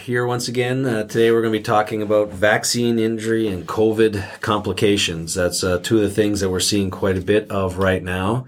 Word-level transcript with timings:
Here 0.00 0.26
once 0.26 0.48
again. 0.48 0.84
Uh, 0.86 1.04
today 1.04 1.30
we're 1.30 1.42
going 1.42 1.52
to 1.52 1.58
be 1.58 1.62
talking 1.62 2.02
about 2.02 2.30
vaccine 2.30 2.98
injury 2.98 3.46
and 3.48 3.66
COVID 3.66 4.40
complications. 4.40 5.34
That's 5.34 5.62
uh, 5.62 5.78
two 5.82 5.96
of 5.96 6.02
the 6.02 6.10
things 6.10 6.40
that 6.40 6.50
we're 6.50 6.60
seeing 6.60 6.90
quite 6.90 7.16
a 7.18 7.20
bit 7.20 7.50
of 7.50 7.78
right 7.78 8.02
now. 8.02 8.46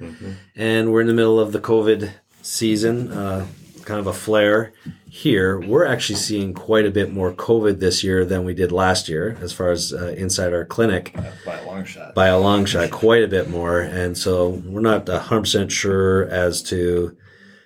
And 0.57 0.93
we're 0.93 1.03
in 1.03 1.07
the 1.07 1.15
middle 1.15 1.39
of 1.39 1.53
the 1.53 1.61
COVID 1.61 2.11
season, 2.43 3.13
uh, 3.13 3.47
kind 3.85 4.01
of 4.01 4.07
a 4.07 4.13
flare 4.13 4.73
here. 5.09 5.61
We're 5.61 5.87
actually 5.87 6.17
seeing 6.17 6.55
quite 6.55 6.87
a 6.87 6.91
bit 6.91 7.13
more 7.13 7.33
COVID 7.33 7.81
this 7.81 8.03
year 8.03 8.25
than 8.25 8.45
we 8.45 8.55
did 8.55 8.73
last 8.73 9.09
year, 9.09 9.37
as 9.41 9.53
far 9.53 9.71
as 9.71 9.93
uh, 9.93 10.15
inside 10.17 10.55
our 10.55 10.65
clinic 10.65 11.15
by 11.45 11.59
a 11.59 11.67
long 11.67 11.85
shot. 11.85 12.15
by 12.15 12.27
a 12.29 12.39
long 12.39 12.65
shot, 12.65 12.91
quite 12.91 13.23
a 13.23 13.29
bit 13.29 13.51
more. 13.51 13.81
And 13.81 14.17
so 14.17 14.49
we're 14.49 14.81
not 14.81 15.07
100% 15.07 15.71
sure 15.71 16.27
as 16.29 16.63
to, 16.65 17.17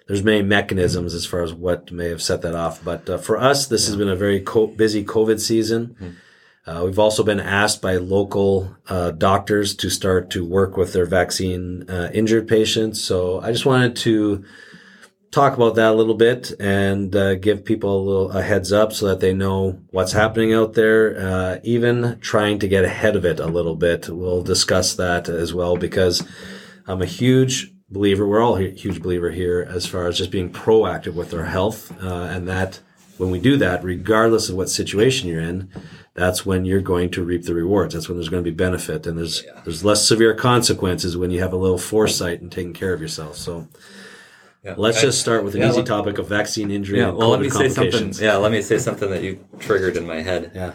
there's 0.06 0.22
many 0.22 0.42
mechanisms 0.42 1.14
as 1.14 1.26
far 1.26 1.42
as 1.42 1.52
what 1.52 1.90
may 1.90 2.08
have 2.08 2.22
set 2.22 2.42
that 2.42 2.54
off. 2.54 2.82
But 2.82 3.08
uh, 3.10 3.18
for 3.18 3.38
us, 3.38 3.66
this 3.66 3.86
has 3.86 3.96
been 3.96 4.08
a 4.08 4.16
very 4.16 4.40
co- 4.40 4.68
busy 4.68 5.04
COVID 5.04 5.40
season. 5.40 5.96
Uh, 6.66 6.82
we've 6.84 6.98
also 6.98 7.22
been 7.22 7.38
asked 7.40 7.80
by 7.80 7.96
local 7.96 8.76
uh, 8.88 9.12
doctors 9.12 9.74
to 9.76 9.88
start 9.88 10.30
to 10.30 10.44
work 10.44 10.76
with 10.76 10.92
their 10.92 11.06
vaccine 11.06 11.88
uh, 11.88 12.10
injured 12.12 12.48
patients. 12.48 13.00
So 13.00 13.40
I 13.40 13.52
just 13.52 13.66
wanted 13.66 13.94
to 13.96 14.44
talk 15.30 15.54
about 15.54 15.74
that 15.76 15.92
a 15.92 15.94
little 15.94 16.14
bit 16.14 16.52
and 16.58 17.14
uh, 17.14 17.34
give 17.36 17.64
people 17.64 18.00
a 18.00 18.02
little 18.02 18.30
a 18.32 18.42
heads 18.42 18.72
up 18.72 18.92
so 18.92 19.06
that 19.06 19.20
they 19.20 19.32
know 19.32 19.80
what's 19.90 20.12
happening 20.12 20.54
out 20.54 20.74
there. 20.74 21.16
Uh, 21.18 21.58
even 21.62 22.18
trying 22.20 22.58
to 22.60 22.68
get 22.68 22.84
ahead 22.84 23.14
of 23.14 23.24
it 23.24 23.38
a 23.38 23.46
little 23.46 23.76
bit. 23.76 24.08
We'll 24.08 24.42
discuss 24.42 24.94
that 24.96 25.28
as 25.28 25.54
well 25.54 25.76
because 25.76 26.26
I'm 26.86 27.02
a 27.02 27.06
huge 27.06 27.75
believer. 27.90 28.26
We're 28.26 28.42
all 28.42 28.56
a 28.56 28.70
huge 28.70 29.02
believer 29.02 29.30
here 29.30 29.66
as 29.68 29.86
far 29.86 30.06
as 30.06 30.18
just 30.18 30.30
being 30.30 30.50
proactive 30.50 31.14
with 31.14 31.32
our 31.34 31.44
health, 31.44 31.92
uh, 32.02 32.28
and 32.30 32.48
that 32.48 32.80
when 33.18 33.30
we 33.30 33.38
do 33.38 33.56
that, 33.58 33.82
regardless 33.82 34.48
of 34.48 34.56
what 34.56 34.68
situation 34.68 35.28
you're 35.28 35.40
in, 35.40 35.70
that's 36.14 36.44
when 36.44 36.64
you're 36.64 36.80
going 36.80 37.10
to 37.10 37.22
reap 37.24 37.44
the 37.44 37.54
rewards. 37.54 37.94
That's 37.94 38.08
when 38.08 38.18
there's 38.18 38.28
going 38.28 38.44
to 38.44 38.50
be 38.50 38.54
benefit, 38.54 39.06
and 39.06 39.16
there's 39.18 39.44
there's 39.64 39.84
less 39.84 40.06
severe 40.06 40.34
consequences 40.34 41.16
when 41.16 41.30
you 41.30 41.40
have 41.40 41.52
a 41.52 41.56
little 41.56 41.78
foresight 41.78 42.40
and 42.40 42.50
taking 42.50 42.72
care 42.72 42.92
of 42.92 43.00
yourself. 43.00 43.36
So. 43.36 43.68
Yeah. 44.64 44.74
Let's 44.76 44.98
I- 44.98 45.02
just 45.02 45.20
start 45.20 45.44
with 45.44 45.54
an 45.54 45.60
yeah, 45.60 45.68
easy 45.68 45.76
let- 45.76 45.86
topic 45.86 46.18
of 46.18 46.26
vaccine 46.28 46.72
injury 46.72 46.98
Yeah, 46.98 47.10
well, 47.10 47.28
let 47.28 47.40
me 47.40 47.48
say 47.48 47.68
something. 47.68 48.12
Yeah, 48.14 48.34
let 48.34 48.50
me 48.50 48.60
say 48.62 48.78
something 48.78 49.08
that 49.10 49.22
you 49.22 49.38
triggered 49.60 49.96
in 49.96 50.04
my 50.04 50.22
head. 50.22 50.50
Yeah. 50.56 50.72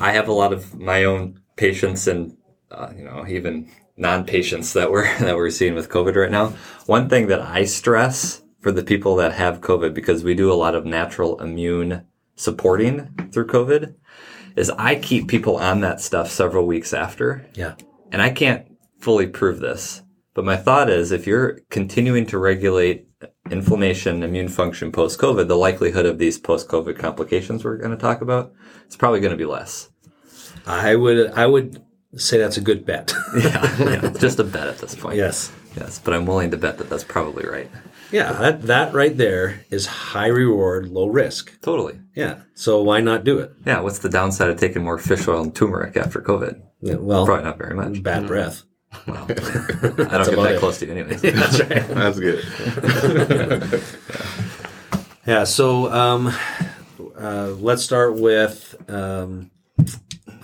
I 0.00 0.12
have 0.12 0.28
a 0.28 0.32
lot 0.32 0.54
of 0.54 0.74
my 0.74 1.04
own 1.04 1.40
patients 1.56 2.06
and 2.06 2.34
uh, 2.70 2.92
you 2.96 3.04
know 3.04 3.26
even 3.28 3.70
non-patients 3.96 4.72
that 4.74 4.90
we're 4.90 5.18
that 5.20 5.36
we're 5.36 5.50
seeing 5.50 5.74
with 5.74 5.88
COVID 5.88 6.16
right 6.16 6.30
now. 6.30 6.54
One 6.86 7.08
thing 7.08 7.26
that 7.28 7.40
I 7.40 7.64
stress 7.64 8.42
for 8.60 8.72
the 8.72 8.84
people 8.84 9.16
that 9.16 9.32
have 9.32 9.60
COVID 9.60 9.94
because 9.94 10.24
we 10.24 10.34
do 10.34 10.52
a 10.52 10.54
lot 10.54 10.74
of 10.74 10.84
natural 10.84 11.40
immune 11.40 12.04
supporting 12.34 13.30
through 13.32 13.46
COVID 13.46 13.94
is 14.56 14.70
I 14.70 14.96
keep 14.96 15.28
people 15.28 15.56
on 15.56 15.80
that 15.80 16.00
stuff 16.00 16.30
several 16.30 16.66
weeks 16.66 16.92
after. 16.92 17.46
Yeah. 17.54 17.74
and 18.10 18.22
I 18.22 18.30
can't 18.30 18.66
fully 18.98 19.26
prove 19.26 19.60
this, 19.60 20.02
but 20.34 20.44
my 20.44 20.56
thought 20.56 20.90
is 20.90 21.12
if 21.12 21.26
you're 21.26 21.60
continuing 21.70 22.26
to 22.26 22.38
regulate 22.38 23.06
inflammation, 23.50 24.22
immune 24.22 24.48
function 24.48 24.92
post 24.92 25.18
COVID, 25.20 25.48
the 25.48 25.56
likelihood 25.56 26.06
of 26.06 26.18
these 26.18 26.38
post 26.38 26.68
COVID 26.68 26.98
complications 26.98 27.64
we're 27.64 27.76
going 27.76 27.90
to 27.90 27.96
talk 27.96 28.20
about 28.20 28.52
is 28.88 28.96
probably 28.96 29.20
going 29.20 29.32
to 29.32 29.36
be 29.36 29.44
less. 29.44 29.90
I 30.66 30.96
would 30.96 31.30
I 31.32 31.46
would 31.46 31.82
say 32.16 32.38
that's 32.38 32.56
a 32.56 32.60
good 32.60 32.84
bet. 32.86 33.12
Yeah, 33.36 33.76
yeah, 33.78 34.10
just 34.18 34.38
a 34.38 34.44
bet 34.44 34.68
at 34.68 34.78
this 34.78 34.94
point. 34.94 35.16
yes. 35.16 35.52
yes, 35.76 35.98
but 36.02 36.14
I'm 36.14 36.24
willing 36.26 36.50
to 36.52 36.56
bet 36.56 36.78
that 36.78 36.88
that's 36.88 37.04
probably 37.04 37.44
right. 37.46 37.70
Yeah, 38.12 38.32
that, 38.32 38.62
that 38.62 38.94
right 38.94 39.16
there 39.16 39.64
is 39.70 39.86
high 39.86 40.28
reward, 40.28 40.88
low 40.88 41.08
risk. 41.08 41.60
Totally. 41.60 41.98
Yeah. 42.14 42.40
So 42.54 42.80
why 42.82 43.00
not 43.00 43.24
do 43.24 43.40
it? 43.40 43.52
Yeah. 43.66 43.80
What's 43.80 43.98
the 43.98 44.08
downside 44.08 44.48
of 44.48 44.58
taking 44.58 44.84
more 44.84 44.96
fish 44.96 45.26
oil 45.26 45.42
and 45.42 45.54
turmeric 45.54 45.96
after 45.96 46.20
COVID? 46.20 46.62
Yeah, 46.82 46.94
well, 46.96 47.26
Probably 47.26 47.44
not 47.44 47.58
very 47.58 47.74
much. 47.74 48.02
bad 48.02 48.26
breath. 48.28 48.62
Well, 49.06 49.24
I 49.24 49.26
don't 49.26 49.36
get 49.98 50.16
that 50.36 50.52
it. 50.54 50.58
close 50.60 50.78
to 50.78 50.86
you 50.86 50.92
anyways. 50.92 51.20
That's 51.22 51.60
right. 51.60 51.88
That's 51.88 52.20
good. 52.20 53.82
Yeah. 55.26 55.44
So 55.44 55.92
um, 55.92 56.32
uh, 57.18 57.48
let's 57.58 57.82
start 57.82 58.14
with 58.14 58.76
um, 58.88 59.50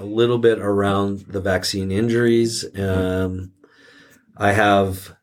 a 0.03 0.05
little 0.05 0.39
bit 0.39 0.59
around 0.59 1.21
the 1.29 1.41
vaccine 1.41 1.93
injuries. 1.93 2.65
Um, 2.79 3.53
I 4.37 4.53
have 4.53 5.15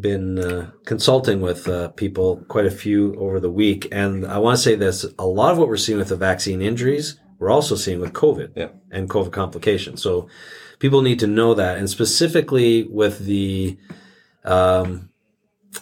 been 0.00 0.38
uh, 0.38 0.70
consulting 0.84 1.40
with 1.40 1.66
uh, 1.66 1.88
people, 1.88 2.44
quite 2.48 2.66
a 2.66 2.70
few 2.70 3.14
over 3.16 3.40
the 3.40 3.50
week, 3.50 3.88
and 3.90 4.26
I 4.26 4.38
want 4.38 4.58
to 4.58 4.62
say 4.62 4.74
this: 4.74 5.06
a 5.18 5.26
lot 5.26 5.52
of 5.52 5.58
what 5.58 5.68
we're 5.68 5.78
seeing 5.78 5.98
with 5.98 6.08
the 6.10 6.16
vaccine 6.16 6.60
injuries, 6.60 7.18
we're 7.38 7.50
also 7.50 7.74
seeing 7.76 8.00
with 8.00 8.12
COVID 8.12 8.50
Yeah. 8.54 8.68
and 8.90 9.08
COVID 9.08 9.32
complications. 9.32 10.02
So 10.02 10.28
people 10.78 11.00
need 11.00 11.20
to 11.20 11.26
know 11.26 11.54
that, 11.54 11.78
and 11.78 11.88
specifically 11.88 12.84
with 12.84 13.20
the 13.20 13.78
um, 14.44 15.08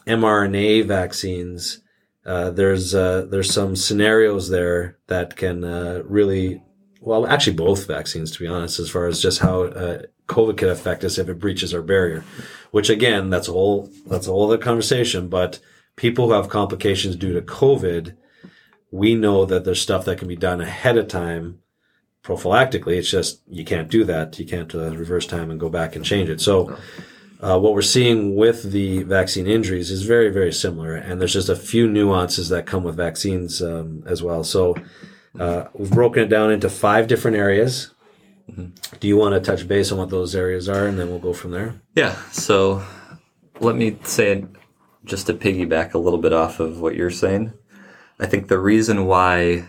mRNA 0.07 0.87
vaccines, 0.87 1.81
uh, 2.25 2.51
there's 2.51 2.95
uh, 2.95 3.27
there's 3.29 3.53
some 3.53 3.75
scenarios 3.75 4.49
there 4.51 4.99
that 5.09 5.35
can 5.37 5.65
uh, 5.65 6.03
really, 6.05 6.63
well, 7.07 7.25
actually 7.25 7.55
both 7.55 7.87
vaccines, 7.87 8.33
to 8.33 8.41
be 8.41 8.49
honest, 8.49 8.81
as 8.81 8.91
far 8.91 9.07
as 9.07 9.23
just 9.23 9.39
how 9.39 9.63
uh, 9.63 10.03
COVID 10.27 10.57
could 10.57 10.71
affect 10.71 11.05
us 11.05 11.19
if 11.19 11.29
it 11.29 11.39
breaches 11.39 11.73
our 11.73 11.81
barrier. 11.81 12.25
Which 12.73 12.91
again, 12.91 13.31
that's 13.31 13.47
a 13.47 13.53
whole 13.53 13.89
that's 14.07 14.27
a 14.27 14.33
whole 14.33 14.47
other 14.47 14.59
conversation. 14.59 15.29
But 15.29 15.61
people 15.95 16.27
who 16.27 16.33
have 16.33 16.49
complications 16.49 17.15
due 17.15 17.33
to 17.33 17.43
COVID, 17.43 18.17
we 18.91 19.15
know 19.15 19.45
that 19.45 19.65
there's 19.65 19.81
stuff 19.81 20.05
that 20.05 20.19
can 20.19 20.27
be 20.27 20.35
done 20.35 20.61
ahead 20.61 20.99
of 20.99 21.07
time 21.07 21.61
prophylactically. 22.25 22.97
It's 22.97 23.11
just 23.11 23.41
you 23.49 23.65
can't 23.65 23.89
do 23.89 24.03
that. 24.03 24.37
You 24.41 24.45
can't 24.45 24.75
uh, 24.75 24.91
reverse 24.91 25.29
time 25.29 25.49
and 25.49 25.61
go 25.61 25.69
back 25.69 25.95
and 25.95 26.05
change 26.05 26.29
it. 26.29 26.41
So. 26.41 26.77
Uh, 27.39 27.59
what 27.59 27.75
we're 27.75 27.83
seeing 27.83 28.35
with 28.35 28.73
the 28.73 29.03
vaccine 29.03 29.47
injuries 29.47 29.91
is 29.91 30.05
very, 30.05 30.31
very 30.31 30.51
similar, 30.51 30.95
and 30.95 31.21
there's 31.21 31.35
just 31.35 31.51
a 31.51 31.55
few 31.55 31.87
nuances 31.87 32.49
that 32.49 32.65
come 32.65 32.83
with 32.83 32.97
vaccines 32.97 33.61
um, 33.61 34.03
as 34.07 34.23
well. 34.23 34.43
So 34.43 34.75
uh, 35.39 35.69
we've 35.75 35.91
broken 35.91 36.23
it 36.23 36.29
down 36.29 36.51
into 36.51 36.69
five 36.69 37.07
different 37.07 37.37
areas. 37.37 37.93
Do 39.01 39.09
you 39.09 39.17
want 39.17 39.35
to 39.35 39.41
touch 39.41 39.67
base 39.67 39.91
on 39.91 39.99
what 39.99 40.11
those 40.11 40.35
areas 40.35 40.69
are, 40.69 40.87
and 40.87 40.99
then 40.99 41.09
we'll 41.09 41.19
go 41.19 41.33
from 41.33 41.51
there? 41.51 41.81
Yeah. 41.95 42.15
So 42.31 42.83
let 43.61 43.77
me 43.77 43.99
say, 44.05 44.45
just 45.05 45.27
to 45.27 45.35
piggyback 45.35 45.95
a 45.95 45.99
little 45.99 46.21
bit 46.21 46.33
off 46.33 46.61
of 46.61 46.81
what 46.81 46.95
you're 46.95 47.11
saying, 47.11 47.53
I 48.21 48.27
think 48.27 48.49
the 48.49 48.59
reason 48.59 49.07
why 49.07 49.67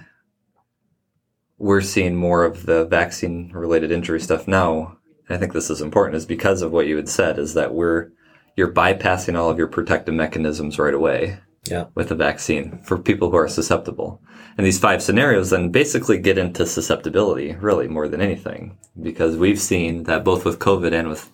we're 1.57 1.81
seeing 1.81 2.15
more 2.15 2.45
of 2.45 2.65
the 2.65 2.85
vaccine 2.85 3.51
related 3.51 3.91
injury 3.91 4.19
stuff 4.19 4.47
now, 4.47 4.97
and 5.27 5.35
I 5.35 5.39
think 5.39 5.53
this 5.53 5.69
is 5.69 5.81
important, 5.81 6.15
is 6.15 6.25
because 6.25 6.61
of 6.61 6.71
what 6.71 6.87
you 6.87 6.95
had 6.97 7.09
said, 7.09 7.39
is 7.39 7.55
that 7.55 7.73
we're 7.73 8.11
you're 8.55 8.71
bypassing 8.71 9.37
all 9.37 9.49
of 9.49 9.57
your 9.57 9.67
protective 9.67 10.13
mechanisms 10.13 10.79
right 10.79 10.93
away 10.93 11.39
Yeah. 11.69 11.85
with 11.95 12.11
a 12.11 12.15
vaccine 12.15 12.79
for 12.83 12.97
people 12.97 13.29
who 13.29 13.37
are 13.37 13.47
susceptible. 13.47 14.21
And 14.57 14.65
these 14.65 14.79
five 14.79 15.03
scenarios 15.03 15.51
then 15.51 15.69
basically 15.69 16.17
get 16.17 16.37
into 16.37 16.65
susceptibility, 16.65 17.53
really, 17.55 17.87
more 17.87 18.07
than 18.07 18.21
anything, 18.21 18.77
because 19.01 19.37
we've 19.37 19.59
seen 19.59 20.03
that 20.03 20.23
both 20.23 20.45
with 20.45 20.59
COVID 20.59 20.93
and 20.93 21.09
with 21.09 21.29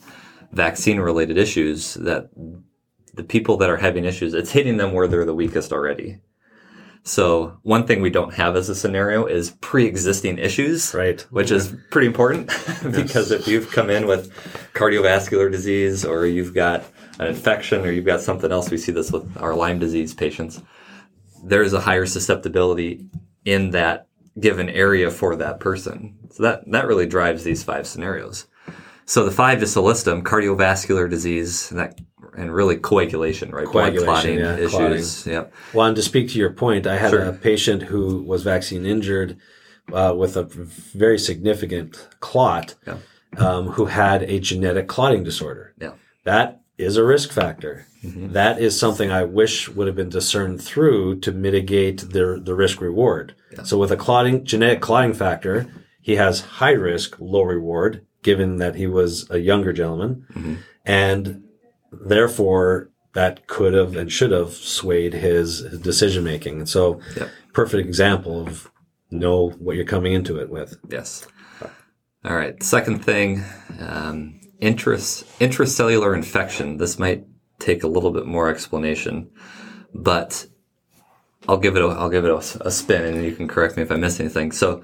vaccine 0.51 1.00
related 1.00 1.38
issues, 1.38 1.94
that 1.95 2.30
the 3.13 3.24
people 3.24 3.57
that 3.57 3.69
are 3.69 3.77
having 3.77 4.06
issues, 4.06 4.33
it's 4.33 4.51
hitting 4.51 4.77
them 4.77 4.94
where 4.94 5.07
they're 5.07 5.25
the 5.25 5.33
weakest 5.35 5.71
already. 5.71 6.19
So 7.03 7.59
one 7.63 7.86
thing 7.86 8.01
we 8.01 8.09
don't 8.09 8.33
have 8.33 8.56
as 8.56 8.69
a 8.69 8.75
scenario 8.75 9.25
is 9.25 9.51
pre-existing 9.62 10.38
issues, 10.38 10.94
Right. 10.94 11.21
Which 11.31 11.51
is 11.51 11.75
pretty 11.91 12.07
important 12.07 12.47
because 12.91 13.31
if 13.31 13.45
you've 13.47 13.71
come 13.71 13.89
in 13.89 14.07
with 14.07 14.31
cardiovascular 14.74 15.51
disease 15.51 16.06
or 16.06 16.25
you've 16.25 16.53
got 16.53 16.86
an 17.19 17.27
infection 17.27 17.86
or 17.86 17.92
you've 17.92 18.06
got 18.06 18.21
something 18.21 18.51
else, 18.51 18.69
we 18.69 18.77
see 18.77 18.92
this 18.92 19.12
with 19.12 19.38
our 19.38 19.56
Lyme 19.56 19.80
disease 19.80 20.13
patients, 20.13 20.62
there's 21.44 21.74
a 21.74 21.81
higher 21.81 22.06
susceptibility 22.06 23.06
in 23.45 23.71
that 23.71 24.07
given 24.39 24.69
area 24.69 25.12
for 25.12 25.36
that 25.36 25.60
person. 25.60 26.18
So 26.31 26.44
that, 26.44 26.69
that 26.71 26.88
really 26.88 27.06
drives 27.06 27.44
these 27.44 27.63
five 27.63 27.86
scenarios. 27.86 28.48
So 29.06 29.25
the 29.25 29.31
five, 29.31 29.60
just 29.60 29.74
to 29.74 29.81
list 29.81 30.06
them, 30.06 30.24
cardiovascular 30.24 31.10
disease, 31.10 31.69
that 31.69 32.00
and 32.36 32.51
really 32.54 32.77
coagulation, 32.77 33.51
right? 33.51 33.65
Blood 33.71 33.94
Coagulation, 33.94 34.06
clotting 34.06 34.39
yeah, 34.39 34.57
issues. 34.57 35.27
Yep. 35.27 35.54
Well, 35.74 35.88
and 35.88 35.95
to 35.95 36.01
speak 36.01 36.30
to 36.30 36.39
your 36.39 36.51
point, 36.51 36.88
I 36.88 36.98
had 36.98 37.12
Sure. 37.12 37.21
a 37.25 37.33
patient 37.33 37.83
who 37.83 38.24
was 38.24 38.42
vaccine 38.42 38.88
injured 38.88 39.38
uh, 39.92 40.15
with 40.18 40.36
a 40.36 40.44
very 40.44 41.19
significant 41.19 42.07
clot 42.21 42.74
Yeah. 42.88 42.98
um, 43.38 43.68
who 43.68 43.86
had 43.86 44.24
a 44.24 44.39
genetic 44.39 44.88
clotting 44.88 45.24
disorder. 45.24 45.74
Yeah. 45.80 45.92
That 46.24 46.62
is 46.78 46.98
a 46.98 47.04
risk 47.04 47.31
factor. 47.31 47.86
Mm-hmm. 48.04 48.34
That 48.34 48.60
is 48.60 48.80
something 48.80 49.12
I 49.12 49.24
wish 49.24 49.70
would 49.70 49.88
have 49.88 49.96
been 49.96 50.10
discerned 50.10 50.62
through 50.62 51.20
to 51.22 51.31
mitigate 51.31 52.00
the, 52.12 52.42
the 52.44 52.56
risk 52.56 52.81
reward. 52.81 53.36
So 53.64 53.78
with 53.78 53.92
a 53.92 53.98
clotting, 53.98 54.44
genetic 54.46 54.81
clotting 54.81 55.14
factor, 55.14 55.72
he 56.02 56.16
has 56.16 56.42
high 56.42 56.72
risk, 56.72 57.18
low 57.20 57.44
reward, 57.44 58.06
given 58.24 58.58
that 58.58 58.75
he 58.75 58.88
was 58.88 59.30
a 59.30 59.38
younger 59.38 59.72
gentleman. 59.72 60.25
Mm-hmm. 60.34 60.56
And 60.86 61.44
therefore 61.92 62.90
that 63.14 63.46
could 63.48 63.74
have 63.74 63.96
and 63.96 64.12
should 64.12 64.31
have 64.31 64.54
swayed 64.54 65.14
his 65.14 65.62
decision 65.80 66.24
making. 66.24 66.58
And 66.58 66.70
so 66.70 67.00
Yep. 67.16 67.30
perfect 67.54 67.88
example 67.88 68.42
of 68.48 68.72
know 69.12 69.50
what 69.60 69.75
you're 69.75 69.86
coming 69.86 70.14
into 70.14 70.40
it 70.40 70.50
with. 70.50 70.78
Yes. 70.90 71.28
All 72.25 72.36
right. 72.36 72.62
Second 72.64 73.04
thing, 73.06 73.44
um, 73.80 74.40
intras, 74.61 75.23
intracellular 75.39 76.15
infection. 76.15 76.77
This 76.77 77.00
might 77.00 77.25
take 77.59 77.83
a 77.83 77.88
little 77.88 78.11
bit 78.11 78.25
more 78.25 78.50
explanation, 78.50 79.29
but 79.94 80.47
I'll 81.47 81.57
give 81.57 81.75
it 81.75 81.83
a, 81.83 81.88
I'll 81.88 82.09
give 82.09 82.25
it 82.25 82.31
a, 82.31 82.67
a 82.67 82.71
spin 82.71 83.05
and 83.05 83.23
you 83.23 83.35
can 83.35 83.47
correct 83.47 83.77
me 83.77 83.83
if 83.83 83.91
I 83.91 83.95
miss 83.95 84.19
anything. 84.19 84.51
So 84.51 84.83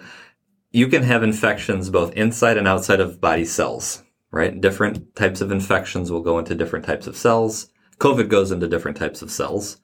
you 0.71 0.87
can 0.87 1.03
have 1.03 1.23
infections 1.23 1.89
both 1.89 2.13
inside 2.13 2.57
and 2.57 2.67
outside 2.67 2.99
of 2.99 3.21
body 3.21 3.45
cells, 3.45 4.03
right? 4.31 4.59
Different 4.59 5.15
types 5.15 5.41
of 5.41 5.51
infections 5.51 6.11
will 6.11 6.21
go 6.21 6.37
into 6.37 6.55
different 6.55 6.85
types 6.85 7.07
of 7.07 7.17
cells. 7.17 7.69
COVID 7.97 8.29
goes 8.29 8.51
into 8.51 8.67
different 8.67 8.97
types 8.97 9.21
of 9.21 9.31
cells. 9.31 9.77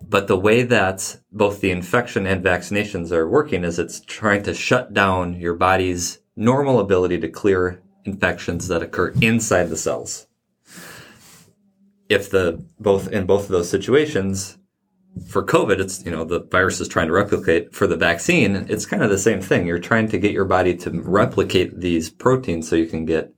But 0.00 0.28
the 0.28 0.38
way 0.38 0.62
that 0.62 1.18
both 1.32 1.60
the 1.60 1.72
infection 1.72 2.26
and 2.26 2.44
vaccinations 2.44 3.10
are 3.10 3.28
working 3.28 3.64
is 3.64 3.78
it's 3.78 4.00
trying 4.00 4.44
to 4.44 4.54
shut 4.54 4.94
down 4.94 5.34
your 5.34 5.54
body's 5.54 6.20
normal 6.36 6.78
ability 6.78 7.18
to 7.18 7.28
clear 7.28 7.82
infections 8.04 8.68
that 8.68 8.82
occur 8.82 9.14
inside 9.20 9.64
the 9.64 9.76
cells. 9.76 10.26
If 12.08 12.30
the 12.30 12.64
both 12.80 13.08
in 13.08 13.26
both 13.26 13.44
of 13.44 13.50
those 13.50 13.68
situations, 13.68 14.56
for 15.26 15.44
COVID, 15.44 15.78
it's 15.78 16.04
you 16.04 16.10
know 16.10 16.24
the 16.24 16.40
virus 16.40 16.80
is 16.80 16.88
trying 16.88 17.08
to 17.08 17.12
replicate. 17.12 17.74
For 17.74 17.86
the 17.86 17.96
vaccine, 17.96 18.66
it's 18.68 18.86
kind 18.86 19.02
of 19.02 19.10
the 19.10 19.18
same 19.18 19.42
thing. 19.42 19.66
You're 19.66 19.78
trying 19.78 20.08
to 20.08 20.18
get 20.18 20.32
your 20.32 20.46
body 20.46 20.74
to 20.78 20.90
replicate 20.90 21.80
these 21.80 22.08
proteins 22.08 22.68
so 22.68 22.76
you 22.76 22.86
can 22.86 23.04
get 23.04 23.32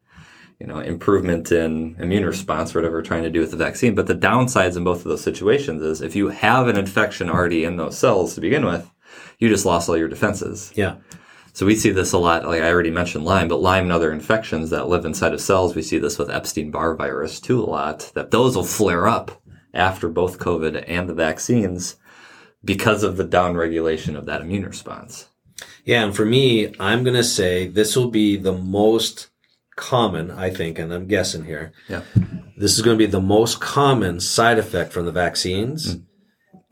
you 0.61 0.67
know, 0.67 0.79
improvement 0.79 1.51
in 1.51 1.97
immune 1.99 2.25
response, 2.25 2.75
whatever 2.75 2.99
we're 2.99 3.03
trying 3.03 3.23
to 3.23 3.31
do 3.31 3.41
with 3.41 3.51
the 3.51 3.57
vaccine. 3.57 3.95
But 3.95 4.07
the 4.07 4.15
downsides 4.15 4.77
in 4.77 4.85
both 4.85 4.99
of 4.99 5.05
those 5.05 5.23
situations 5.23 5.83
is 5.83 6.03
if 6.03 6.15
you 6.15 6.29
have 6.29 6.69
an 6.69 6.77
infection 6.77 7.31
already 7.31 7.65
in 7.65 7.79
those 7.79 7.97
cells 7.97 8.35
to 8.35 8.43
begin 8.43 8.67
with, 8.67 8.89
you 9.39 9.49
just 9.49 9.65
lost 9.65 9.89
all 9.89 9.97
your 9.97 10.09
defenses. 10.09 10.71
Yeah. 10.77 10.97
So 11.61 11.67
we 11.67 11.77
see 11.77 11.91
this 11.91 12.15
a 12.15 12.19
lot. 12.19 12.47
Like 12.47 12.63
I 12.63 12.71
already 12.71 12.91
mentioned 12.91 13.27
Lyme, 13.27 13.49
but 13.49 13.61
Lyme 13.61 13.83
and 13.83 13.93
other 13.93 14.13
infections 14.13 14.71
that 14.71 14.89
live 14.89 15.05
inside 15.05 15.35
of 15.35 15.43
cells, 15.43 15.75
we 15.75 15.83
see 15.83 15.99
this 15.99 16.19
with 16.19 16.31
Epstein-Barr 16.31 16.95
virus 16.95 17.39
too 17.39 17.63
a 17.63 17.69
lot, 17.69 18.11
that 18.15 18.31
those 18.31 18.57
will 18.57 18.65
flare 18.65 19.07
up 19.07 19.43
after 19.75 20.09
both 20.09 20.39
COVID 20.39 20.83
and 20.89 21.07
the 21.07 21.13
vaccines 21.13 21.97
because 22.65 23.03
of 23.03 23.19
the 23.19 23.27
downregulation 23.27 24.17
of 24.17 24.25
that 24.25 24.41
immune 24.41 24.65
response. 24.65 25.29
Yeah. 25.85 26.03
And 26.03 26.17
for 26.17 26.25
me, 26.25 26.75
I'm 26.81 27.05
going 27.05 27.17
to 27.17 27.23
say 27.23 27.67
this 27.67 27.95
will 27.95 28.11
be 28.11 28.39
the 28.39 28.57
most 28.57 29.29
common, 29.77 30.31
I 30.31 30.49
think, 30.49 30.79
and 30.79 30.91
I'm 30.95 31.09
guessing 31.09 31.45
here. 31.45 31.75
Yeah. 31.91 32.05
This 32.57 32.75
is 32.75 32.81
going 32.81 32.97
to 32.99 33.07
be 33.07 33.11
the 33.11 33.21
most 33.21 33.61
common 33.61 34.21
side 34.21 34.59
effect 34.59 34.95
from 34.95 35.05
the 35.05 35.13
vaccines 35.13 35.97
mm. 35.97 36.05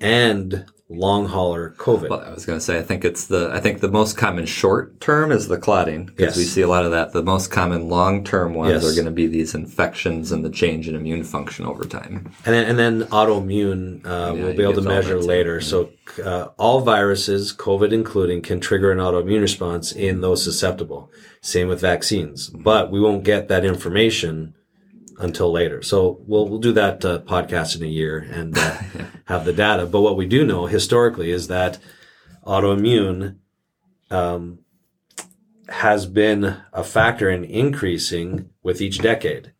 and 0.00 0.64
long 0.90 1.26
hauler 1.26 1.74
COVID. 1.76 2.08
Well, 2.08 2.20
I 2.20 2.30
was 2.32 2.46
going 2.46 2.58
to 2.58 2.64
say, 2.64 2.78
I 2.78 2.82
think 2.82 3.04
it's 3.04 3.26
the, 3.26 3.50
I 3.52 3.60
think 3.60 3.80
the 3.80 3.90
most 3.90 4.16
common 4.16 4.46
short 4.46 5.00
term 5.00 5.30
is 5.30 5.46
the 5.48 5.58
clotting 5.58 6.06
because 6.06 6.36
we 6.36 6.44
see 6.44 6.62
a 6.62 6.68
lot 6.68 6.84
of 6.84 6.92
that. 6.92 7.12
The 7.12 7.22
most 7.22 7.50
common 7.50 7.88
long 7.88 8.24
term 8.24 8.54
ones 8.54 8.82
Yes. 8.82 8.84
are 8.90 8.94
going 8.94 9.04
to 9.04 9.10
be 9.10 9.26
these 9.26 9.54
infections 9.54 10.32
and 10.32 10.44
the 10.44 10.50
change 10.50 10.88
in 10.88 10.94
immune 10.94 11.24
function 11.24 11.66
over 11.66 11.84
time. 11.84 12.32
And 12.46 12.54
then, 12.54 12.64
and 12.66 12.78
then 12.78 13.02
autoimmune, 13.08 14.06
uh, 14.06 14.34
Yeah, 14.34 14.44
we'll 14.44 14.56
be 14.56 14.62
able 14.62 14.74
to 14.74 14.82
measure 14.82 15.20
later. 15.20 15.60
So, 15.60 15.90
uh, 16.24 16.48
all 16.56 16.80
viruses, 16.80 17.52
COVID 17.52 17.92
including, 17.92 18.40
can 18.40 18.58
trigger 18.60 18.90
an 18.90 18.98
autoimmune 18.98 19.42
response 19.42 19.92
in 19.92 20.22
those 20.22 20.42
susceptible. 20.42 21.12
Same 21.42 21.68
with 21.68 21.80
vaccines, 21.80 22.48
but 22.48 22.90
we 22.90 22.98
won't 23.00 23.24
get 23.24 23.48
that 23.48 23.64
information 23.64 24.54
until 25.18 25.52
later. 25.52 25.82
So 25.82 26.20
we'll, 26.26 26.48
we'll 26.48 26.58
do 26.58 26.72
that 26.72 27.04
uh, 27.04 27.18
podcast 27.20 27.76
in 27.76 27.82
a 27.82 27.90
year 27.90 28.18
and 28.18 28.56
uh, 28.56 28.78
have 29.26 29.44
the 29.44 29.52
data. 29.52 29.86
But 29.86 30.00
what 30.00 30.16
we 30.16 30.26
do 30.26 30.46
know 30.46 30.66
historically 30.66 31.30
is 31.30 31.48
that 31.48 31.78
autoimmune, 32.46 33.36
um, 34.10 34.60
has 35.68 36.06
been 36.06 36.56
a 36.72 36.82
factor 36.82 37.28
in 37.28 37.44
increasing 37.44 38.48
with 38.62 38.80
each 38.80 38.98
decade. 38.98 39.52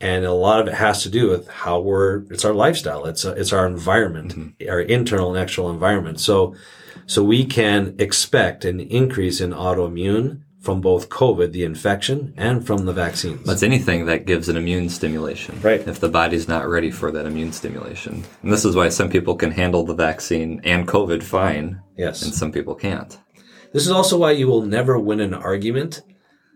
And 0.00 0.24
a 0.24 0.32
lot 0.32 0.60
of 0.60 0.68
it 0.68 0.74
has 0.74 1.02
to 1.02 1.08
do 1.08 1.30
with 1.30 1.48
how 1.48 1.80
we're, 1.80 2.22
it's 2.30 2.44
our 2.44 2.52
lifestyle. 2.52 3.06
It's, 3.06 3.24
it's 3.24 3.52
our 3.52 3.66
environment, 3.66 4.54
our 4.68 4.80
internal 4.80 5.34
and 5.34 5.42
external 5.42 5.70
environment. 5.70 6.20
So, 6.20 6.54
so 7.06 7.24
we 7.24 7.44
can 7.44 7.96
expect 7.98 8.64
an 8.64 8.78
increase 8.80 9.40
in 9.40 9.50
autoimmune 9.50 10.42
from 10.66 10.80
both 10.80 11.08
COVID, 11.10 11.52
the 11.52 11.62
infection, 11.62 12.34
and 12.36 12.66
from 12.66 12.86
the 12.86 12.92
vaccines. 12.92 13.46
That's 13.46 13.62
anything 13.62 14.06
that 14.06 14.26
gives 14.26 14.48
an 14.48 14.56
immune 14.56 14.88
stimulation. 14.88 15.60
Right. 15.62 15.86
If 15.86 16.00
the 16.00 16.08
body's 16.08 16.48
not 16.48 16.68
ready 16.68 16.90
for 16.90 17.12
that 17.12 17.24
immune 17.24 17.52
stimulation. 17.52 18.24
And 18.42 18.52
this 18.52 18.64
is 18.64 18.74
why 18.74 18.88
some 18.88 19.08
people 19.08 19.36
can 19.36 19.52
handle 19.52 19.84
the 19.84 19.94
vaccine 19.94 20.60
and 20.64 20.88
COVID 20.88 21.22
fine 21.22 21.80
yes. 21.96 22.22
and 22.22 22.34
some 22.34 22.50
people 22.50 22.74
can't. 22.74 23.16
This 23.72 23.86
is 23.86 23.92
also 23.92 24.18
why 24.18 24.32
you 24.32 24.48
will 24.48 24.62
never 24.62 24.98
win 24.98 25.20
an 25.20 25.34
argument 25.34 26.02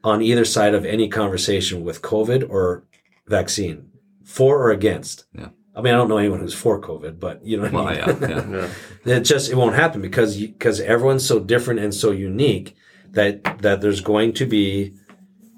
on 0.03 0.23
either 0.23 0.45
side 0.45 0.75
of 0.75 0.85
any 0.85 1.09
conversation 1.09 1.85
with 1.85 2.03
COVID 2.03 2.51
or 2.51 2.83
vaccine, 3.29 3.91
for 4.25 4.61
or 4.61 4.71
against. 4.73 5.27
Yeah. 5.39 5.51
I 5.77 5.83
mean, 5.83 5.95
I 5.95 5.97
don't 5.97 6.09
know 6.09 6.19
anyone 6.19 6.41
who's 6.41 6.53
for 6.53 6.81
COVID, 6.81 7.21
but 7.21 7.47
you 7.47 7.59
know 7.59 7.63
what 7.63 7.73
Well, 7.73 7.87
I 7.87 7.93
mean. 7.93 8.31
yeah, 8.31 8.69
yeah. 9.05 9.17
It 9.19 9.21
just 9.21 9.53
it 9.53 9.55
won't 9.55 9.77
happen 9.77 10.03
because 10.03 10.37
because 10.37 10.81
everyone's 10.81 11.25
so 11.25 11.39
different 11.39 11.79
and 11.79 11.95
so 11.95 12.11
unique 12.11 12.75
that 13.13 13.59
that 13.63 13.81
there's 13.81 14.01
going 14.01 14.33
to 14.35 14.47
be 14.47 14.95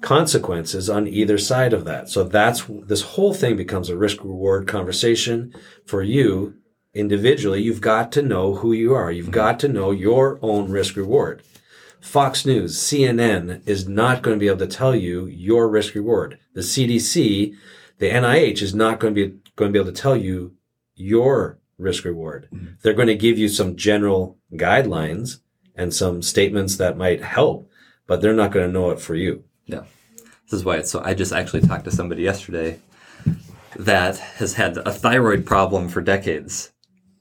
consequences 0.01 0.89
on 0.89 1.07
either 1.07 1.37
side 1.37 1.73
of 1.73 1.85
that. 1.85 2.09
So 2.09 2.23
that's 2.23 2.65
this 2.85 3.01
whole 3.01 3.33
thing 3.33 3.55
becomes 3.55 3.89
a 3.89 3.97
risk 3.97 4.23
reward 4.23 4.67
conversation 4.67 5.55
for 5.85 6.03
you 6.03 6.55
individually. 6.93 7.61
You've 7.61 7.81
got 7.81 8.11
to 8.13 8.21
know 8.21 8.55
who 8.55 8.73
you 8.73 8.93
are. 8.93 9.11
You've 9.11 9.27
mm-hmm. 9.27 9.33
got 9.33 9.59
to 9.61 9.67
know 9.67 9.91
your 9.91 10.39
own 10.41 10.69
risk 10.69 10.95
reward. 10.95 11.41
Fox 12.01 12.45
News, 12.45 12.77
CNN 12.77 13.65
is 13.65 13.87
not 13.87 14.21
going 14.21 14.35
to 14.35 14.39
be 14.39 14.47
able 14.47 14.59
to 14.59 14.67
tell 14.67 14.93
you 14.93 15.25
your 15.27 15.69
risk 15.69 15.95
reward. 15.95 16.37
The 16.53 16.61
CDC, 16.61 17.55
the 17.99 18.09
NIH 18.09 18.61
is 18.61 18.75
not 18.75 18.99
going 18.99 19.15
to 19.15 19.27
be 19.29 19.39
going 19.55 19.69
to 19.69 19.73
be 19.73 19.79
able 19.79 19.93
to 19.93 20.01
tell 20.01 20.17
you 20.17 20.53
your 20.95 21.59
risk 21.77 22.03
reward. 22.03 22.49
Mm-hmm. 22.51 22.73
They're 22.81 22.93
going 22.93 23.07
to 23.07 23.15
give 23.15 23.37
you 23.37 23.47
some 23.47 23.77
general 23.77 24.37
guidelines 24.53 25.37
and 25.75 25.93
some 25.93 26.21
statements 26.21 26.77
that 26.77 26.97
might 26.97 27.21
help, 27.23 27.69
but 28.07 28.21
they're 28.21 28.33
not 28.33 28.51
going 28.51 28.65
to 28.67 28.71
know 28.71 28.91
it 28.91 28.99
for 28.99 29.15
you. 29.15 29.43
Yeah. 29.65 29.83
This 30.45 30.53
is 30.59 30.65
why 30.65 30.77
it's 30.77 30.91
so. 30.91 31.01
I 31.03 31.13
just 31.13 31.33
actually 31.33 31.61
talked 31.61 31.85
to 31.85 31.91
somebody 31.91 32.21
yesterday 32.23 32.79
that 33.75 34.17
has 34.17 34.53
had 34.53 34.77
a 34.77 34.91
thyroid 34.91 35.45
problem 35.45 35.89
for 35.89 36.01
decades. 36.01 36.71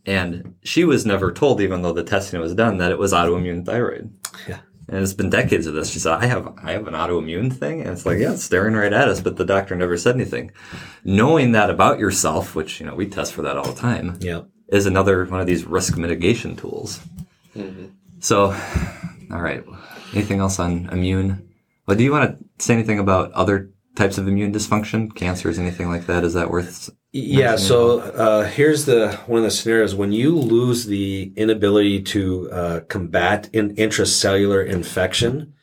And 0.05 0.57
she 0.65 0.85
was 0.85 1.07
never 1.07 1.33
told, 1.33 1.61
even 1.61 1.83
though 1.83 1.93
the 1.93 2.03
testing 2.03 2.41
was 2.41 2.55
done, 2.55 2.79
that 2.79 2.91
it 2.91 2.99
was 2.99 3.13
autoimmune 3.13 3.65
thyroid. 3.65 4.13
Yeah. 4.49 4.59
And 4.89 5.01
it's 5.03 5.15
been 5.15 5.31
decades 5.31 5.67
of 5.69 5.75
this. 5.75 5.91
She 5.91 6.01
said, 6.01 6.13
I 6.15 6.27
have, 6.27 6.53
I 6.63 6.73
have 6.73 6.89
an 6.89 6.95
autoimmune 6.95 7.53
thing. 7.53 7.81
And 7.81 7.91
it's 7.91 8.05
like, 8.05 8.19
yeah, 8.19 8.33
it's 8.33 8.43
staring 8.43 8.75
right 8.75 8.93
at 8.93 9.09
us, 9.09 9.21
but 9.21 9.37
the 9.37 9.45
doctor 9.45 9.77
never 9.77 9.97
said 9.97 10.17
anything. 10.17 10.51
Knowing 11.05 11.53
that 11.53 11.71
about 11.71 12.01
yourself, 12.01 12.57
which, 12.57 12.81
you 12.81 12.87
know, 12.87 12.95
we 12.97 13.07
test 13.07 13.33
for 13.33 13.43
that 13.43 13.57
all 13.57 13.73
the 13.73 13.81
time, 13.81 14.19
Yeah. 14.21 14.43
is 14.69 14.85
another 14.87 15.25
one 15.27 15.41
of 15.41 15.47
these 15.47 15.65
risk 15.65 15.97
mitigation 15.97 16.57
tools. 16.57 17.01
Mm-hmm. 17.57 17.87
So, 18.23 18.57
all 19.33 19.43
right. 19.43 19.65
Anything 20.15 20.39
else 20.39 20.61
on 20.61 20.89
immune? 20.91 21.49
Well, 21.87 21.97
do 21.97 22.05
you 22.05 22.13
want 22.13 22.39
to 22.39 22.65
say 22.65 22.73
anything 22.73 23.01
about 23.01 23.33
other 23.33 23.71
types 23.97 24.17
of 24.17 24.29
immune 24.29 24.53
dysfunction, 24.53 25.13
cancers, 25.13 25.59
anything 25.59 25.89
like 25.89 26.07
that? 26.07 26.23
Is 26.23 26.35
that 26.35 26.49
worth? 26.49 26.89
Yeah. 27.11 27.57
So 27.57 27.99
uh, 27.99 28.45
here's 28.45 28.85
the 28.85 29.19
one 29.27 29.39
of 29.39 29.45
the 29.45 29.51
scenarios 29.51 29.97
when 29.97 30.13
you 30.13 30.39
lose 30.39 30.87
the 30.87 31.33
inability 31.37 32.01
to 32.03 32.51
uh, 32.53 32.81
combat 32.89 33.51
in 33.53 33.75
intracellular 33.75 34.65
infection, 34.67 35.55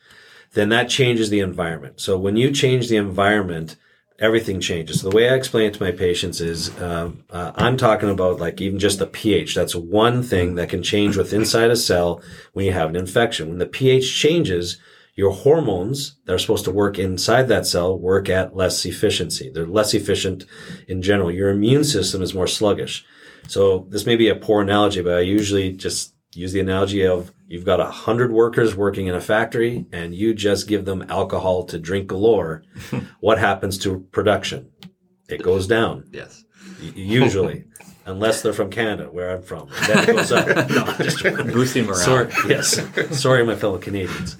then 0.52 0.68
that 0.68 0.90
changes 0.90 1.30
the 1.30 1.40
environment. 1.40 1.98
So 1.98 2.18
when 2.18 2.36
you 2.36 2.52
change 2.52 2.88
the 2.88 2.96
environment, 2.96 3.76
everything 4.20 4.60
changes. 4.60 5.00
So 5.00 5.08
the 5.08 5.16
way 5.16 5.30
I 5.30 5.34
explain 5.34 5.66
it 5.66 5.74
to 5.74 5.82
my 5.82 5.92
patients 5.92 6.40
is, 6.40 6.78
um, 6.80 7.24
uh, 7.30 7.52
I'm 7.56 7.76
talking 7.76 8.10
about 8.10 8.38
like 8.38 8.60
even 8.60 8.78
just 8.78 8.98
the 8.98 9.06
pH. 9.06 9.54
That's 9.54 9.74
one 9.74 10.22
thing 10.22 10.54
that 10.56 10.68
can 10.68 10.82
change 10.82 11.16
with 11.16 11.32
inside 11.32 11.70
a 11.70 11.76
cell 11.76 12.22
when 12.52 12.66
you 12.66 12.72
have 12.72 12.90
an 12.90 12.96
infection. 12.96 13.48
When 13.48 13.58
the 13.58 13.66
pH 13.66 14.14
changes, 14.14 14.78
your 15.16 15.32
hormones 15.32 16.16
that 16.24 16.34
are 16.34 16.38
supposed 16.38 16.64
to 16.66 16.70
work 16.70 16.98
inside 16.98 17.48
that 17.48 17.66
cell 17.66 17.98
work 17.98 18.28
at 18.28 18.54
less 18.54 18.84
efficiency. 18.84 19.50
They're 19.50 19.66
less 19.66 19.94
efficient 19.94 20.44
in 20.86 21.02
general. 21.02 21.32
Your 21.32 21.50
immune 21.50 21.84
system 21.84 22.22
is 22.22 22.34
more 22.34 22.46
sluggish. 22.46 23.04
So 23.48 23.86
this 23.88 24.06
may 24.06 24.16
be 24.16 24.28
a 24.28 24.36
poor 24.36 24.62
analogy, 24.62 25.02
but 25.02 25.14
I 25.14 25.20
usually 25.20 25.72
just 25.72 26.14
use 26.32 26.52
the 26.52 26.60
analogy 26.60 27.04
of 27.04 27.32
you've 27.48 27.64
got 27.64 27.80
a 27.80 27.86
hundred 27.86 28.32
workers 28.32 28.76
working 28.76 29.06
in 29.06 29.14
a 29.14 29.20
factory 29.20 29.86
and 29.92 30.14
you 30.14 30.34
just 30.34 30.68
give 30.68 30.84
them 30.84 31.04
alcohol 31.08 31.64
to 31.64 31.78
drink 31.78 32.08
galore. 32.08 32.62
what 33.20 33.38
happens 33.38 33.78
to 33.78 34.00
production? 34.12 34.70
It 35.28 35.42
goes 35.42 35.66
down. 35.66 36.08
Yes. 36.12 36.44
Usually. 36.80 37.64
unless 38.06 38.42
they're 38.42 38.52
from 38.52 38.70
Canada, 38.70 39.04
where 39.04 39.30
I'm 39.30 39.42
from. 39.42 39.68
Then 39.86 39.98
it 39.98 40.06
goes 40.06 40.32
up. 40.32 40.46
no, 40.70 40.92
just 41.04 41.22
boosting 41.22 41.86
morale. 41.86 41.98
Sorry, 41.98 42.32
yes. 42.48 42.80
Sorry, 43.18 43.44
my 43.44 43.54
fellow 43.54 43.78
Canadians. 43.78 44.36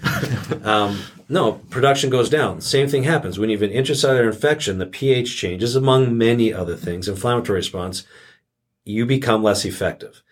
Um, 0.65 1.01
no, 1.29 1.53
production 1.71 2.11
goes 2.11 2.29
down. 2.29 2.61
Same 2.61 2.89
thing 2.89 3.05
happens 3.05 3.39
when 3.39 3.51
you 3.51 3.59
have 3.59 3.69
an 3.69 3.75
intracellular 3.75 4.27
infection. 4.27 4.79
The 4.79 4.87
pH 4.87 5.37
changes, 5.37 5.77
among 5.77 6.17
many 6.17 6.53
other 6.53 6.77
things. 6.77 7.09
Inflammatory 7.09 7.59
response. 7.59 8.05
You 8.85 9.07
become 9.07 9.43
less 9.43 9.65
effective. 9.65 10.23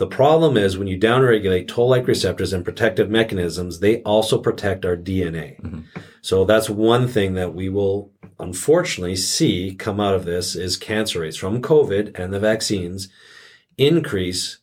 The 0.00 0.06
problem 0.06 0.56
is 0.56 0.78
when 0.78 0.88
you 0.88 0.98
downregulate 0.98 1.68
toll-like 1.68 2.06
receptors 2.06 2.54
and 2.54 2.64
protective 2.64 3.10
mechanisms, 3.10 3.80
they 3.80 4.00
also 4.00 4.38
protect 4.38 4.86
our 4.86 4.96
DNA. 4.96 5.60
Mm-hmm. 5.60 5.80
So 6.22 6.46
that's 6.46 6.70
one 6.70 7.06
thing 7.06 7.34
that 7.34 7.54
we 7.54 7.68
will 7.68 8.10
unfortunately 8.38 9.16
see 9.16 9.74
come 9.74 10.00
out 10.00 10.14
of 10.14 10.24
this 10.24 10.56
is 10.56 10.78
cancer 10.78 11.20
rates 11.20 11.36
from 11.36 11.60
COVID 11.60 12.18
and 12.18 12.32
the 12.32 12.40
vaccines 12.40 13.10
increase 13.76 14.60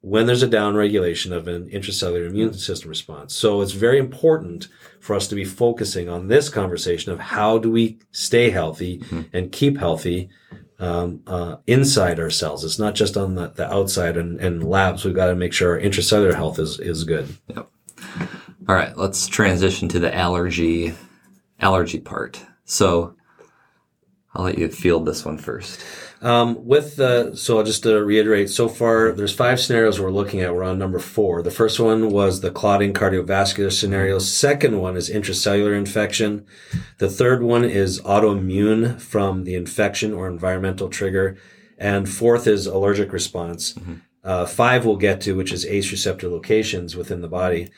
when 0.00 0.26
there's 0.26 0.42
a 0.42 0.48
downregulation 0.48 1.30
of 1.30 1.46
an 1.46 1.70
intracellular 1.70 2.26
immune 2.26 2.54
system 2.54 2.88
response. 2.88 3.36
So 3.36 3.60
it's 3.60 3.70
very 3.70 4.00
important 4.00 4.66
for 4.98 5.14
us 5.14 5.28
to 5.28 5.36
be 5.36 5.44
focusing 5.44 6.08
on 6.08 6.26
this 6.26 6.48
conversation 6.48 7.12
of 7.12 7.20
how 7.20 7.56
do 7.56 7.70
we 7.70 8.00
stay 8.10 8.50
healthy 8.50 8.98
mm-hmm. 8.98 9.22
and 9.32 9.52
keep 9.52 9.78
healthy 9.78 10.28
um, 10.82 11.22
uh, 11.28 11.56
inside 11.68 12.18
our 12.18 12.28
cells. 12.28 12.64
It's 12.64 12.78
not 12.78 12.96
just 12.96 13.16
on 13.16 13.36
the, 13.36 13.48
the 13.48 13.72
outside 13.72 14.16
and, 14.16 14.40
and 14.40 14.68
labs. 14.68 15.04
We've 15.04 15.14
got 15.14 15.26
to 15.26 15.36
make 15.36 15.52
sure 15.52 15.74
our 15.74 15.80
intracellular 15.80 16.34
health 16.34 16.58
is, 16.58 16.80
is 16.80 17.04
good. 17.04 17.28
Yep. 17.46 17.70
All 18.68 18.74
right, 18.74 18.96
let's 18.96 19.28
transition 19.28 19.88
to 19.88 20.00
the 20.00 20.14
allergy 20.14 20.94
allergy 21.60 22.00
part. 22.00 22.44
So 22.64 23.14
I'll 24.34 24.44
let 24.44 24.58
you 24.58 24.68
field 24.68 25.06
this 25.06 25.24
one 25.24 25.38
first. 25.38 25.80
Um, 26.22 26.64
with 26.64 26.96
the, 26.96 27.34
so 27.34 27.58
I'll 27.58 27.64
just 27.64 27.82
to 27.82 28.02
reiterate, 28.02 28.48
so 28.48 28.68
far 28.68 29.10
there's 29.10 29.34
five 29.34 29.58
scenarios 29.58 30.00
we're 30.00 30.12
looking 30.12 30.40
at. 30.40 30.54
We're 30.54 30.62
on 30.62 30.78
number 30.78 31.00
four. 31.00 31.42
The 31.42 31.50
first 31.50 31.80
one 31.80 32.10
was 32.10 32.40
the 32.40 32.52
clotting 32.52 32.92
cardiovascular 32.92 33.72
scenario. 33.72 34.20
Second 34.20 34.78
one 34.78 34.96
is 34.96 35.10
intracellular 35.10 35.76
infection. 35.76 36.46
The 36.98 37.10
third 37.10 37.42
one 37.42 37.64
is 37.64 38.00
autoimmune 38.02 39.00
from 39.00 39.42
the 39.42 39.56
infection 39.56 40.14
or 40.14 40.28
environmental 40.28 40.88
trigger. 40.88 41.36
And 41.76 42.08
fourth 42.08 42.46
is 42.46 42.66
allergic 42.66 43.12
response. 43.12 43.72
Mm-hmm. 43.72 43.94
Uh, 44.22 44.46
five 44.46 44.86
we'll 44.86 44.96
get 44.96 45.20
to, 45.22 45.34
which 45.34 45.52
is 45.52 45.66
ACE 45.66 45.90
receptor 45.90 46.28
locations 46.28 46.94
within 46.94 47.20
the 47.20 47.28
body. 47.28 47.68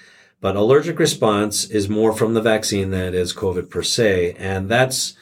But 0.43 0.57
allergic 0.57 0.99
response 0.99 1.65
is 1.65 1.89
more 1.89 2.13
from 2.13 2.35
the 2.35 2.43
vaccine 2.43 2.91
than 2.91 3.01
it 3.01 3.15
is 3.15 3.33
COVID 3.33 3.71
per 3.71 3.83
se. 3.83 4.35
And 4.39 4.69
that's, 4.69 5.15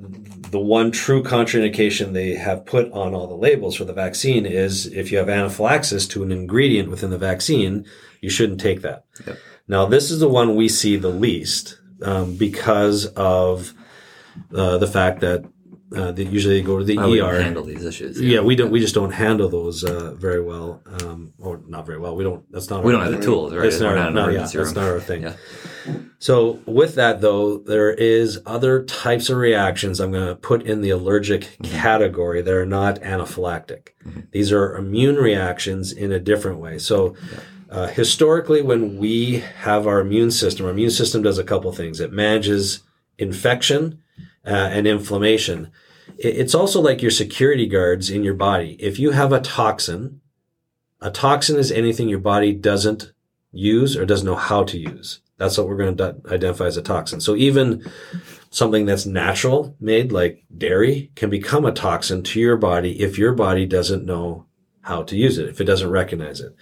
the 0.00 0.60
one 0.60 0.90
true 0.90 1.22
contraindication 1.22 2.12
they 2.12 2.34
have 2.34 2.64
put 2.64 2.90
on 2.92 3.14
all 3.14 3.26
the 3.26 3.34
labels 3.34 3.76
for 3.76 3.84
the 3.84 3.92
vaccine 3.92 4.46
is 4.46 4.86
if 4.86 5.10
you 5.10 5.18
have 5.18 5.28
anaphylaxis 5.28 6.06
to 6.08 6.22
an 6.22 6.30
ingredient 6.30 6.88
within 6.88 7.10
the 7.10 7.18
vaccine, 7.18 7.84
you 8.20 8.30
shouldn't 8.30 8.60
take 8.60 8.82
that. 8.82 9.04
Yep. 9.26 9.38
Now, 9.66 9.86
this 9.86 10.10
is 10.10 10.20
the 10.20 10.28
one 10.28 10.56
we 10.56 10.68
see 10.68 10.96
the 10.96 11.08
least 11.08 11.78
um, 12.02 12.36
because 12.36 13.06
of 13.06 13.74
uh, 14.54 14.78
the 14.78 14.86
fact 14.86 15.20
that 15.20 15.44
uh, 15.96 16.12
they 16.12 16.24
usually 16.24 16.60
go 16.60 16.78
to 16.78 16.84
the 16.84 16.98
ER. 16.98 17.40
handle 17.40 17.64
these 17.64 17.84
issues. 17.84 18.20
Yeah. 18.20 18.34
yeah. 18.34 18.40
we 18.40 18.56
don't. 18.56 18.70
We 18.70 18.80
just 18.80 18.94
don't 18.94 19.12
handle 19.12 19.48
those 19.48 19.84
uh, 19.84 20.14
very 20.14 20.42
well, 20.42 20.82
um, 21.02 21.32
or 21.38 21.60
not 21.66 21.86
very 21.86 21.98
well. 21.98 22.14
We 22.14 22.24
don't. 22.24 22.50
That's 22.52 22.68
not. 22.68 22.84
We 22.84 22.92
don't 22.92 23.02
have 23.02 23.12
the 23.12 23.24
tools, 23.24 23.54
right? 23.54 23.62
That's 23.62 23.80
not, 23.80 23.94
not, 23.94 24.12
not 24.12 24.32
yeah, 24.32 24.46
that's 24.46 24.74
not 24.74 24.84
our 24.84 25.00
thing. 25.00 25.22
Yeah. 25.22 25.36
So 26.18 26.60
with 26.66 26.96
that 26.96 27.20
though, 27.20 27.58
there 27.58 27.90
is 27.90 28.40
other 28.44 28.84
types 28.84 29.30
of 29.30 29.38
reactions 29.38 30.00
I'm 30.00 30.12
going 30.12 30.28
to 30.28 30.34
put 30.34 30.62
in 30.62 30.82
the 30.82 30.90
allergic 30.90 31.42
mm-hmm. 31.42 31.78
category 31.78 32.42
that 32.42 32.52
are 32.52 32.66
not 32.66 32.96
anaphylactic. 32.96 33.90
Mm-hmm. 34.04 34.20
These 34.32 34.52
are 34.52 34.76
immune 34.76 35.16
reactions 35.16 35.92
in 35.92 36.12
a 36.12 36.20
different 36.20 36.58
way. 36.58 36.78
So. 36.78 37.14
Yeah. 37.32 37.40
Uh, 37.70 37.86
historically, 37.86 38.62
when 38.62 38.96
we 38.96 39.40
have 39.58 39.86
our 39.86 40.00
immune 40.00 40.30
system, 40.30 40.64
our 40.64 40.72
immune 40.72 40.90
system 40.90 41.20
does 41.20 41.36
a 41.36 41.44
couple 41.44 41.70
things. 41.70 42.00
It 42.00 42.10
manages 42.10 42.80
infection 43.18 44.02
uh, 44.46 44.70
and 44.72 44.86
inflammation. 44.86 45.70
It's 46.16 46.54
also 46.54 46.80
like 46.80 47.02
your 47.02 47.10
security 47.10 47.66
guards 47.66 48.10
in 48.10 48.24
your 48.24 48.34
body. 48.34 48.76
If 48.80 48.98
you 48.98 49.10
have 49.12 49.32
a 49.32 49.40
toxin, 49.40 50.20
a 51.00 51.10
toxin 51.10 51.56
is 51.56 51.70
anything 51.70 52.08
your 52.08 52.18
body 52.18 52.52
doesn't 52.52 53.12
use 53.52 53.96
or 53.96 54.04
doesn't 54.04 54.26
know 54.26 54.34
how 54.34 54.64
to 54.64 54.78
use. 54.78 55.20
That's 55.36 55.56
what 55.56 55.68
we're 55.68 55.76
going 55.76 55.96
to 55.96 56.16
identify 56.26 56.66
as 56.66 56.76
a 56.76 56.82
toxin. 56.82 57.20
So 57.20 57.36
even 57.36 57.88
something 58.50 58.86
that's 58.86 59.06
natural 59.06 59.76
made 59.78 60.10
like 60.10 60.44
dairy 60.56 61.12
can 61.14 61.30
become 61.30 61.64
a 61.64 61.72
toxin 61.72 62.22
to 62.24 62.40
your 62.40 62.56
body 62.56 63.00
if 63.00 63.18
your 63.18 63.32
body 63.32 63.64
doesn't 63.64 64.04
know 64.04 64.46
how 64.80 65.02
to 65.04 65.16
use 65.16 65.38
it, 65.38 65.48
if 65.48 65.60
it 65.60 65.64
doesn't 65.64 65.90
recognize 65.90 66.40
it. 66.40 66.54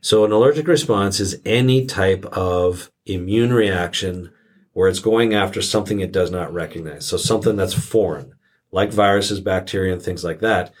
So 0.00 0.24
an 0.24 0.32
allergic 0.32 0.68
response 0.68 1.20
is 1.20 1.40
any 1.44 1.84
type 1.84 2.24
of 2.26 2.90
immune 3.04 3.52
reaction 3.52 4.32
where 4.78 4.88
it's 4.88 5.00
going 5.00 5.34
after 5.34 5.60
something 5.60 5.98
it 5.98 6.12
does 6.12 6.30
not 6.30 6.54
recognize. 6.54 7.04
So 7.04 7.16
something 7.16 7.56
that's 7.56 7.74
foreign, 7.74 8.34
like 8.70 8.92
viruses, 8.92 9.40
bacteria, 9.40 9.92
and 9.92 10.00
things 10.00 10.22
like 10.22 10.38
that. 10.38 10.72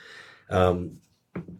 Um, 0.48 0.98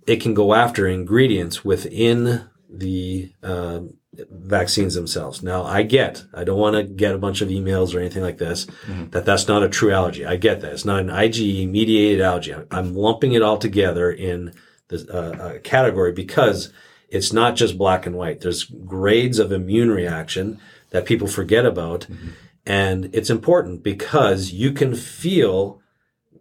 it 0.07 0.21
can 0.21 0.35
go 0.35 0.55
after 0.55 0.87
ingredients 0.87 1.65
within 1.65 2.49
the 2.71 3.33
um, 3.43 3.95
vaccines 4.31 4.95
themselves. 4.95 5.43
Now, 5.43 5.65
I 5.65 5.83
get, 5.83 6.27
I 6.33 6.45
don't 6.45 6.61
want 6.61 6.77
to 6.77 6.85
get 6.85 7.13
a 7.13 7.19
bunch 7.19 7.41
of 7.41 7.49
emails 7.49 7.93
or 7.93 7.99
anything 7.99 8.23
like 8.23 8.39
this, 8.39 8.67
mm-hmm. 8.67 9.11
that 9.11 9.25
that's 9.25 9.49
not 9.49 9.65
a 9.65 9.69
true 9.69 9.91
allergy. 9.91 10.25
I 10.25 10.37
get 10.37 10.61
that. 10.61 10.73
It's 10.73 10.85
not 10.85 11.01
an 11.01 11.09
IgE 11.09 11.69
mediated 11.69 12.21
allergy. 12.21 12.55
I'm 12.71 12.95
lumping 12.95 13.33
it 13.33 13.43
all 13.43 13.59
together 13.59 14.13
in 14.13 14.55
the 14.87 15.13
uh, 15.13 15.59
category 15.65 16.13
because 16.13 16.73
it's 17.09 17.33
not 17.33 17.57
just 17.57 17.77
black 17.77 18.07
and 18.07 18.15
white. 18.15 18.43
There's 18.43 18.63
grades 18.63 19.41
of 19.41 19.51
immune 19.51 19.91
reaction 19.91 20.61
that 20.91 21.07
people 21.07 21.29
forget 21.29 21.67
about. 21.67 22.03
Mm-hmm. 22.03 22.29
And 22.67 23.11
it's 23.15 23.31
important 23.31 23.83
because 23.83 24.53
you 24.53 24.73
can 24.73 24.95
feel 24.95 25.81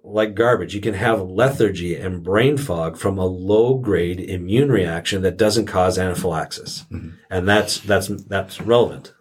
like 0.03 0.35
garbage. 0.35 0.73
You 0.73 0.81
can 0.81 0.93
have 0.93 1.21
lethargy 1.21 1.95
and 1.95 2.23
brain 2.23 2.57
fog 2.57 2.97
from 2.97 3.17
a 3.17 3.25
low 3.25 3.77
grade 3.77 4.19
immune 4.19 4.71
reaction 4.71 5.21
that 5.21 5.37
doesn't 5.37 5.65
cause 5.65 5.97
anaphylaxis. 5.97 6.85
Mm-hmm. 6.91 7.09
And 7.29 7.47
that's, 7.47 7.79
that's, 7.79 8.07
that's 8.07 8.61
relevant. 8.61 9.13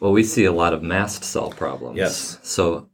Well, 0.00 0.12
we 0.12 0.24
see 0.24 0.44
a 0.44 0.52
lot 0.52 0.74
of 0.74 0.82
mast 0.82 1.22
cell 1.22 1.50
problems. 1.50 1.96
Yes. 1.96 2.38
So 2.42 2.88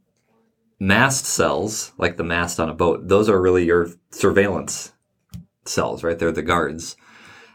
mast 0.79 1.25
cells, 1.25 1.91
like 1.97 2.17
the 2.17 2.23
mast 2.23 2.59
on 2.59 2.69
a 2.69 2.73
boat, 2.73 3.07
those 3.07 3.29
are 3.29 3.41
really 3.41 3.65
your 3.65 3.89
surveillance 4.11 4.93
cells, 5.65 6.03
right? 6.03 6.19
They're 6.19 6.31
the 6.31 6.41
guards. 6.41 6.95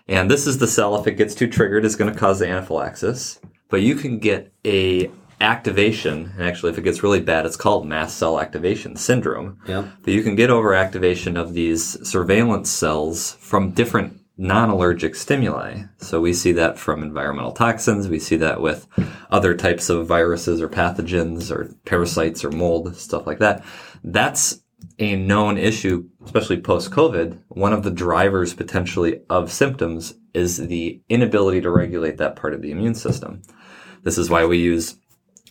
And 0.07 0.31
this 0.31 0.47
is 0.47 0.59
the 0.59 0.69
cell, 0.69 0.97
if 1.01 1.07
it 1.07 1.17
gets 1.17 1.35
too 1.35 1.49
triggered, 1.49 1.85
is 1.85 1.97
going 1.97 2.13
to 2.13 2.19
cause 2.19 2.39
the 2.39 2.49
anaphylaxis. 2.49 3.41
But 3.69 3.83
you 3.83 3.95
can 3.95 4.19
get 4.19 4.53
a 4.65 5.11
activation, 5.41 6.33
and 6.37 6.47
actually 6.47 6.73
if 6.73 6.79
it 6.79 6.85
gets 6.85 7.03
really 7.03 7.21
bad, 7.21 7.47
it's 7.47 7.57
called 7.57 7.87
mast 7.87 8.17
cell 8.17 8.41
activation 8.41 8.97
syndrome. 8.97 9.59
Yeah. 9.67 9.89
But 10.03 10.15
you 10.15 10.23
can 10.23 10.37
get 10.37 10.51
overactivation 10.51 11.37
of 11.39 11.55
these 11.55 12.09
surveillance 12.09 12.71
cells 12.71 13.37
from 13.41 13.71
different 13.73 14.21
non-allergic 14.37 15.15
stimuli. 15.15 15.83
So 15.99 16.21
we 16.21 16.33
see 16.33 16.53
that 16.53 16.79
from 16.79 17.03
environmental 17.03 17.53
toxins. 17.53 18.09
We 18.09 18.19
see 18.19 18.37
that 18.37 18.61
with 18.61 18.87
other 19.31 19.55
types 19.55 19.89
of 19.89 20.07
viruses 20.07 20.61
or 20.61 20.69
pathogens 20.69 21.51
or 21.51 21.73
parasites 21.85 22.45
or 22.45 22.51
mold, 22.51 22.97
stuff 22.97 23.27
like 23.27 23.39
that. 23.39 23.65
That's 24.03 24.61
a 24.99 25.17
known 25.17 25.59
issue, 25.59 26.09
especially 26.25 26.61
post 26.61 26.91
COVID, 26.91 27.39
one 27.49 27.73
of 27.73 27.83
the 27.83 27.91
drivers 27.91 28.55
potentially 28.55 29.21
of 29.29 29.53
symptoms 29.53 30.15
is 30.33 30.57
the 30.57 31.01
inability 31.09 31.61
to 31.61 31.71
regulate 31.71 32.19
that 32.19 32.37
part 32.37 32.55
of 32.55 32.63
the 32.63 32.71
immune 32.71 32.95
system. 32.95 33.43
This 34.03 34.19
is 34.19 34.31
why 34.31 34.45
we 34.45 34.59
use 34.59 34.97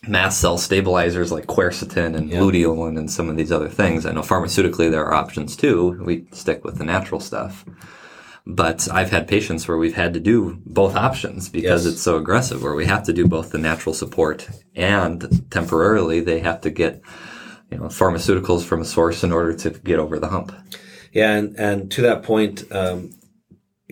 mast 0.06 0.40
cell 0.40 0.58
stabilizers 0.58 1.32
like 1.32 1.46
quercetin 1.46 2.14
and 2.14 2.30
yep. 2.30 2.42
luteolin 2.42 2.98
and 2.98 3.10
some 3.10 3.28
of 3.28 3.36
these 3.36 3.50
other 3.50 3.68
things. 3.68 4.04
I 4.04 4.12
know 4.12 4.20
pharmaceutically 4.20 4.90
there 4.90 5.04
are 5.04 5.14
options 5.14 5.56
too. 5.56 5.98
We 6.04 6.26
stick 6.32 6.64
with 6.64 6.78
the 6.78 6.84
natural 6.84 7.20
stuff. 7.20 7.64
But 8.46 8.86
I've 8.92 9.10
had 9.10 9.26
patients 9.26 9.66
where 9.66 9.78
we've 9.78 9.94
had 9.94 10.12
to 10.12 10.20
do 10.20 10.60
both 10.66 10.96
options 10.96 11.48
because 11.48 11.86
yes. 11.86 11.94
it's 11.94 12.02
so 12.02 12.18
aggressive, 12.18 12.62
where 12.62 12.74
we 12.74 12.84
have 12.84 13.02
to 13.04 13.12
do 13.14 13.26
both 13.26 13.50
the 13.50 13.58
natural 13.58 13.94
support 13.94 14.46
and 14.74 15.50
temporarily 15.50 16.20
they 16.20 16.40
have 16.40 16.60
to 16.60 16.70
get 16.70 17.00
you 17.70 17.78
know, 17.78 17.84
pharmaceuticals 17.84 18.64
from 18.64 18.80
a 18.80 18.84
source 18.84 19.24
in 19.24 19.32
order 19.32 19.54
to 19.54 19.70
get 19.70 19.98
over 19.98 20.18
the 20.18 20.28
hump. 20.28 20.52
Yeah, 21.12 21.32
and, 21.36 21.56
and 21.58 21.90
to 21.92 22.02
that 22.02 22.22
point, 22.22 22.64
um, 22.72 23.10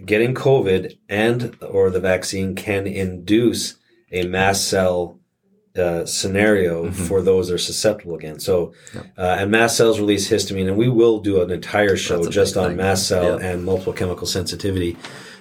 getting 0.04 0.34
COVID 0.34 0.98
and 1.08 1.56
or 1.62 1.90
the 1.90 2.00
vaccine 2.00 2.54
can 2.54 2.86
induce 2.86 3.76
a 4.10 4.26
mast 4.26 4.68
cell 4.68 5.18
uh, 5.76 6.04
scenario 6.04 6.84
Mm-hmm. 6.84 7.04
for 7.04 7.22
those 7.22 7.48
that 7.48 7.54
are 7.54 7.58
susceptible 7.58 8.14
again. 8.14 8.38
So, 8.40 8.74
uh, 9.16 9.36
and 9.38 9.50
mast 9.50 9.76
cells 9.76 9.98
release 10.00 10.28
histamine, 10.28 10.68
and 10.68 10.76
we 10.76 10.88
will 10.88 11.20
do 11.20 11.40
an 11.40 11.50
entire 11.50 11.96
show 11.96 12.28
just 12.28 12.56
on 12.56 12.68
thing. 12.70 12.76
mast 12.76 13.08
cell 13.08 13.38
and 13.38 13.64
multiple 13.64 13.92
chemical 13.94 14.26
sensitivity. 14.26 14.96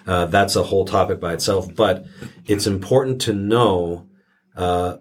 Uh, 0.08 0.26
that's 0.28 0.56
a 0.56 0.64
whole 0.64 0.86
topic 0.86 1.20
by 1.20 1.34
itself, 1.34 1.74
but 1.76 2.06
it's 2.46 2.66
important 2.66 3.22
to 3.24 3.34
know 3.34 4.08
uh, 4.56 4.98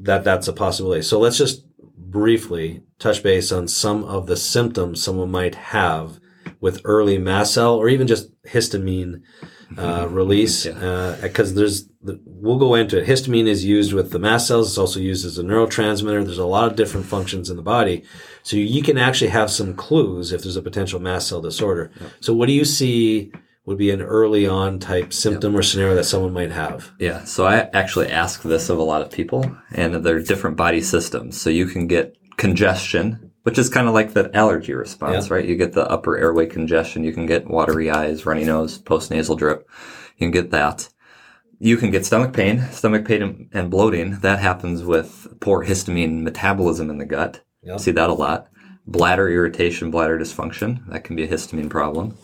that 0.00 0.24
that's 0.24 0.48
a 0.48 0.52
possibility. 0.52 1.02
So 1.02 1.20
let's 1.20 1.38
just 1.38 1.64
briefly 2.10 2.82
touch 2.98 3.22
base 3.22 3.52
on 3.52 3.68
some 3.68 4.04
of 4.04 4.26
the 4.26 4.36
symptoms 4.36 5.02
someone 5.02 5.30
might 5.30 5.54
have 5.54 6.20
with 6.60 6.80
early 6.84 7.18
mast 7.18 7.54
cell 7.54 7.76
or 7.76 7.88
even 7.88 8.06
just 8.06 8.30
histamine 8.42 9.22
uh, 9.72 9.74
mm-hmm. 9.74 9.80
Mm-hmm. 9.80 10.14
release. 10.14 10.64
Because 10.64 11.52
uh, 11.52 11.54
there's, 11.54 11.88
we'll 12.02 12.58
go 12.58 12.74
into 12.74 12.98
it. 12.98 13.06
Histamine 13.06 13.46
is 13.46 13.64
used 13.64 13.92
with 13.92 14.10
the 14.10 14.18
mast 14.18 14.48
cells. 14.48 14.68
It's 14.68 14.78
also 14.78 15.00
used 15.00 15.24
as 15.24 15.38
a 15.38 15.42
neurotransmitter. 15.42 16.24
There's 16.24 16.38
a 16.38 16.44
lot 16.44 16.70
of 16.70 16.76
different 16.76 17.06
functions 17.06 17.50
in 17.50 17.56
the 17.56 17.62
body. 17.62 18.04
So 18.42 18.56
you 18.56 18.82
can 18.82 18.98
actually 18.98 19.30
have 19.30 19.50
some 19.50 19.74
clues 19.74 20.32
if 20.32 20.42
there's 20.42 20.56
a 20.56 20.62
potential 20.62 21.00
mast 21.00 21.28
cell 21.28 21.40
disorder. 21.40 21.90
So 22.20 22.34
what 22.34 22.46
do 22.46 22.52
you 22.52 22.64
see 22.64 23.32
would 23.66 23.78
be 23.78 23.90
an 23.90 24.00
early 24.02 24.46
on 24.46 24.78
type 24.78 25.12
symptom 25.12 25.54
or 25.54 25.62
scenario 25.62 25.94
that 25.94 26.04
someone 26.04 26.32
might 26.32 26.50
have? 26.52 26.92
Yeah, 26.98 27.24
so 27.24 27.46
I 27.46 27.68
actually 27.72 28.10
ask 28.10 28.42
this 28.42 28.68
of 28.70 28.78
a 28.78 28.82
lot 28.82 29.02
of 29.02 29.10
people, 29.10 29.50
and 29.72 29.94
there 30.04 30.16
are 30.16 30.20
different 30.22 30.56
body 30.56 30.80
systems. 30.80 31.40
So 31.40 31.50
you 31.50 31.66
can 31.66 31.86
get 31.86 32.16
congestion, 32.36 33.30
which 33.42 33.58
is 33.58 33.68
kind 33.68 33.86
of 33.86 33.94
like 33.94 34.12
the 34.12 34.34
allergy 34.36 34.72
response, 34.74 35.28
Yeah. 35.28 35.34
right? 35.34 35.44
You 35.44 35.56
get 35.56 35.72
the 35.72 35.88
upper 35.88 36.16
airway 36.16 36.46
congestion, 36.46 37.04
you 37.04 37.12
can 37.12 37.26
get 37.26 37.48
watery 37.48 37.90
eyes, 37.90 38.26
runny 38.26 38.44
nose, 38.44 38.78
postnasal 38.78 39.36
drip. 39.38 39.68
You 40.16 40.26
can 40.26 40.30
get 40.30 40.50
that. 40.50 40.88
You 41.58 41.76
can 41.76 41.90
get 41.90 42.06
stomach 42.06 42.32
pain, 42.32 42.64
stomach 42.72 43.04
pain 43.04 43.48
and- 43.52 43.70
bloating. 43.70 44.18
That 44.22 44.38
happens 44.38 44.82
with 44.82 45.28
poor 45.40 45.64
histamine 45.64 46.22
metabolism 46.22 46.88
in 46.88 46.96
the 46.98 47.04
gut. 47.04 47.40
Yeah. 47.62 47.76
See 47.76 47.90
that 47.90 48.08
a 48.08 48.14
lot. 48.14 48.46
Bladder 48.86 49.28
irritation, 49.28 49.90
bladder 49.90 50.18
dysfunction. 50.18 50.80
That 50.88 51.04
can 51.04 51.14
be 51.16 51.24
a 51.24 51.28
histamine 51.28 51.68
problem. 51.68 52.16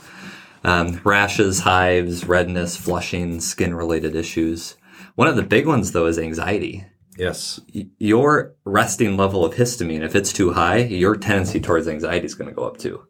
Um, 0.67 1.01
rashes, 1.05 1.61
hives, 1.61 2.25
redness, 2.27 2.77
flushing, 2.77 3.41
skin 3.41 3.75
related 3.75 4.17
issues. 4.17 4.77
One 5.15 5.29
of 5.29 5.37
the 5.37 5.43
big 5.43 5.67
ones 5.67 5.93
though 5.93 6.07
is 6.07 6.19
anxiety. 6.19 6.85
Yes. 7.17 7.61
Y- 7.75 7.87
Your 7.99 8.55
resting 8.65 9.17
level 9.17 9.45
of 9.45 9.55
histamine, 9.55 10.03
if 10.03 10.15
it's 10.17 10.33
too 10.33 10.53
high, 10.53 10.79
your 10.79 11.17
tendency 11.17 11.61
towards 11.61 11.89
anxiety 11.89 12.27
is 12.27 12.35
going 12.35 12.49
to 12.51 12.55
go 12.55 12.65
up 12.65 12.79
too. 12.79 13.07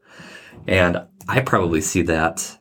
And 0.69 0.99
I 1.29 1.41
probably 1.41 1.81
see 1.81 2.03
that. 2.03 2.59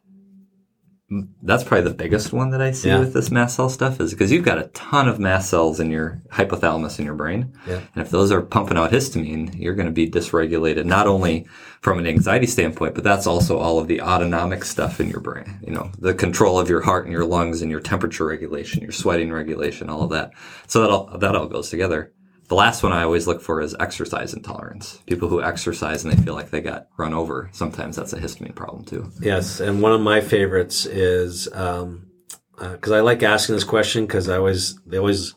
That's 1.44 1.64
probably 1.64 1.88
the 1.88 1.96
biggest 1.96 2.34
one 2.34 2.50
that 2.50 2.62
I 2.62 2.72
see 2.72 2.90
Yeah. 2.90 3.00
with 3.00 3.14
this 3.14 3.30
mast 3.30 3.58
cell 3.58 3.70
stuff 3.70 4.02
is 4.02 4.12
because 4.12 4.32
you've 4.32 4.44
got 4.44 4.58
a 4.58 4.64
ton 4.70 5.08
of 5.08 5.20
mast 5.20 5.52
cells 5.52 5.80
in 5.80 5.92
your 5.92 6.24
hypothalamus 6.32 6.98
in 6.98 7.06
your 7.06 7.14
brain. 7.14 7.54
Yeah. 7.68 7.82
And 7.94 8.04
if 8.04 8.10
those 8.10 8.32
are 8.32 8.42
pumping 8.42 8.76
out 8.76 8.92
histamine, 8.92 9.54
you're 9.56 9.76
going 9.76 9.86
to 9.86 9.92
be 9.92 10.10
dysregulated, 10.10 10.86
not 10.86 11.06
only 11.06 11.46
from 11.82 12.00
an 12.00 12.08
anxiety 12.08 12.48
standpoint, 12.48 12.96
but 12.96 13.04
that's 13.04 13.28
also 13.28 13.60
all 13.60 13.78
of 13.78 13.88
the 13.88 14.02
autonomic 14.02 14.66
stuff 14.66 15.00
in 15.00 15.08
your 15.12 15.20
brain. 15.20 15.60
You 15.62 15.74
know, 15.74 15.92
the 16.00 16.16
control 16.16 16.58
of 16.58 16.70
your 16.70 16.82
heart 16.82 17.06
and 17.06 17.14
your 17.14 17.26
lungs 17.26 17.62
and 17.62 17.70
your 17.70 17.82
temperature 17.82 18.26
regulation, 18.26 18.82
your 18.82 18.92
sweating 18.92 19.32
regulation, 19.32 19.90
all 19.92 20.02
of 20.02 20.10
that. 20.10 20.32
So 20.66 20.82
that 20.82 20.90
all, 20.90 21.18
that 21.20 21.36
all 21.36 21.46
goes 21.46 21.70
together. 21.70 22.14
The 22.48 22.56
last 22.56 22.84
one 22.84 22.92
I 22.94 23.04
always 23.04 23.26
look 23.28 23.42
for 23.42 23.60
is 23.62 23.76
exercise 23.80 24.34
intolerance. 24.34 25.00
People 25.08 25.30
who 25.30 25.42
exercise 25.42 26.04
and 26.04 26.14
they 26.14 26.22
feel 26.24 26.36
like 26.36 26.52
they 26.52 26.62
got 26.62 26.88
run 26.98 27.14
over. 27.14 27.50
Sometimes 27.54 27.96
that's 27.96 28.14
a 28.14 28.20
histamine 28.20 28.54
problem 28.56 28.84
too. 28.86 29.12
Yes, 29.20 29.60
and 29.60 29.82
one 29.82 29.94
of 29.94 30.02
my 30.02 30.22
favorites 30.22 30.86
is 30.86 31.48
um, 31.54 32.08
because 32.60 32.92
I 32.92 33.00
like 33.02 33.24
asking 33.24 33.56
this 33.56 33.64
question 33.64 34.06
because 34.06 34.30
I 34.30 34.38
always 34.38 34.80
they 34.86 34.98
always 34.98 35.34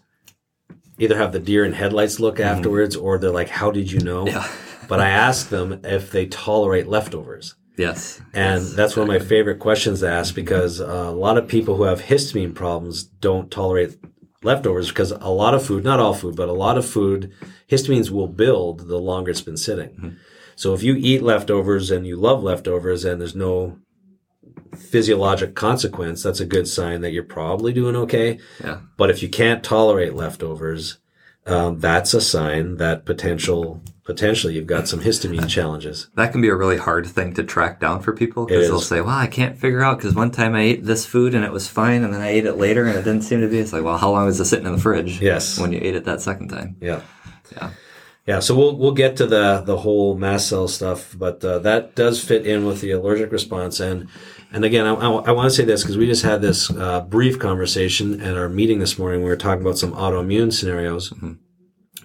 either 0.98 1.16
have 1.16 1.32
the 1.32 1.38
deer 1.38 1.64
in 1.64 1.72
headlights 1.72 2.20
look 2.20 2.40
afterwards 2.40 2.94
or 2.96 3.18
they're 3.18 3.30
like, 3.30 3.48
"How 3.48 3.70
did 3.70 3.90
you 3.90 4.00
know?" 4.00 4.26
Yeah. 4.26 4.46
But 4.88 5.00
I 5.00 5.10
ask 5.10 5.50
them 5.50 5.80
if 5.84 6.10
they 6.12 6.24
tolerate 6.24 6.88
leftovers, 6.88 7.56
Yes. 7.76 8.22
and 8.32 8.62
Yes. 8.62 8.72
that's 8.72 8.96
one 8.96 9.02
of 9.02 9.08
my 9.08 9.18
favorite 9.18 9.58
questions 9.58 10.00
to 10.00 10.08
ask 10.08 10.34
because 10.34 10.80
uh, 10.80 10.84
a 10.86 11.10
lot 11.12 11.36
of 11.36 11.46
people 11.46 11.76
who 11.76 11.82
have 11.82 12.00
histamine 12.00 12.54
problems 12.54 13.02
don't 13.04 13.50
tolerate 13.50 13.98
leftovers 14.42 14.88
because 14.88 15.10
a 15.10 15.28
lot 15.28 15.54
of 15.54 15.64
food, 15.64 15.84
not 15.84 16.00
all 16.00 16.14
food, 16.14 16.36
but 16.36 16.48
a 16.48 16.52
lot 16.52 16.78
of 16.78 16.86
food, 16.86 17.32
histamines 17.68 18.10
will 18.10 18.28
build 18.28 18.88
the 18.88 18.98
longer 18.98 19.30
it's 19.30 19.40
been 19.40 19.56
sitting. 19.56 19.90
Mm-hmm. 19.90 20.08
So 20.56 20.74
if 20.74 20.82
you 20.82 20.96
eat 20.96 21.22
leftovers 21.22 21.90
and 21.90 22.06
you 22.06 22.16
love 22.16 22.42
leftovers 22.42 23.04
and 23.04 23.20
there's 23.20 23.34
no 23.34 23.78
physiologic 24.76 25.54
consequence, 25.54 26.22
that's 26.22 26.40
a 26.40 26.46
good 26.46 26.66
sign 26.66 27.00
that 27.02 27.12
you're 27.12 27.22
probably 27.22 27.72
doing 27.72 27.96
okay. 27.96 28.38
Yeah. 28.62 28.80
But 28.96 29.10
if 29.10 29.22
you 29.22 29.28
can't 29.28 29.62
tolerate 29.62 30.14
leftovers, 30.14 30.98
um, 31.48 31.80
that's 31.80 32.14
a 32.14 32.20
sign 32.20 32.76
that 32.76 33.04
potential 33.04 33.82
potentially 34.04 34.54
you've 34.54 34.66
got 34.66 34.88
some 34.88 35.00
histamine 35.00 35.48
challenges. 35.50 36.08
That 36.14 36.32
can 36.32 36.40
be 36.40 36.48
a 36.48 36.56
really 36.56 36.78
hard 36.78 37.06
thing 37.06 37.34
to 37.34 37.44
track 37.44 37.78
down 37.78 38.00
for 38.00 38.14
people 38.14 38.46
because 38.46 38.66
they'll 38.68 38.80
say, 38.80 39.02
"Well, 39.02 39.14
I 39.14 39.26
can't 39.26 39.58
figure 39.58 39.82
out 39.82 39.98
because 39.98 40.14
one 40.14 40.30
time 40.30 40.54
I 40.54 40.62
ate 40.62 40.84
this 40.84 41.04
food 41.04 41.34
and 41.34 41.44
it 41.44 41.52
was 41.52 41.68
fine, 41.68 42.02
and 42.02 42.14
then 42.14 42.22
I 42.22 42.30
ate 42.30 42.46
it 42.46 42.54
later 42.54 42.86
and 42.86 42.96
it 42.96 43.02
didn't 43.02 43.22
seem 43.22 43.42
to 43.42 43.48
be." 43.48 43.58
It's 43.58 43.72
like, 43.72 43.84
well, 43.84 43.98
how 43.98 44.10
long 44.10 44.24
was 44.24 44.40
it 44.40 44.46
sitting 44.46 44.66
in 44.66 44.72
the 44.72 44.80
fridge? 44.80 45.20
Yes. 45.20 45.58
when 45.58 45.72
you 45.72 45.80
ate 45.82 45.94
it 45.94 46.04
that 46.06 46.22
second 46.22 46.48
time. 46.48 46.76
Yeah. 46.80 47.02
Yeah, 47.52 47.70
Yeah, 48.26 48.40
so 48.40 48.54
we'll 48.54 48.76
we'll 48.76 48.92
get 48.92 49.16
to 49.18 49.26
the 49.26 49.62
the 49.64 49.76
whole 49.76 50.16
mast 50.16 50.48
cell 50.48 50.68
stuff, 50.68 51.14
but 51.18 51.44
uh, 51.44 51.58
that 51.60 51.94
does 51.94 52.22
fit 52.22 52.46
in 52.46 52.64
with 52.64 52.80
the 52.80 52.92
allergic 52.92 53.30
response. 53.30 53.78
And 53.78 54.08
and 54.52 54.64
again, 54.64 54.86
I, 54.86 54.94
I, 54.94 55.32
want 55.32 55.50
to 55.50 55.54
say 55.54 55.64
this 55.64 55.82
because 55.82 55.98
we 55.98 56.06
just 56.06 56.24
had 56.24 56.40
this 56.40 56.70
uh, 56.70 57.02
brief 57.02 57.38
conversation 57.38 58.20
at 58.20 58.36
our 58.36 58.48
meeting 58.48 58.78
this 58.78 58.98
morning. 58.98 59.22
We 59.22 59.28
were 59.28 59.36
talking 59.36 59.62
about 59.62 59.78
some 59.78 59.92
autoimmune 59.92 60.52
scenarios, 60.52 61.12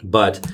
but 0.04 0.46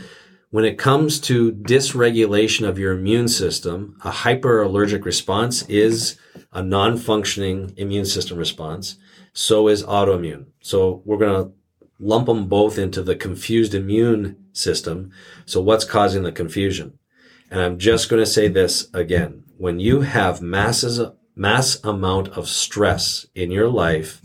when 0.51 0.65
it 0.65 0.77
comes 0.77 1.19
to 1.21 1.51
dysregulation 1.51 2.67
of 2.67 2.79
your 2.79 2.93
immune 2.93 3.27
system, 3.27 3.97
a 4.03 4.11
hyperallergic 4.11 5.05
response 5.05 5.63
is 5.63 6.19
a 6.51 6.63
non-functioning 6.63 7.73
immune 7.77 8.05
system 8.05 8.37
response. 8.37 8.97
So 9.33 9.67
is 9.67 9.83
autoimmune. 9.83 10.47
So 10.61 11.03
we're 11.05 11.17
going 11.17 11.43
to 11.45 11.53
lump 11.99 12.25
them 12.25 12.47
both 12.47 12.77
into 12.79 13.03
the 13.03 13.15
confused 13.15 13.75
immune 13.75 14.37
system. 14.53 15.11
So 15.45 15.61
what's 15.61 15.85
causing 15.85 16.23
the 16.23 16.31
confusion? 16.31 16.97
And 17.51 17.61
I'm 17.61 17.77
just 17.77 18.09
going 18.09 18.21
to 18.21 18.29
say 18.29 18.47
this 18.47 18.87
again. 18.93 19.43
When 19.57 19.79
you 19.79 20.01
have 20.01 20.41
masses, 20.41 20.99
mass 21.39 21.81
amount 21.85 22.27
of 22.29 22.49
stress 22.49 23.25
in 23.33 23.49
your 23.49 23.69
life, 23.69 24.21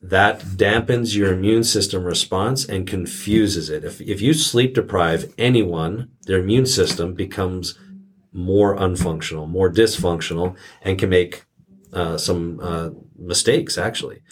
that 0.00 0.40
dampens 0.40 1.14
your 1.14 1.34
immune 1.34 1.62
system 1.62 2.04
response 2.04 2.64
and 2.64 2.86
confuses 2.86 3.68
it. 3.68 3.84
If, 3.84 4.00
if 4.00 4.22
you 4.22 4.32
sleep 4.32 4.74
deprive 4.74 5.34
anyone, 5.36 6.10
their 6.22 6.38
immune 6.38 6.66
system 6.66 7.14
becomes 7.14 7.78
more 8.32 8.76
unfunctional, 8.76 9.48
more 9.48 9.70
dysfunctional, 9.70 10.56
and 10.80 10.98
can 10.98 11.10
make 11.10 11.44
uh, 11.92 12.16
some 12.16 12.60
uh, 12.62 12.90
mistakes 13.18 13.76
actually. 13.76 14.22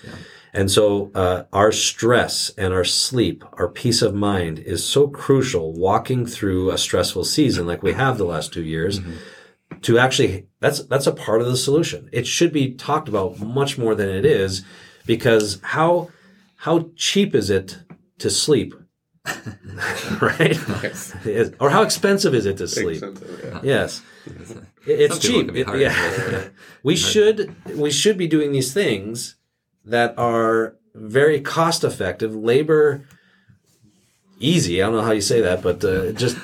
And 0.55 0.71
so 0.71 1.11
uh, 1.15 1.43
our 1.53 1.71
stress 1.71 2.51
and 2.57 2.73
our 2.73 2.85
sleep, 2.85 3.45
our 3.55 3.69
peace 3.69 4.01
of 4.01 4.15
mind 4.15 4.59
is 4.61 4.83
so 4.83 5.07
crucial 5.09 5.75
walking 5.75 6.25
through 6.25 6.71
a 6.71 6.79
stressful 6.79 7.25
season 7.25 7.67
like 7.67 7.83
we 7.83 7.93
have 7.93 8.17
the 8.17 8.25
last 8.25 8.55
two 8.55 8.65
years 8.65 9.01
to 9.83 9.99
actually 9.99 10.47
that's 10.61 10.85
that's 10.85 11.07
a 11.07 11.13
part 11.13 11.41
of 11.41 11.47
the 11.47 11.57
solution. 11.57 12.09
It 12.13 12.27
should 12.27 12.53
be 12.53 12.73
talked 12.75 13.09
about 13.09 13.39
much 13.41 13.79
more 13.79 13.95
than 13.95 14.09
it 14.09 14.25
is 14.25 14.65
because 15.07 15.61
how 15.63 16.11
how 16.57 16.91
cheap 16.97 17.35
is 17.35 17.51
it 17.51 17.79
to 18.19 18.31
sleep? 18.31 18.75
right? 20.21 20.57
Is- 21.27 21.53
or 21.61 21.71
how 21.71 21.83
expensive 21.83 22.35
is 22.35 22.47
it 22.47 22.59
to 22.59 22.69
sleep? 22.69 23.03
Yeah. 23.45 23.61
Yes. 23.63 24.03
It's 24.87 25.19
cheap. 25.19 25.55
It- 25.55 25.67
yeah. 25.79 26.49
we 26.83 26.97
should 26.97 27.55
we 27.77 27.91
should 27.91 28.17
be 28.17 28.27
doing 28.29 28.53
these 28.53 28.73
things 28.73 29.37
that 29.85 30.15
are 30.19 30.77
very 30.95 31.41
cost 31.41 31.85
effective, 31.85 32.35
labor 32.35 33.07
easy. 34.39 34.83
I 34.83 34.87
don't 34.87 34.97
know 34.97 35.03
how 35.03 35.13
you 35.13 35.21
say 35.21 35.41
that, 35.43 35.63
but 35.63 35.85
uh, 35.85 36.13
just 36.13 36.37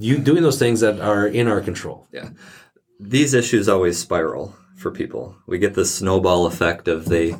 you 0.00 0.18
doing 0.18 0.42
those 0.42 0.58
things 0.58 0.80
that 0.80 1.00
are 1.00 1.26
in 1.26 1.46
our 1.48 1.60
control. 1.60 2.08
yeah. 2.12 2.30
These 2.98 3.32
issues 3.32 3.68
always 3.68 3.98
spiral 3.98 4.54
for 4.76 4.90
people. 4.90 5.36
We 5.46 5.58
get 5.58 5.74
this 5.74 5.94
snowball 5.94 6.46
effect 6.46 6.88
of 6.88 7.06
they 7.06 7.36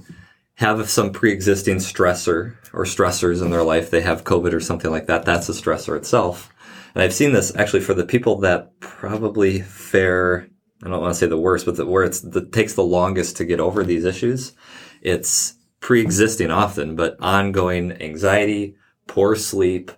have 0.54 0.88
some 0.88 1.10
pre-existing 1.10 1.76
stressor 1.76 2.56
or 2.72 2.84
stressors 2.84 3.42
in 3.42 3.50
their 3.50 3.62
life. 3.62 3.90
They 3.90 4.02
have 4.02 4.24
COVID 4.24 4.52
or 4.52 4.60
something 4.60 4.90
like 4.90 5.06
that. 5.06 5.24
That's 5.24 5.48
a 5.48 5.52
stressor 5.52 5.96
itself. 5.96 6.52
And 6.94 7.02
I've 7.02 7.14
seen 7.14 7.32
this 7.32 7.54
actually 7.56 7.80
for 7.80 7.94
the 7.94 8.04
people 8.04 8.38
that 8.40 8.78
probably 8.80 9.60
fare, 9.60 10.48
I 10.82 10.88
don't 10.88 11.00
want 11.00 11.14
to 11.14 11.18
say 11.18 11.26
the 11.26 11.38
worst, 11.38 11.66
but 11.66 11.76
the, 11.76 11.86
where 11.86 12.04
it's 12.04 12.20
the, 12.20 12.44
takes 12.44 12.74
the 12.74 12.82
longest 12.82 13.36
to 13.38 13.44
get 13.44 13.60
over 13.60 13.84
these 13.84 14.04
issues. 14.04 14.52
It's 15.00 15.54
pre-existing 15.80 16.50
often, 16.50 16.96
but 16.96 17.16
ongoing 17.20 17.92
anxiety, 18.02 18.76
poor 19.06 19.34
sleep, 19.36 19.92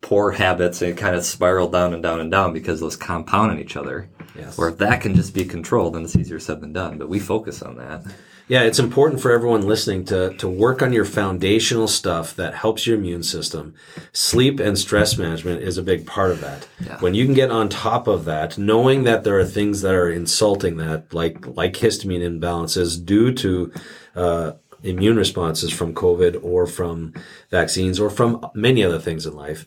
poor 0.00 0.32
habits, 0.32 0.82
and 0.82 0.92
it 0.92 0.96
kind 0.96 1.14
of 1.14 1.24
spiral 1.24 1.68
down 1.68 1.92
and 1.94 2.02
down 2.02 2.20
and 2.20 2.30
down 2.30 2.52
because 2.52 2.80
those 2.80 2.96
compound 2.96 3.50
on 3.50 3.58
each 3.58 3.76
other. 3.76 4.08
Yes. 4.36 4.58
Or 4.58 4.68
if 4.68 4.78
that 4.78 5.00
can 5.00 5.14
just 5.14 5.34
be 5.34 5.44
controlled, 5.44 5.94
then 5.94 6.04
it's 6.04 6.16
easier 6.16 6.38
said 6.38 6.60
than 6.60 6.72
done. 6.72 6.98
But 6.98 7.08
we 7.08 7.18
focus 7.18 7.62
on 7.62 7.76
that. 7.76 8.04
Yeah, 8.48 8.62
it's 8.62 8.80
important 8.80 9.20
for 9.20 9.30
everyone 9.30 9.62
listening 9.62 10.04
to, 10.06 10.34
to 10.38 10.48
work 10.48 10.82
on 10.82 10.92
your 10.92 11.04
foundational 11.04 11.86
stuff 11.86 12.34
that 12.34 12.54
helps 12.54 12.84
your 12.84 12.96
immune 12.96 13.22
system. 13.22 13.74
Sleep 14.12 14.58
and 14.58 14.76
stress 14.76 15.16
management 15.16 15.62
is 15.62 15.78
a 15.78 15.84
big 15.84 16.04
part 16.04 16.32
of 16.32 16.40
that. 16.40 16.66
Yeah. 16.84 16.98
When 16.98 17.14
you 17.14 17.26
can 17.26 17.34
get 17.34 17.52
on 17.52 17.68
top 17.68 18.08
of 18.08 18.24
that, 18.24 18.58
knowing 18.58 19.04
that 19.04 19.22
there 19.22 19.38
are 19.38 19.44
things 19.44 19.82
that 19.82 19.94
are 19.94 20.10
insulting 20.10 20.78
that, 20.78 21.14
like, 21.14 21.46
like 21.46 21.74
histamine 21.74 22.22
imbalances 22.22 23.04
due 23.04 23.32
to, 23.34 23.72
uh, 24.16 24.52
immune 24.82 25.16
responses 25.16 25.72
from 25.72 25.94
COVID 25.94 26.42
or 26.42 26.66
from 26.66 27.14
vaccines 27.50 28.00
or 28.00 28.10
from 28.10 28.44
many 28.54 28.84
other 28.84 28.98
things 28.98 29.26
in 29.26 29.34
life, 29.34 29.66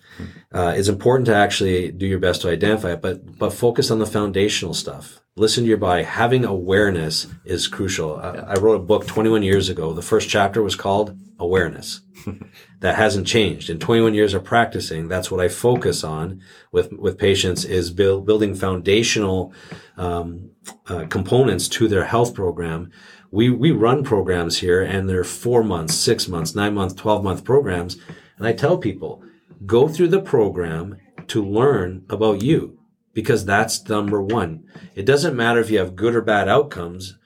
uh, 0.51 0.73
it's 0.75 0.89
important 0.89 1.25
to 1.27 1.35
actually 1.35 1.91
do 1.91 2.05
your 2.05 2.19
best 2.19 2.41
to 2.41 2.49
identify 2.49 2.93
it, 2.93 3.01
but, 3.01 3.37
but 3.37 3.53
focus 3.53 3.91
on 3.91 3.99
the 3.99 4.05
foundational 4.05 4.73
stuff. 4.73 5.21
Listen 5.35 5.63
to 5.63 5.67
your 5.67 5.77
body. 5.77 6.03
Having 6.03 6.45
awareness 6.45 7.27
is 7.43 7.67
crucial. 7.67 8.17
I, 8.17 8.29
I 8.29 8.53
wrote 8.55 8.75
a 8.75 8.83
book 8.83 9.07
21 9.07 9.41
years 9.41 9.67
ago. 9.67 9.91
The 9.93 10.03
first 10.03 10.29
chapter 10.29 10.61
was 10.61 10.75
called 10.75 11.17
Awareness. 11.39 12.01
that 12.79 12.95
hasn't 12.95 13.25
changed. 13.25 13.69
In 13.69 13.79
21 13.79 14.13
years 14.13 14.35
of 14.35 14.43
practicing, 14.43 15.07
that's 15.07 15.31
what 15.31 15.41
I 15.41 15.47
focus 15.47 16.03
on 16.03 16.41
with, 16.71 16.93
with 16.93 17.17
patients 17.17 17.65
is 17.65 17.89
build, 17.89 18.27
building 18.27 18.53
foundational, 18.53 19.53
um, 19.97 20.51
uh, 20.87 21.05
components 21.07 21.67
to 21.69 21.87
their 21.87 22.05
health 22.05 22.33
program 22.35 22.91
we, 23.33 23.49
we 23.49 23.71
run 23.71 24.03
programs 24.03 24.59
here 24.59 24.83
and 24.83 25.09
they're 25.09 25.23
four 25.23 25.63
months, 25.63 25.95
six 25.95 26.27
months, 26.27 26.53
nine 26.53 26.75
months, 26.75 26.93
12 26.93 27.23
month 27.23 27.43
programs. 27.43 27.97
And 28.37 28.45
I 28.45 28.53
tell 28.53 28.77
people, 28.77 29.23
go 29.65 29.87
through 29.87 30.09
the 30.09 30.21
program 30.21 30.97
to 31.29 31.43
learn 31.43 32.05
about 32.11 32.43
you 32.43 32.77
because 33.11 33.43
that's 33.43 33.89
number 33.89 34.21
one. 34.21 34.65
It 34.93 35.07
doesn't 35.07 35.35
matter 35.35 35.59
if 35.59 35.71
you 35.71 35.79
have 35.79 35.95
good 35.95 36.13
or 36.13 36.21
bad 36.21 36.47
outcomes. 36.47 37.17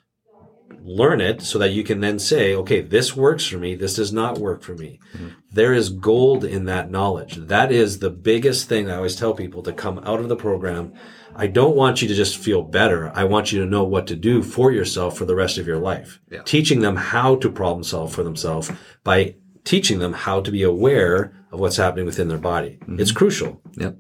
Learn 0.80 1.20
it 1.20 1.42
so 1.42 1.60
that 1.60 1.72
you 1.72 1.84
can 1.84 2.00
then 2.00 2.20
say, 2.20 2.56
okay, 2.56 2.80
this 2.80 3.14
works 3.14 3.46
for 3.46 3.58
me. 3.58 3.76
This 3.76 3.96
does 3.96 4.14
not 4.14 4.38
work 4.38 4.64
for 4.64 4.76
me. 4.76 5.02
Mm-hmm. 5.14 5.28
There 5.52 5.74
is 5.74 5.90
gold 5.90 6.46
in 6.46 6.64
that 6.66 6.90
knowledge. 6.90 7.36
That 7.36 7.70
is 7.70 8.00
the 8.00 8.10
biggest 8.10 8.70
thing 8.70 8.90
I 8.90 8.96
always 8.96 9.18
tell 9.18 9.34
people 9.34 9.62
to 9.64 9.74
come 9.74 10.00
out 10.00 10.22
of 10.22 10.30
the 10.30 10.38
program 10.38 10.94
I 11.38 11.48
don't 11.48 11.76
want 11.76 12.02
you 12.02 12.08
to 12.08 12.16
just 12.16 12.38
feel 12.38 12.64
better. 12.64 13.12
I 13.14 13.24
want 13.24 13.52
you 13.52 13.62
to 13.62 13.70
know 13.70 13.84
what 13.84 14.08
to 14.08 14.16
do 14.16 14.42
for 14.42 14.72
yourself 14.72 15.18
for 15.18 15.26
the 15.26 15.36
rest 15.36 15.60
of 15.60 15.68
your 15.68 15.78
life. 15.78 16.20
Yeah. 16.32 16.42
Teaching 16.42 16.82
them 16.82 16.96
how 16.96 17.36
to 17.38 17.52
problem 17.52 17.84
solve 17.84 18.12
for 18.12 18.24
themselves 18.24 18.72
by 19.04 19.36
teaching 19.64 20.00
them 20.00 20.14
how 20.14 20.42
to 20.42 20.52
be 20.52 20.64
aware 20.64 21.34
of 21.52 21.60
what's 21.60 21.78
happening 21.78 22.08
within 22.08 22.28
their 22.28 22.40
body. 22.40 22.80
Mm-hmm. 22.82 23.00
It's 23.00 23.12
crucial. 23.12 23.62
Yep. 23.76 23.98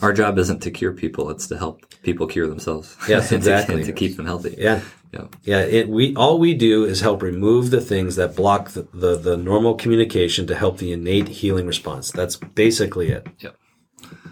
Our 0.00 0.12
job 0.12 0.38
isn't 0.38 0.60
to 0.60 0.70
cure 0.70 0.92
people; 0.92 1.30
it's 1.30 1.48
to 1.48 1.58
help 1.58 1.84
people 2.02 2.28
cure 2.28 2.46
themselves. 2.46 2.96
Yes, 3.08 3.32
exactly. 3.32 3.74
and 3.76 3.84
to, 3.84 3.92
keep 3.92 4.16
them 4.16 4.24
healthy. 4.24 4.54
Yeah, 4.56 4.80
yeah, 5.12 5.24
yeah. 5.42 5.60
It, 5.60 5.88
we 5.88 6.14
all 6.14 6.38
we 6.38 6.54
do 6.54 6.84
is 6.84 7.00
help 7.00 7.22
remove 7.22 7.70
the 7.70 7.80
things 7.80 8.14
that 8.16 8.36
block 8.36 8.70
the, 8.70 8.86
the, 8.94 9.16
the 9.16 9.36
normal 9.36 9.74
communication 9.74 10.46
to 10.46 10.54
help 10.54 10.78
the 10.78 10.92
innate 10.92 11.28
healing 11.28 11.66
response. 11.66 12.12
That's 12.12 12.36
basically 12.36 13.10
it. 13.10 13.26
Yep. 13.40 13.56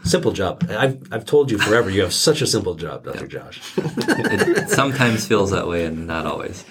Simple 0.04 0.32
job. 0.32 0.64
I've, 0.70 1.02
I've 1.12 1.24
told 1.26 1.50
you 1.50 1.58
forever, 1.58 1.90
you 1.90 2.02
have 2.02 2.14
such 2.14 2.40
a 2.40 2.46
simple 2.46 2.74
job, 2.74 3.04
Dr. 3.04 3.20
Yep. 3.20 3.28
Josh. 3.28 3.72
it 3.76 4.70
sometimes 4.70 5.26
feels 5.26 5.50
that 5.50 5.66
way 5.68 5.84
and 5.84 6.06
not 6.06 6.24
always. 6.24 6.64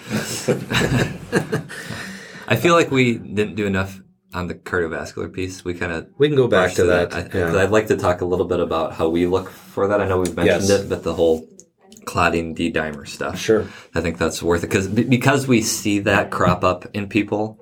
I 2.48 2.56
feel 2.56 2.74
like 2.74 2.90
we 2.90 3.18
didn't 3.18 3.54
do 3.54 3.66
enough 3.66 4.00
on 4.34 4.46
the 4.48 4.54
cardiovascular 4.54 5.32
piece. 5.32 5.64
We 5.64 5.74
kind 5.74 5.92
of 5.92 6.08
we 6.18 6.28
can 6.28 6.36
go 6.36 6.48
back 6.48 6.72
to 6.74 6.84
that. 6.84 7.10
that. 7.10 7.34
I, 7.34 7.38
yeah. 7.38 7.62
I'd 7.62 7.70
like 7.70 7.88
to 7.88 7.96
talk 7.96 8.20
a 8.20 8.24
little 8.24 8.46
bit 8.46 8.60
about 8.60 8.94
how 8.94 9.08
we 9.08 9.26
look 9.26 9.50
for 9.50 9.88
that. 9.88 10.00
I 10.00 10.08
know 10.08 10.18
we've 10.18 10.34
mentioned 10.34 10.68
yes. 10.68 10.82
it, 10.82 10.88
but 10.88 11.02
the 11.02 11.14
whole 11.14 11.48
clotting 12.04 12.54
D 12.54 12.72
dimer 12.72 13.06
stuff. 13.06 13.38
Sure, 13.38 13.66
I 13.94 14.00
think 14.00 14.18
that's 14.18 14.42
worth 14.42 14.64
it 14.64 14.68
because 14.68 14.88
because 14.88 15.46
we 15.46 15.62
see 15.62 16.00
that 16.00 16.30
crop 16.30 16.64
up 16.64 16.86
in 16.94 17.08
people. 17.08 17.60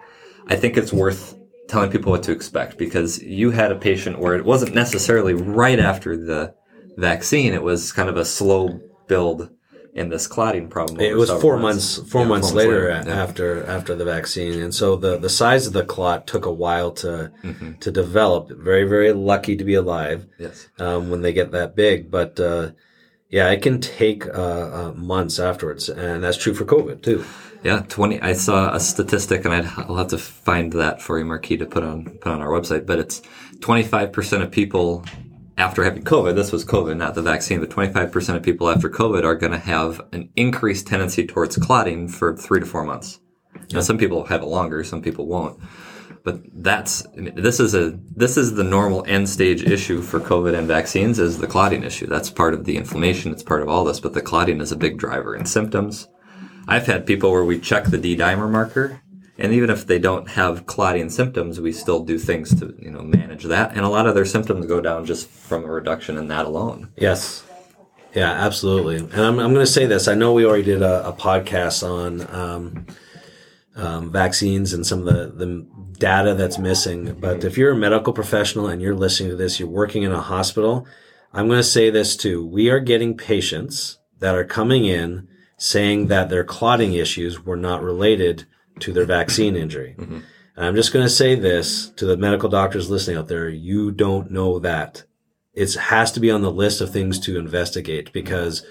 I 0.49 0.57
think 0.57 0.77
it's 0.77 0.92
worth 0.92 1.36
telling 1.68 1.90
people 1.90 2.12
what 2.12 2.22
to 2.24 2.33
expect 2.33 2.79
because 2.79 3.22
you 3.22 3.50
had 3.50 3.72
a 3.72 3.76
patient 3.76 4.18
where 4.18 4.35
it 4.35 4.44
wasn't 4.44 4.74
necessarily 4.74 5.35
right 5.35 5.79
after 5.79 6.16
the 6.16 6.55
vaccine. 6.96 7.52
It 7.52 7.62
was 7.62 7.92
kind 7.92 8.09
of 8.09 8.16
a 8.16 8.24
slow 8.24 8.81
build 9.07 9.50
in 9.96 10.11
this 10.11 10.26
clotting 10.26 10.68
problem. 10.68 11.00
It 11.00 11.16
was 11.16 11.31
four 11.31 11.57
months, 11.57 11.96
months, 11.96 12.12
four 12.12 12.22
yeah, 12.22 12.29
months 12.29 12.50
four 12.50 12.59
later, 12.59 12.92
later 12.92 13.09
yeah. 13.09 13.22
after 13.22 13.66
after 13.66 13.94
the 13.94 14.05
vaccine, 14.05 14.61
and 14.61 14.74
so 14.74 14.94
the 14.94 15.16
the 15.16 15.31
size 15.31 15.66
of 15.66 15.72
the 15.72 15.85
clot 15.85 16.26
took 16.26 16.44
a 16.44 16.52
while 16.52 16.92
to 16.92 17.33
mm-hmm. 17.42 17.72
to 17.81 17.90
develop. 17.90 18.50
Very 18.50 18.85
very 18.85 19.12
lucky 19.12 19.57
to 19.57 19.64
be 19.64 19.74
alive. 19.74 20.26
Yes, 20.38 20.68
um, 20.79 21.11
when 21.11 21.22
they 21.22 21.33
get 21.33 21.50
that 21.52 21.74
big, 21.74 22.11
but 22.11 22.38
uh, 22.38 22.72
yeah, 23.31 23.50
it 23.50 23.62
can 23.62 23.81
take 23.81 24.26
uh, 24.26 24.31
uh, 24.33 24.92
months 24.94 25.38
afterwards, 25.38 25.88
and 25.88 26.22
that's 26.22 26.37
true 26.37 26.55
for 26.55 26.66
COVID 26.66 27.02
too. 27.02 27.24
Yeah, 27.66 27.81
twenty. 27.88 28.22
I 28.22 28.35
saw 28.35 28.72
a 28.72 28.79
statistic, 28.79 29.44
and 29.44 29.52
I'd, 29.52 29.64
I'll 29.76 29.96
have 29.96 30.07
to 30.11 30.18
find 30.18 30.72
that 30.74 31.02
for 31.02 31.18
you, 31.18 31.24
Marquis, 31.24 31.57
to 31.57 31.66
put 31.66 31.83
on 31.83 32.05
put 32.20 32.31
on 32.31 32.40
our 32.40 32.50
website. 32.50 32.87
But 32.87 33.00
it's 33.00 33.22
twenty 33.61 33.83
five 33.83 34.12
percent 34.12 34.44
of 34.44 34.52
people 34.52 35.05
after 35.59 35.83
having 35.83 36.05
COVID. 36.05 36.37
This 36.37 36.52
was 36.52 36.64
COVID, 36.64 36.96
not 36.96 37.16
the 37.16 37.22
vaccine, 37.22 37.59
but 37.59 37.70
twenty 37.70 37.92
five 37.92 38.12
percent 38.12 38.38
of 38.38 38.44
people 38.44 38.70
after 38.70 38.88
COVID 38.88 39.24
are 39.24 39.35
going 39.35 39.50
to 39.50 39.59
have 39.59 40.00
an 40.12 40.31
increased 40.37 40.87
tendency 40.87 41.26
towards 41.26 41.57
clotting 41.57 42.07
for 42.07 42.37
three 42.37 42.61
to 42.61 42.66
four 42.66 42.85
months. 42.85 43.18
Now, 43.72 43.81
some 43.81 43.98
people 43.98 44.24
have 44.26 44.42
it 44.42 44.46
longer, 44.46 44.85
some 44.85 45.02
people 45.02 45.26
won't. 45.26 45.61
But 46.22 46.42
that's 46.62 47.05
this 47.16 47.59
is 47.59 47.74
a 47.74 47.98
this 48.14 48.37
is 48.37 48.55
the 48.55 48.62
normal 48.62 49.05
end 49.09 49.29
stage 49.29 49.64
issue 49.64 50.02
for 50.02 50.20
COVID 50.20 50.57
and 50.57 50.68
vaccines 50.68 51.18
is 51.18 51.38
the 51.38 51.48
clotting 51.48 51.83
issue. 51.83 52.07
That's 52.07 52.31
part 52.31 52.55
of 52.55 52.64
the 52.64 52.76
inflammation. 52.76 53.33
It's 53.33 53.42
part 53.42 53.62
of 53.62 53.68
all 53.68 53.83
this, 53.83 53.98
but 53.98 54.12
the 54.12 54.22
clotting 54.22 54.61
is 54.61 54.70
a 54.70 54.76
big 54.76 54.98
driver 54.98 55.35
in 55.35 55.46
symptoms 55.46 56.07
I've 56.68 56.87
had 56.87 57.07
people 57.07 57.31
where 57.31 57.44
we 57.44 57.59
check 57.59 57.85
the 57.85 57.98
D 57.98 58.16
dimer 58.16 58.50
marker, 58.50 59.00
and 59.38 59.52
even 59.52 59.70
if 59.70 59.87
they 59.87 59.98
don't 59.98 60.31
have 60.31 60.66
clotting 60.66 61.11
symptoms, 61.11 61.61
we 61.61 61.72
still 61.72 62.05
do 62.05 62.18
things 62.18 62.59
to 62.61 62.74
you 62.79 62.90
know 62.90 63.02
manage 63.02 63.44
that. 63.44 63.72
And 63.72 63.81
a 63.81 63.88
lot 63.88 64.07
of 64.07 64.14
their 64.14 64.24
symptoms 64.24 64.66
go 64.66 64.81
down 64.81 65.05
just 65.05 65.29
from 65.29 65.64
a 65.64 65.68
reduction 65.68 66.18
in 66.18 66.29
that 66.29 66.46
alone. 66.46 66.90
Yes. 66.96 67.44
Yeah, 68.14 68.33
absolutely. 68.33 68.96
And 68.96 69.20
I'm, 69.20 69.38
I'm 69.38 69.52
going 69.52 69.66
to 69.66 69.70
say 69.70 69.85
this. 69.85 70.09
I 70.09 70.14
know 70.14 70.33
we 70.33 70.46
already 70.46 70.62
did 70.62 70.81
a, 70.81 71.09
a 71.09 71.12
podcast 71.12 71.87
on 71.87 72.26
um, 72.35 72.87
um, 73.76 74.11
vaccines 74.11 74.72
and 74.72 74.87
some 74.87 75.07
of 75.07 75.14
the, 75.14 75.26
the 75.44 75.66
data 75.98 76.35
that's 76.35 76.57
missing. 76.59 77.14
But 77.20 77.44
if 77.44 77.59
you're 77.59 77.72
a 77.72 77.76
medical 77.76 78.14
professional 78.14 78.68
and 78.68 78.81
you're 78.81 78.94
listening 78.94 79.29
to 79.31 79.37
this, 79.37 79.61
you're 79.61 79.68
working 79.68 80.02
in 80.02 80.12
a 80.12 80.20
hospital, 80.22 80.87
I'm 81.35 81.46
going 81.46 81.59
to 81.59 81.62
say 81.62 81.90
this 81.90 82.16
too. 82.16 82.44
We 82.46 82.70
are 82.70 82.81
getting 82.81 83.18
patients 83.18 83.98
that 84.20 84.35
are 84.35 84.44
coming 84.44 84.87
in 84.87 85.29
saying 85.57 86.09
that 86.09 86.29
their 86.29 86.45
clotting 86.45 86.95
issues 86.95 87.45
were 87.45 87.57
not 87.57 87.83
related 87.83 88.47
to 88.81 88.92
their 88.92 89.05
vaccine 89.05 89.57
injury. 89.64 89.95
Mm-hmm. 89.99 90.21
And 90.57 90.64
I'm 90.64 90.75
just 90.75 90.92
going 90.92 91.05
to 91.05 91.11
say 91.11 91.35
this 91.35 91.90
to 91.97 92.07
the 92.07 92.16
medical 92.16 92.49
doctors 92.49 92.90
listening 92.90 93.16
out 93.16 93.29
there. 93.29 93.49
You 93.49 93.90
don't 93.90 94.31
know 94.31 94.59
that. 94.59 95.05
It 95.53 95.75
has 95.75 96.12
to 96.12 96.21
be 96.21 96.31
on 96.31 96.42
the 96.42 96.51
list 96.51 96.81
of 96.81 96.90
things 96.90 97.19
to 97.21 97.38
investigate 97.38 98.12
because 98.12 98.64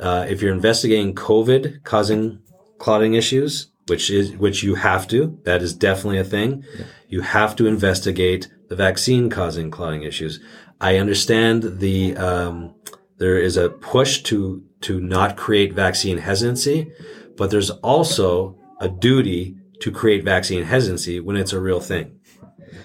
uh, 0.00 0.26
if 0.28 0.42
you're 0.42 0.52
investigating 0.52 1.14
COVID 1.14 1.84
causing 1.84 2.40
clotting 2.78 3.14
issues, 3.14 3.68
which 3.86 4.10
is 4.10 4.32
which 4.36 4.62
you 4.62 4.76
have 4.76 5.06
to, 5.08 5.38
that 5.44 5.62
is 5.62 5.74
definitely 5.74 6.18
a 6.18 6.24
thing. 6.24 6.64
Yeah. 6.76 6.84
You 7.08 7.20
have 7.20 7.54
to 7.56 7.66
investigate 7.66 8.48
the 8.68 8.76
vaccine 8.76 9.30
causing 9.30 9.70
clotting 9.70 10.02
issues. 10.02 10.40
I 10.80 10.96
understand 10.96 11.78
the 11.78 12.16
um, 12.16 12.74
there 13.18 13.38
is 13.38 13.56
a 13.56 13.70
push 13.70 14.22
to 14.24 14.64
to 14.84 15.00
not 15.00 15.36
create 15.36 15.72
vaccine 15.72 16.18
hesitancy, 16.18 16.92
but 17.36 17.50
there's 17.50 17.70
also 17.70 18.56
a 18.80 18.88
duty 18.88 19.56
to 19.80 19.90
create 19.90 20.24
vaccine 20.24 20.64
hesitancy 20.64 21.20
when 21.20 21.36
it's 21.36 21.52
a 21.52 21.60
real 21.60 21.80
thing. 21.80 22.18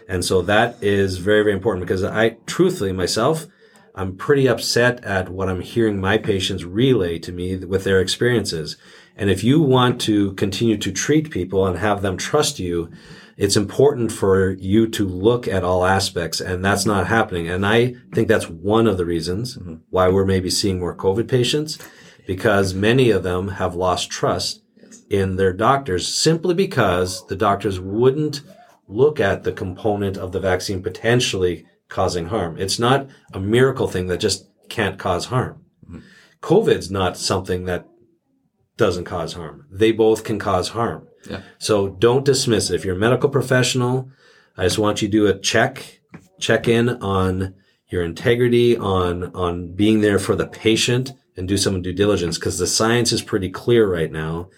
And 0.07 0.23
so 0.23 0.41
that 0.43 0.81
is 0.81 1.17
very, 1.17 1.43
very 1.43 1.53
important 1.53 1.85
because 1.85 2.03
I 2.03 2.37
truthfully 2.45 2.93
myself, 2.93 3.47
I'm 3.95 4.15
pretty 4.15 4.47
upset 4.47 5.03
at 5.03 5.29
what 5.29 5.49
I'm 5.49 5.61
hearing 5.61 5.99
my 5.99 6.17
patients 6.17 6.63
relay 6.63 7.19
to 7.19 7.31
me 7.31 7.57
with 7.57 7.83
their 7.83 7.99
experiences. 7.99 8.77
And 9.15 9.29
if 9.29 9.43
you 9.43 9.61
want 9.61 9.99
to 10.01 10.33
continue 10.33 10.77
to 10.77 10.91
treat 10.91 11.31
people 11.31 11.67
and 11.67 11.77
have 11.77 12.01
them 12.01 12.15
trust 12.15 12.59
you, 12.59 12.91
it's 13.39 13.55
important 13.55 14.11
for 14.11 14.51
you 14.59 14.85
to 14.89 15.07
look 15.07 15.47
at 15.47 15.63
all 15.63 15.85
aspects 15.85 16.41
and 16.41 16.63
that's 16.63 16.85
not 16.85 17.07
happening. 17.07 17.47
And 17.47 17.65
I 17.65 17.95
think 18.13 18.27
that's 18.27 18.49
one 18.49 18.85
of 18.85 18.97
the 18.97 19.05
reasons 19.05 19.57
mm-hmm. 19.57 19.75
why 19.89 20.09
we're 20.09 20.25
maybe 20.25 20.49
seeing 20.49 20.77
more 20.77 20.93
COVID 20.93 21.29
patients 21.29 21.79
because 22.27 22.73
many 22.73 23.11
of 23.11 23.23
them 23.23 23.47
have 23.47 23.75
lost 23.75 24.09
trust 24.11 24.61
in 25.09 25.37
their 25.37 25.53
doctors 25.53 26.05
simply 26.05 26.53
because 26.53 27.25
the 27.27 27.35
doctors 27.37 27.79
wouldn't 27.79 28.41
look 28.89 29.21
at 29.21 29.45
the 29.45 29.53
component 29.53 30.17
of 30.17 30.33
the 30.33 30.41
vaccine 30.41 30.83
potentially 30.83 31.65
causing 31.87 32.25
harm. 32.25 32.57
It's 32.57 32.77
not 32.77 33.07
a 33.33 33.39
miracle 33.39 33.87
thing 33.87 34.07
that 34.07 34.19
just 34.19 34.49
can't 34.67 34.99
cause 34.99 35.27
harm. 35.27 35.63
Mm-hmm. 35.85 35.99
COVID's 36.41 36.91
not 36.91 37.15
something 37.15 37.63
that 37.65 37.87
doesn't 38.75 39.05
cause 39.05 39.31
harm. 39.31 39.65
They 39.71 39.93
both 39.93 40.25
can 40.25 40.39
cause 40.39 40.69
harm. 40.69 41.07
Yeah. 41.29 41.41
So 41.57 41.89
don't 41.89 42.25
dismiss 42.25 42.69
it. 42.69 42.75
If 42.75 42.85
you're 42.85 42.95
a 42.95 42.99
medical 42.99 43.29
professional, 43.29 44.09
I 44.57 44.63
just 44.63 44.79
want 44.79 45.01
you 45.01 45.07
to 45.07 45.11
do 45.11 45.27
a 45.27 45.37
check, 45.37 46.01
check 46.39 46.67
in 46.67 46.89
on 47.01 47.55
your 47.87 48.03
integrity, 48.03 48.77
on, 48.77 49.35
on 49.35 49.73
being 49.73 50.01
there 50.01 50.19
for 50.19 50.35
the 50.35 50.47
patient 50.47 51.13
and 51.35 51.47
do 51.47 51.57
some 51.57 51.81
due 51.81 51.93
diligence 51.93 52.37
because 52.37 52.59
the 52.59 52.67
science 52.67 53.11
is 53.11 53.21
pretty 53.21 53.49
clear 53.49 53.91
right 53.91 54.11
now 54.11 54.49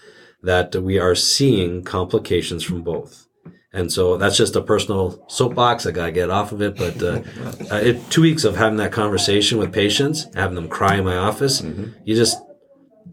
that 0.43 0.75
we 0.75 0.99
are 0.99 1.15
seeing 1.15 1.83
complications 1.83 2.63
from 2.63 2.81
both. 2.81 3.27
And 3.73 3.91
so 3.91 4.17
that's 4.17 4.35
just 4.35 4.55
a 4.55 4.61
personal 4.61 5.23
soapbox. 5.29 5.85
I 5.85 5.91
got 5.91 6.07
to 6.07 6.11
get 6.11 6.29
off 6.29 6.51
of 6.51 6.61
it. 6.61 6.75
But 6.75 7.01
uh, 7.01 7.21
uh, 7.71 7.77
it, 7.77 8.09
two 8.09 8.21
weeks 8.21 8.43
of 8.43 8.57
having 8.57 8.77
that 8.77 8.91
conversation 8.91 9.57
with 9.57 9.71
patients, 9.71 10.27
having 10.33 10.55
them 10.55 10.67
cry 10.67 10.97
in 10.97 11.05
my 11.05 11.15
office, 11.15 11.61
mm-hmm. 11.61 11.91
you 12.03 12.15
just, 12.15 12.37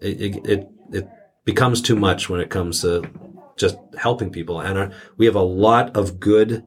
it, 0.00 0.20
it, 0.20 0.46
it, 0.46 0.68
it, 0.92 1.08
becomes 1.44 1.80
too 1.80 1.96
much 1.96 2.28
when 2.28 2.40
it 2.40 2.50
comes 2.50 2.82
to 2.82 3.02
just 3.58 3.76
helping 3.98 4.30
people. 4.30 4.60
And 4.60 4.78
our, 4.78 4.92
we 5.16 5.26
have 5.26 5.34
a 5.34 5.42
lot 5.42 5.96
of 5.96 6.20
good 6.20 6.66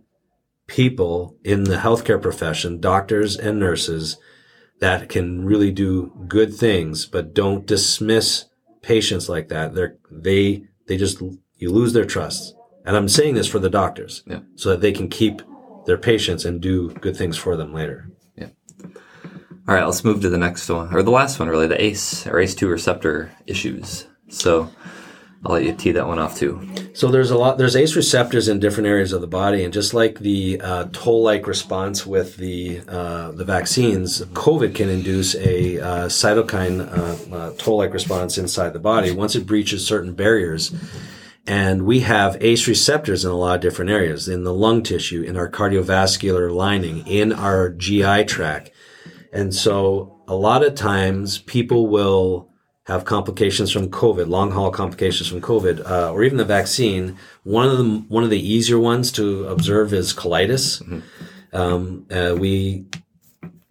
people 0.68 1.38
in 1.44 1.66
the 1.66 1.78
healthcare 1.78 2.22
profession, 2.22 2.80
doctors 2.80 3.38
and 3.38 3.60
nurses, 3.60 4.18
that 4.80 5.10
can 5.10 5.46
really 5.46 5.72
do 5.72 6.12
good 6.28 6.54
things, 6.56 7.06
but 7.06 7.34
don't 7.34 7.68
dismiss 7.68 8.46
patients 8.82 9.30
like 9.30 9.50
that. 9.50 9.76
They're, 9.76 9.98
they, 10.10 10.64
they 10.88 10.98
just, 10.98 11.22
you 11.58 11.72
lose 11.72 11.94
their 11.94 12.06
trust 12.06 12.56
and 12.86 12.96
I'm 12.96 13.10
saying 13.10 13.36
this 13.36 13.48
for 13.48 13.60
the 13.60 13.70
doctors 13.70 14.24
yeah. 14.26 14.40
so 14.56 14.70
that 14.70 14.82
they 14.82 14.92
can 14.92 15.08
keep 15.08 15.42
their 15.86 15.98
patients 15.98 16.46
and 16.46 16.62
do 16.62 16.90
good 16.94 17.16
things 17.16 17.38
for 17.38 17.56
them 17.56 17.74
later. 17.74 18.10
Yeah. 18.36 18.50
All 19.68 19.76
right, 19.76 19.86
let's 19.86 20.04
move 20.04 20.22
to 20.22 20.30
the 20.30 20.38
next 20.38 20.68
one, 20.70 20.94
or 20.94 21.04
the 21.04 21.12
last 21.12 21.40
one, 21.40 21.48
really, 21.48 21.68
the 21.68 21.82
ACE 21.82 22.26
or 22.28 22.34
ACE2 22.34 22.70
receptor 22.70 23.32
issues. 23.46 24.08
So 24.30 24.70
I'll 25.44 25.54
let 25.54 25.64
you 25.64 25.74
tee 25.74 25.92
that 25.94 26.08
one 26.08 26.20
off 26.20 26.38
too. 26.38 26.70
So 26.94 27.10
there's 27.10 27.32
a 27.32 27.38
lot. 27.38 27.58
There's 27.58 27.76
ACE 27.76 27.96
receptors 27.96 28.48
in 28.48 28.60
different 28.60 28.88
areas 28.88 29.12
of 29.12 29.22
the 29.22 29.28
body, 29.28 29.64
and 29.64 29.74
just 29.74 29.94
like 29.94 30.20
the 30.20 30.62
uh, 30.62 30.86
toll-like 30.92 31.48
response 31.48 32.06
with 32.06 32.38
the 32.38 32.82
uh, 32.88 33.32
the 33.32 33.46
vaccines, 33.46 34.22
COVID 34.22 34.76
can 34.76 34.90
induce 34.90 35.34
a 35.36 35.80
uh, 35.80 36.06
cytokine 36.08 36.82
uh, 36.82 37.36
uh, 37.36 37.54
toll-like 37.58 37.94
response 37.94 38.38
inside 38.38 38.74
the 38.74 38.80
body 38.80 39.12
once 39.12 39.36
it 39.36 39.48
breaches 39.48 39.86
certain 39.86 40.14
barriers. 40.14 40.74
And 41.48 41.86
we 41.86 42.02
have 42.02 42.38
ACE 42.40 42.68
receptors 42.68 43.26
in 43.26 43.32
a 43.32 43.36
lot 43.36 43.56
of 43.56 43.62
different 43.62 43.90
areas 43.90 44.28
in 44.28 44.44
the 44.44 44.54
lung 44.54 44.84
tissue, 44.84 45.24
in 45.24 45.36
our 45.36 45.50
cardiovascular 45.50 46.54
lining, 46.54 47.06
in 47.08 47.34
our 47.34 47.70
GI 47.70 48.26
tract. 48.26 48.70
And 49.34 49.56
so 49.56 50.22
a 50.28 50.36
lot 50.36 50.64
of 50.64 50.76
times 50.76 51.40
people 51.40 51.88
will 51.88 52.51
have 52.92 53.06
complications 53.06 53.72
from 53.72 53.90
COVID, 53.90 54.28
long 54.28 54.52
haul 54.52 54.72
complications 54.72 55.30
from 55.30 55.42
COVID, 55.42 55.90
uh, 55.90 56.12
or 56.12 56.24
even 56.24 56.38
the 56.38 56.46
vaccine. 56.46 57.18
One 57.44 57.68
of 57.70 57.78
the 57.78 58.06
one 58.10 58.24
of 58.24 58.30
the 58.30 58.54
easier 58.54 58.80
ones 58.80 59.12
to 59.14 59.48
observe 59.48 59.94
is 59.94 60.14
colitis. 60.14 60.84
Mm-hmm. 60.84 61.56
Um, 61.56 62.06
uh, 62.12 62.36
we 62.38 62.86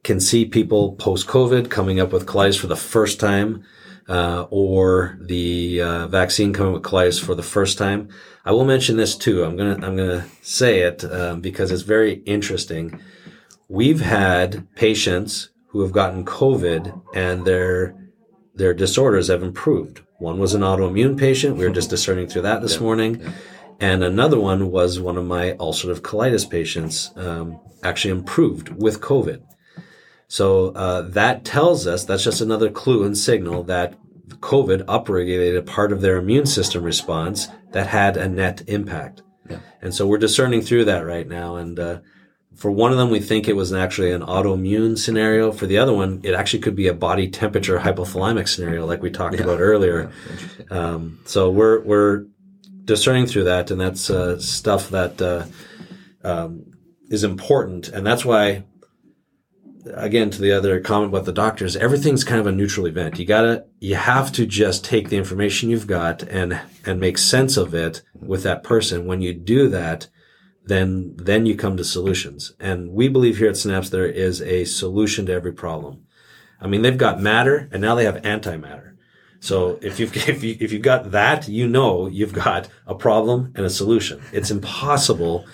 can 0.03 0.21
see 0.21 0.45
people 0.45 0.95
post 0.95 1.27
COVID 1.27 1.71
coming 1.71 2.01
up 2.01 2.13
with 2.13 2.27
colitis 2.27 2.59
for 2.59 2.67
the 2.67 2.77
first 2.77 3.21
time 3.21 3.63
uh, 4.09 4.47
or 4.51 5.19
the 5.21 5.83
uh, 5.83 6.07
vaccine 6.09 6.53
coming 6.53 6.73
with 6.73 6.83
colitis 6.83 7.23
for 7.23 7.35
the 7.35 7.43
first 7.43 7.79
time. 7.79 8.09
I 8.45 8.53
will 8.53 8.65
mention 8.65 8.97
this 8.97 9.17
too. 9.17 9.45
I'm 9.45 9.57
gonna 9.57 9.75
I'm 9.87 9.97
gonna 9.97 10.27
say 10.43 10.81
it 10.81 11.05
um, 11.05 11.41
because 11.41 11.71
it's 11.71 11.83
very 11.83 12.15
interesting. 12.25 12.99
We've 13.69 14.01
had 14.01 14.67
patients 14.75 15.51
who 15.69 15.83
have 15.83 15.93
gotten 15.93 16.25
COVID 16.25 17.03
and 17.15 17.45
their 17.45 18.00
their 18.61 18.75
disorders 18.75 19.29
have 19.29 19.43
improved. 19.43 20.03
One 20.19 20.39
was 20.39 20.55
an 20.55 20.61
autoimmune 20.61 21.19
patient. 21.19 21.57
We 21.57 21.67
were 21.67 21.75
just 21.75 21.91
discerning 21.97 22.29
through 22.29 22.43
that 22.43 22.63
this 22.63 22.75
yeah, 22.75 22.81
morning. 22.81 23.21
Yeah. 23.21 23.33
And 23.81 24.05
another 24.05 24.39
one 24.39 24.71
was 24.71 25.01
one 25.01 25.17
of 25.17 25.25
my 25.25 25.53
ulcerative 25.55 26.01
colitis 26.01 26.49
patients, 26.49 27.11
um, 27.17 27.59
actually 27.83 28.11
improved 28.11 28.69
with 28.69 29.01
COVID. 29.01 29.43
So 30.29 30.69
uh, 30.73 31.03
that 31.09 31.45
tells 31.45 31.87
us 31.87 32.05
that's 32.05 32.23
just 32.23 32.43
another 32.43 32.71
clue 32.71 33.05
and 33.05 33.17
signal 33.17 33.65
that 33.65 33.99
COVID 34.29 34.85
upregulated 34.85 35.59
a 35.59 35.63
part 35.63 35.91
of 35.91 36.03
their 36.03 36.19
immune 36.19 36.47
system 36.47 36.85
response 36.85 37.49
that 37.73 37.87
had 37.87 38.17
a 38.17 38.29
net 38.29 38.63
impact. 38.69 39.23
Yeah. 39.49 39.61
And 39.81 39.95
so 39.95 40.07
we're 40.07 40.19
discerning 40.19 40.61
through 40.61 40.85
that 40.85 41.07
right 41.07 41.27
now. 41.27 41.57
And 41.57 41.81
uh, 41.81 42.01
for 42.61 42.71
one 42.71 42.93
of 42.93 42.99
them, 42.99 43.09
we 43.09 43.21
think 43.21 43.49
it 43.49 43.57
was 43.57 43.73
actually 43.73 44.13
an 44.13 44.21
autoimmune 44.21 44.99
scenario. 44.99 45.51
For 45.51 45.65
the 45.65 45.79
other 45.79 45.95
one, 45.95 46.21
it 46.25 46.35
actually 46.35 46.59
could 46.59 46.77
be 46.77 46.89
a 46.89 46.93
body 46.95 47.27
temperature 47.27 47.79
hypothalamic 47.79 48.49
scenario, 48.49 48.85
like 48.85 49.01
we 49.01 49.11
talked 49.11 49.37
yeah. 49.37 49.45
about 49.45 49.61
earlier. 49.61 50.13
Yeah, 50.59 50.77
um, 50.79 51.21
so 51.25 51.51
we're 51.51 51.81
we're 51.81 52.27
discerning 52.85 53.25
through 53.25 53.45
that, 53.45 53.71
and 53.71 53.81
that's 53.81 54.11
uh, 54.11 54.39
stuff 54.39 54.91
that 54.91 55.23
uh, 55.23 55.47
um, 56.23 56.67
is 57.09 57.25
important, 57.25 57.89
and 57.89 58.07
that's 58.07 58.27
why 58.27 58.65
again 59.95 60.29
to 60.29 60.43
the 60.43 60.53
other 60.53 60.79
comment 60.79 61.09
about 61.09 61.25
the 61.25 61.33
doctors 61.33 61.75
everything's 61.75 62.23
kind 62.23 62.39
of 62.39 62.47
a 62.47 62.53
neutral 62.53 62.85
event 62.85 63.19
you 63.19 63.25
gotta 63.25 63.65
you 63.79 63.95
have 63.95 64.31
to 64.31 64.45
just 64.45 64.85
take 64.85 65.09
the 65.09 65.17
information 65.17 65.71
you've 65.71 65.87
got 65.87 66.23
and 66.25 66.61
and 66.85 67.01
make 67.01 67.17
sense 67.17 67.57
of 67.57 67.73
it 67.73 68.03
with 68.15 68.43
that 68.43 68.63
person 68.63 69.07
when 69.07 69.23
you 69.23 69.33
do 69.33 69.71
that 69.71 70.07
then 70.71 71.15
then 71.17 71.47
you 71.47 71.57
come 71.57 71.77
to 71.77 71.85
solutions. 71.85 72.53
And 72.61 72.93
we 72.93 73.09
believe 73.09 73.39
here 73.39 73.51
at 73.51 73.57
synapse 73.57 73.91
there 73.91 74.07
is 74.07 74.41
a 74.41 74.65
solution 74.65 75.27
to 75.27 75.33
every 75.33 75.53
problem. 75.53 76.07
I 76.61 76.67
mean 76.67 76.83
they've 76.83 76.97
got 76.97 77.21
matter 77.21 77.69
and 77.73 77.83
now 77.83 77.95
they 77.95 78.05
have 78.05 78.23
antimatter. 78.23 78.95
So 79.41 79.79
if 79.83 79.99
you've 79.99 80.17
if 80.29 80.43
you 80.45 80.57
if 80.61 80.73
you've 80.73 80.83
got 80.83 81.11
that 81.11 81.49
you 81.49 81.67
know 81.67 82.07
you've 82.07 82.33
got 82.33 82.69
a 82.87 82.95
problem 82.95 83.53
and 83.57 83.67
a 83.67 83.71
solution. 83.71 84.23
It's 84.33 84.51
impossible 84.51 85.47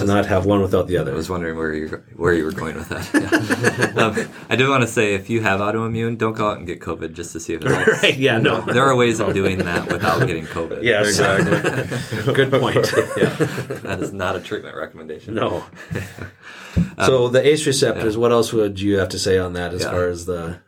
to 0.00 0.06
not 0.06 0.26
have 0.26 0.46
one 0.46 0.60
without 0.60 0.86
the 0.86 0.96
other. 0.96 1.12
I 1.12 1.14
was 1.14 1.30
wondering 1.30 1.56
where 1.56 1.74
you 1.74 1.88
where 2.16 2.34
you 2.34 2.44
were 2.44 2.52
going 2.52 2.76
with 2.76 2.88
that. 2.88 3.94
Yeah. 3.96 4.02
um, 4.04 4.28
I 4.48 4.56
do 4.56 4.68
want 4.68 4.82
to 4.82 4.86
say 4.86 5.14
if 5.14 5.30
you 5.30 5.40
have 5.42 5.60
autoimmune, 5.60 6.18
don't 6.18 6.36
go 6.36 6.50
out 6.50 6.58
and 6.58 6.66
get 6.66 6.80
COVID 6.80 7.12
just 7.12 7.32
to 7.32 7.40
see 7.40 7.54
if 7.54 7.62
it 7.62 7.68
helps. 7.68 8.02
right? 8.02 8.16
Yeah, 8.16 8.38
no. 8.38 8.60
There 8.70 8.84
are 8.84 8.96
ways 8.96 9.20
of 9.20 9.34
doing 9.34 9.58
that 9.58 9.90
without 9.92 10.26
getting 10.26 10.46
COVID. 10.46 10.82
Yes, 10.82 11.08
exactly. 11.08 12.32
Good 12.34 12.50
point. 12.50 12.76
yeah, 13.16 13.34
that 13.82 13.98
is 14.00 14.12
not 14.12 14.36
a 14.36 14.40
treatment 14.40 14.76
recommendation. 14.76 15.34
No. 15.34 15.64
um, 16.96 17.06
so 17.06 17.28
the 17.28 17.46
ACE 17.46 17.66
receptors. 17.66 18.14
Yeah. 18.14 18.20
What 18.20 18.32
else 18.32 18.52
would 18.52 18.80
you 18.80 18.98
have 18.98 19.10
to 19.10 19.18
say 19.18 19.38
on 19.38 19.54
that 19.54 19.74
as 19.74 19.82
yeah. 19.82 19.90
far 19.90 20.08
as 20.08 20.26
the? 20.26 20.60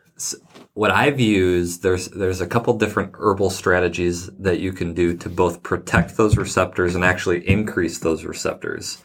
what 0.73 0.89
I've 0.91 1.19
used, 1.19 1.83
there's 1.83 2.07
there's 2.09 2.41
a 2.41 2.47
couple 2.47 2.73
different 2.77 3.13
herbal 3.15 3.51
strategies 3.51 4.27
that 4.39 4.59
you 4.59 4.73
can 4.73 4.93
do 4.93 5.15
to 5.17 5.29
both 5.29 5.61
protect 5.61 6.17
those 6.17 6.35
receptors 6.35 6.95
and 6.95 7.03
actually 7.03 7.47
increase 7.47 7.99
those 7.99 8.25
receptors. 8.25 9.03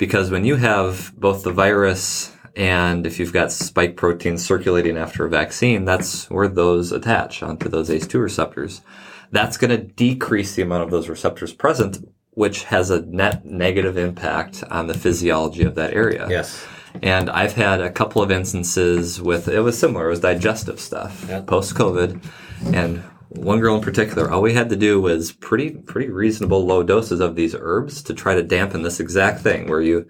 Because 0.00 0.30
when 0.30 0.46
you 0.46 0.56
have 0.56 1.12
both 1.14 1.44
the 1.44 1.52
virus 1.52 2.34
and 2.56 3.06
if 3.06 3.20
you've 3.20 3.34
got 3.34 3.52
spike 3.52 3.96
proteins 3.96 4.42
circulating 4.42 4.96
after 4.96 5.26
a 5.26 5.28
vaccine, 5.28 5.84
that's 5.84 6.28
where 6.30 6.48
those 6.48 6.90
attach 6.90 7.42
onto 7.42 7.68
those 7.68 7.90
ACE2 7.90 8.18
receptors. 8.18 8.80
That's 9.30 9.58
going 9.58 9.70
to 9.72 9.76
decrease 9.76 10.54
the 10.54 10.62
amount 10.62 10.84
of 10.84 10.90
those 10.90 11.10
receptors 11.10 11.52
present, 11.52 11.98
which 12.30 12.64
has 12.64 12.88
a 12.88 13.02
net 13.02 13.44
negative 13.44 13.98
impact 13.98 14.64
on 14.70 14.86
the 14.86 14.94
physiology 14.94 15.64
of 15.64 15.74
that 15.74 15.92
area. 15.92 16.26
Yes. 16.30 16.66
And 17.02 17.28
I've 17.28 17.52
had 17.52 17.82
a 17.82 17.90
couple 17.90 18.22
of 18.22 18.30
instances 18.30 19.20
with 19.20 19.48
it 19.48 19.60
was 19.60 19.78
similar. 19.78 20.06
It 20.06 20.10
was 20.10 20.20
digestive 20.20 20.80
stuff 20.80 21.26
yep. 21.28 21.46
post 21.46 21.74
COVID, 21.74 22.24
and 22.72 23.04
one 23.30 23.60
girl 23.60 23.76
in 23.76 23.80
particular, 23.80 24.30
all 24.30 24.42
we 24.42 24.54
had 24.54 24.68
to 24.70 24.76
do 24.76 25.00
was 25.00 25.32
pretty 25.32 25.70
pretty 25.70 26.10
reasonable 26.10 26.66
low 26.66 26.82
doses 26.82 27.20
of 27.20 27.36
these 27.36 27.54
herbs 27.58 28.02
to 28.02 28.14
try 28.14 28.34
to 28.34 28.42
dampen 28.42 28.82
this 28.82 29.00
exact 29.00 29.40
thing 29.40 29.68
where 29.68 29.80
you 29.80 30.08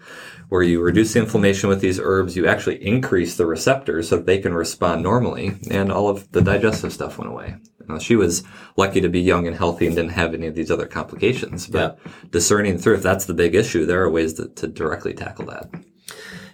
where 0.49 0.63
you 0.63 0.81
reduce 0.81 1.13
the 1.13 1.21
inflammation 1.21 1.69
with 1.69 1.81
these 1.81 2.01
herbs, 2.01 2.35
you 2.35 2.47
actually 2.47 2.85
increase 2.85 3.37
the 3.37 3.47
receptors 3.47 4.09
so 4.09 4.17
that 4.17 4.27
they 4.27 4.39
can 4.39 4.53
respond 4.53 5.03
normally, 5.03 5.57
and 5.71 5.93
all 5.93 6.09
of 6.09 6.31
the 6.33 6.41
digestive 6.41 6.93
stuff 6.93 7.19
went 7.19 7.31
away. 7.31 7.55
Now, 7.87 7.99
she 7.99 8.17
was 8.17 8.43
lucky 8.77 9.01
to 9.01 9.09
be 9.09 9.21
young 9.21 9.47
and 9.47 9.57
healthy 9.57 9.87
and 9.87 9.95
didn't 9.95 10.13
have 10.13 10.35
any 10.35 10.49
of 10.49 10.57
these 10.57 10.71
other 10.71 10.87
complications. 10.87 11.67
But 11.67 11.99
yeah. 12.05 12.13
discerning 12.31 12.79
through 12.79 12.97
if 12.97 13.03
that's 13.03 13.27
the 13.27 13.35
big 13.35 13.55
issue, 13.55 13.87
there 13.87 14.03
are 14.03 14.11
ways 14.11 14.35
to, 14.35 14.49
to 14.49 14.67
directly 14.67 15.15
tackle 15.15 15.47
that. 15.47 15.71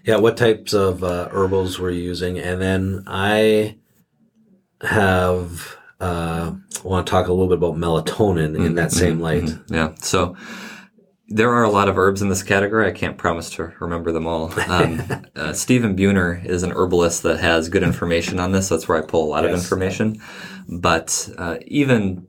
Yeah, 0.05 0.17
what 0.17 0.37
types 0.37 0.73
of 0.73 1.03
uh, 1.03 1.29
herbals 1.31 1.79
were 1.79 1.91
you 1.91 2.03
using? 2.03 2.39
And 2.39 2.61
then 2.61 3.05
I 3.07 3.79
have 4.83 5.76
uh, 6.01 6.53
want 6.85 7.07
to 7.07 7.11
talk 7.11 7.29
a 7.29 7.33
little 7.33 7.49
bit 7.49 7.59
about 7.59 7.77
melatonin 7.77 8.53
mm-hmm. 8.53 8.67
in 8.67 8.75
that 8.75 8.93
same 8.93 9.15
mm-hmm. 9.15 9.23
light. 9.23 9.43
Mm-hmm. 9.45 9.75
Yeah. 9.75 9.95
So 10.01 10.37
there 11.29 11.51
are 11.51 11.65
a 11.65 11.71
lot 11.71 11.89
of 11.89 11.99
herbs 11.99 12.23
in 12.23 12.29
this 12.29 12.43
category. 12.43 12.87
I 12.87 12.93
can't 12.93 13.19
promise 13.19 13.51
to 13.51 13.73
remember 13.81 14.13
them 14.13 14.27
all. 14.27 14.53
Um, 14.69 15.03
uh, 15.37 15.53
Stephen 15.53 15.97
Buhner 15.97 16.45
is 16.45 16.63
an 16.63 16.73
herbalist 16.73 17.23
that 17.25 17.41
has 17.41 17.69
good 17.69 17.83
information 17.83 18.39
on 18.39 18.53
this. 18.53 18.69
That's 18.69 18.87
where 18.87 19.03
I 19.03 19.07
pull 19.07 19.25
a 19.25 19.31
lot 19.31 19.45
yes. 19.45 19.53
of 19.53 19.59
information. 19.59 20.23
But 20.69 21.29
uh, 21.37 21.59
even 21.67 22.27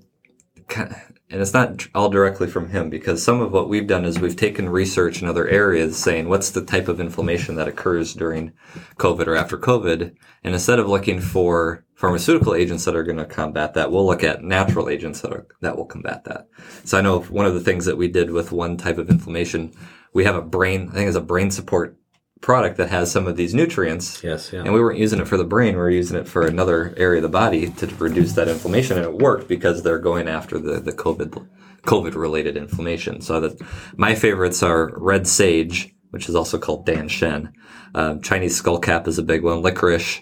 and 1.29 1.41
it's 1.41 1.53
not 1.53 1.87
all 1.93 2.09
directly 2.09 2.47
from 2.47 2.69
him 2.69 2.89
because 2.89 3.21
some 3.21 3.41
of 3.41 3.51
what 3.51 3.67
we've 3.67 3.87
done 3.87 4.05
is 4.05 4.19
we've 4.19 4.35
taken 4.35 4.69
research 4.69 5.21
in 5.21 5.27
other 5.27 5.47
areas 5.47 5.97
saying 5.97 6.29
what's 6.29 6.51
the 6.51 6.63
type 6.63 6.87
of 6.87 7.01
inflammation 7.01 7.55
that 7.55 7.67
occurs 7.67 8.13
during 8.13 8.53
COVID 8.97 9.27
or 9.27 9.35
after 9.35 9.57
COVID. 9.57 10.15
And 10.43 10.53
instead 10.53 10.79
of 10.79 10.87
looking 10.87 11.19
for 11.19 11.85
pharmaceutical 11.97 12.53
agents 12.53 12.85
that 12.85 12.95
are 12.95 13.03
going 13.03 13.17
to 13.17 13.25
combat 13.25 13.73
that, 13.73 13.91
we'll 13.91 14.05
look 14.05 14.23
at 14.23 14.43
natural 14.43 14.87
agents 14.87 15.21
that 15.21 15.33
are, 15.33 15.47
that 15.61 15.75
will 15.75 15.85
combat 15.85 16.23
that. 16.25 16.47
So 16.83 16.95
I 16.95 17.01
know 17.01 17.21
one 17.21 17.47
of 17.47 17.55
the 17.55 17.59
things 17.59 17.85
that 17.85 17.97
we 17.97 18.07
did 18.07 18.29
with 18.29 18.51
one 18.51 18.77
type 18.77 18.99
of 18.99 19.09
inflammation, 19.09 19.73
we 20.13 20.23
have 20.23 20.35
a 20.35 20.41
brain, 20.43 20.89
I 20.91 20.93
think 20.93 21.07
it's 21.07 21.17
a 21.17 21.21
brain 21.21 21.49
support 21.49 21.97
product 22.39 22.77
that 22.77 22.89
has 22.89 23.11
some 23.11 23.25
of 23.25 23.35
these 23.35 23.55
nutrients. 23.55 24.23
Yes, 24.23 24.53
yeah. 24.53 24.61
And 24.61 24.73
we 24.73 24.79
weren't 24.79 24.99
using 24.99 25.19
it 25.19 25.27
for 25.27 25.37
the 25.37 25.43
brain, 25.43 25.73
we 25.73 25.81
were 25.81 25.89
using 25.89 26.17
it 26.17 26.27
for 26.27 26.45
another 26.45 26.93
area 26.97 27.17
of 27.17 27.23
the 27.23 27.29
body 27.29 27.71
to 27.71 27.87
reduce 27.95 28.33
that 28.33 28.47
inflammation. 28.47 28.97
And 28.97 29.05
it 29.05 29.13
worked 29.13 29.47
because 29.47 29.81
they're 29.81 29.97
going 29.97 30.27
after 30.27 30.59
the, 30.59 30.79
the 30.79 30.93
COVID, 30.93 31.47
COVID 31.81 32.13
related 32.13 32.57
inflammation. 32.57 33.21
So 33.21 33.39
that 33.39 33.59
my 33.95 34.13
favorites 34.13 34.61
are 34.61 34.93
red 34.99 35.27
sage, 35.27 35.95
which 36.11 36.29
is 36.29 36.35
also 36.35 36.59
called 36.59 36.85
Dan 36.85 37.07
Shen. 37.07 37.53
Um, 37.95 38.21
Chinese 38.21 38.61
skullcap 38.61 39.07
is 39.07 39.17
a 39.17 39.23
big 39.23 39.43
one. 39.43 39.63
Licorice, 39.63 40.21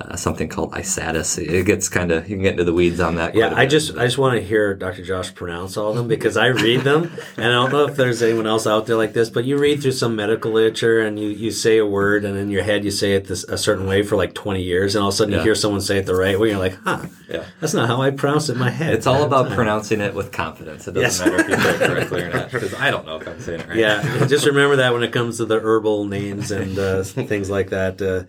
uh, 0.00 0.16
something 0.16 0.48
called 0.48 0.72
Isatis. 0.72 1.38
It 1.38 1.66
gets 1.66 1.88
kind 1.88 2.10
of 2.12 2.28
you 2.28 2.36
can 2.36 2.42
get 2.42 2.52
into 2.52 2.64
the 2.64 2.72
weeds 2.72 3.00
on 3.00 3.16
that. 3.16 3.34
Yeah, 3.34 3.52
I 3.54 3.66
just 3.66 3.96
I 3.96 4.04
just 4.04 4.18
want 4.18 4.38
to 4.38 4.44
hear 4.44 4.74
Dr. 4.74 5.02
Josh 5.04 5.34
pronounce 5.34 5.76
all 5.76 5.90
of 5.90 5.96
them 5.96 6.08
because 6.08 6.36
I 6.36 6.46
read 6.46 6.80
them, 6.80 7.10
and 7.36 7.46
I 7.46 7.50
don't 7.50 7.70
know 7.72 7.84
if 7.86 7.96
there's 7.96 8.22
anyone 8.22 8.46
else 8.46 8.66
out 8.66 8.86
there 8.86 8.96
like 8.96 9.12
this. 9.12 9.28
But 9.30 9.44
you 9.44 9.58
read 9.58 9.82
through 9.82 9.92
some 9.92 10.16
medical 10.16 10.52
literature, 10.52 11.00
and 11.00 11.18
you, 11.18 11.28
you 11.28 11.50
say 11.50 11.78
a 11.78 11.86
word, 11.86 12.24
and 12.24 12.36
in 12.38 12.48
your 12.50 12.62
head 12.62 12.84
you 12.84 12.90
say 12.90 13.14
it 13.14 13.26
this 13.26 13.44
a 13.44 13.58
certain 13.58 13.86
way 13.86 14.02
for 14.02 14.16
like 14.16 14.34
20 14.34 14.62
years, 14.62 14.94
and 14.94 15.02
all 15.02 15.08
of 15.08 15.14
a 15.14 15.16
sudden 15.16 15.32
Yeah. 15.32 15.38
you 15.38 15.44
hear 15.44 15.54
someone 15.54 15.80
say 15.80 15.98
it 15.98 16.06
the 16.06 16.14
right 16.14 16.38
way. 16.38 16.50
You're 16.50 16.58
like, 16.58 16.78
huh, 16.84 17.06
Yeah. 17.28 17.44
that's 17.60 17.74
not 17.74 17.88
how 17.88 18.00
I 18.02 18.10
pronounce 18.10 18.48
it 18.48 18.52
in 18.54 18.58
my 18.58 18.70
head. 18.70 18.94
It's 18.94 19.06
all 19.06 19.22
about 19.24 19.46
time. 19.48 19.54
pronouncing 19.56 20.00
it 20.00 20.14
with 20.14 20.32
confidence. 20.32 20.88
It 20.88 20.92
doesn't 20.92 21.30
matter 21.30 21.42
if 21.42 21.48
you 21.48 21.56
say 21.62 21.74
it 21.74 21.88
correctly 21.88 22.22
or 22.22 22.30
not, 22.32 22.50
because 22.52 22.74
I 22.74 22.90
don't 22.90 23.04
know 23.06 23.16
if 23.16 23.28
I'm 23.28 23.40
saying 23.40 23.60
it 23.60 23.68
right. 23.68 23.76
Yeah, 23.76 24.26
just 24.26 24.46
remember 24.46 24.76
that 24.76 24.92
when 24.92 25.02
it 25.02 25.12
comes 25.12 25.36
to 25.38 25.44
the 25.44 25.60
herbal 25.60 26.06
names 26.06 26.50
and 26.50 26.78
uh, 26.78 27.02
things 27.02 27.50
like 27.50 27.70
that. 27.70 28.00
Uh, 28.00 28.24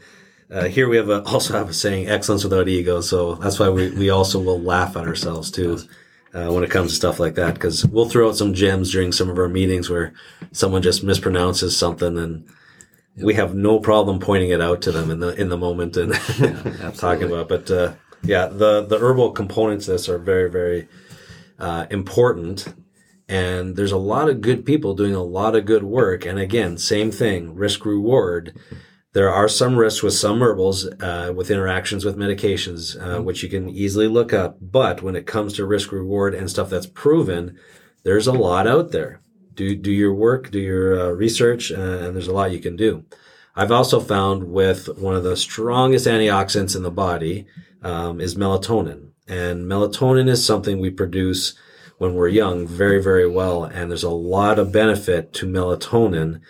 uh, 0.54 0.66
here 0.66 0.88
we 0.88 0.98
have 0.98 1.10
a, 1.10 1.24
also 1.24 1.54
have 1.54 1.70
a 1.70 1.74
saying, 1.74 2.08
"Excellence 2.08 2.44
without 2.44 2.68
ego." 2.68 3.02
So 3.02 3.36
that's 3.36 3.60
why 3.60 3.70
we, 3.70 3.90
we 3.92 4.10
also 4.10 4.40
will 4.40 4.62
laugh 4.62 4.96
at 4.96 5.08
ourselves 5.08 5.50
too 5.50 5.80
uh, 6.34 6.52
when 6.52 6.64
it 6.64 6.70
comes 6.70 6.92
to 6.92 6.96
stuff 6.96 7.20
like 7.20 7.36
that 7.36 7.56
because 7.56 7.86
we'll 7.86 8.10
throw 8.10 8.30
out 8.30 8.38
some 8.38 8.54
gems 8.54 8.92
during 8.92 9.12
some 9.12 9.30
of 9.30 9.38
our 9.38 9.50
meetings 9.50 9.90
where 9.90 10.14
someone 10.52 10.82
just 10.82 11.04
mispronounces 11.04 11.72
something 11.72 12.18
and 12.18 12.48
we 13.18 13.34
have 13.36 13.54
no 13.56 13.80
problem 13.80 14.20
pointing 14.20 14.50
it 14.50 14.62
out 14.62 14.82
to 14.82 14.92
them 14.92 15.10
in 15.10 15.20
the 15.20 15.30
in 15.40 15.50
the 15.50 15.58
moment 15.58 15.98
and 15.98 16.14
talking 16.98 17.28
about. 17.28 17.50
But 17.50 17.72
uh, 17.72 17.94
yeah, 18.24 18.48
the 18.48 18.86
the 18.86 19.00
herbal 19.00 19.32
components 19.32 19.88
of 19.88 19.94
this 19.94 20.10
are 20.10 20.20
very 20.20 20.50
very 20.50 20.88
uh, 21.60 21.88
important. 21.90 22.74
And 23.30 23.78
there's 23.78 23.94
a 23.94 23.98
lot 23.98 24.30
of 24.30 24.42
good 24.42 24.66
people 24.66 24.94
doing 24.94 25.16
a 25.16 25.24
lot 25.24 25.56
of 25.56 25.66
good 25.66 25.84
work. 25.84 26.26
And 26.26 26.38
again, 26.38 26.78
same 26.78 27.10
thing, 27.10 27.56
risk 27.56 27.86
reward. 27.86 28.54
There 29.14 29.30
are 29.30 29.48
some 29.48 29.78
risks 29.78 30.02
with 30.02 30.16
some 30.16 30.42
herbals, 30.42 30.88
uh, 31.00 31.32
with 31.36 31.52
interactions 31.52 32.04
with 32.04 32.18
medications, 32.18 33.00
uh, 33.00 33.22
which 33.22 33.44
you 33.44 33.50
can 33.50 33.70
easily 33.70 34.08
look 34.08 34.34
up. 34.34 34.58
But 34.60 35.04
when 35.04 35.16
it 35.16 35.28
comes 35.28 35.54
to 35.54 35.68
risk 35.68 35.92
reward 35.92 36.34
and 36.34 36.50
stuff 36.50 36.72
that's 36.72 36.88
proven, 36.88 37.58
there's 38.04 38.26
a 38.26 38.32
lot 38.32 38.68
out 38.68 38.92
there. 38.92 39.22
Do, 39.54 39.76
do 39.76 39.92
your 39.92 40.16
work, 40.16 40.50
do 40.50 40.60
your 40.60 41.00
uh, 41.00 41.10
research, 41.12 41.72
uh, 41.72 41.76
and 41.76 42.16
there's 42.16 42.28
a 42.28 42.34
lot 42.34 42.52
you 42.52 42.60
can 42.60 42.76
do. 42.76 43.06
I've 43.56 43.72
also 43.72 44.00
found 44.00 44.46
with 44.52 44.88
one 44.98 45.16
of 45.16 45.24
the 45.24 45.38
strongest 45.38 46.08
antioxidants 46.08 46.76
in 46.76 46.82
the 46.82 46.90
body 46.90 47.46
um, 47.84 48.20
is 48.20 48.34
melatonin. 48.34 49.10
And 49.28 49.68
melatonin 49.68 50.28
is 50.28 50.44
something 50.44 50.80
we 50.80 50.90
produce 50.90 51.54
when 52.00 52.16
we're 52.16 52.30
young 52.30 52.68
very, 52.68 53.02
very 53.02 53.30
well. 53.30 53.64
And 53.64 53.92
there's 53.92 54.04
a 54.04 54.10
lot 54.10 54.58
of 54.58 54.72
benefit 54.72 55.34
to 55.34 55.46
melatonin. 55.46 56.42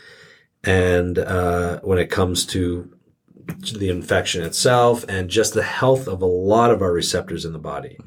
And 0.63 1.19
uh, 1.19 1.79
when 1.81 1.99
it 1.99 2.09
comes 2.09 2.45
to 2.47 2.89
the 3.73 3.89
infection 3.89 4.43
itself 4.43 5.03
and 5.09 5.29
just 5.29 5.53
the 5.53 5.63
health 5.63 6.07
of 6.07 6.21
a 6.21 6.25
lot 6.25 6.71
of 6.71 6.81
our 6.81 6.93
receptors 6.93 7.45
in 7.45 7.53
the 7.53 7.59
body. 7.59 7.97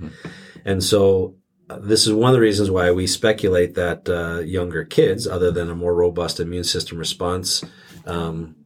And 0.64 0.82
so 0.82 1.36
uh, 1.68 1.78
this 1.78 2.06
is 2.06 2.12
one 2.12 2.30
of 2.30 2.34
the 2.34 2.40
reasons 2.40 2.70
why 2.70 2.90
we 2.90 3.06
speculate 3.06 3.74
that 3.74 4.08
uh, 4.08 4.40
younger 4.40 4.84
kids, 4.84 5.26
other 5.26 5.50
than 5.50 5.68
a 5.68 5.74
more 5.74 5.94
robust 5.94 6.40
immune 6.40 6.64
system 6.64 6.98
response, 6.98 7.64
um, 8.06 8.56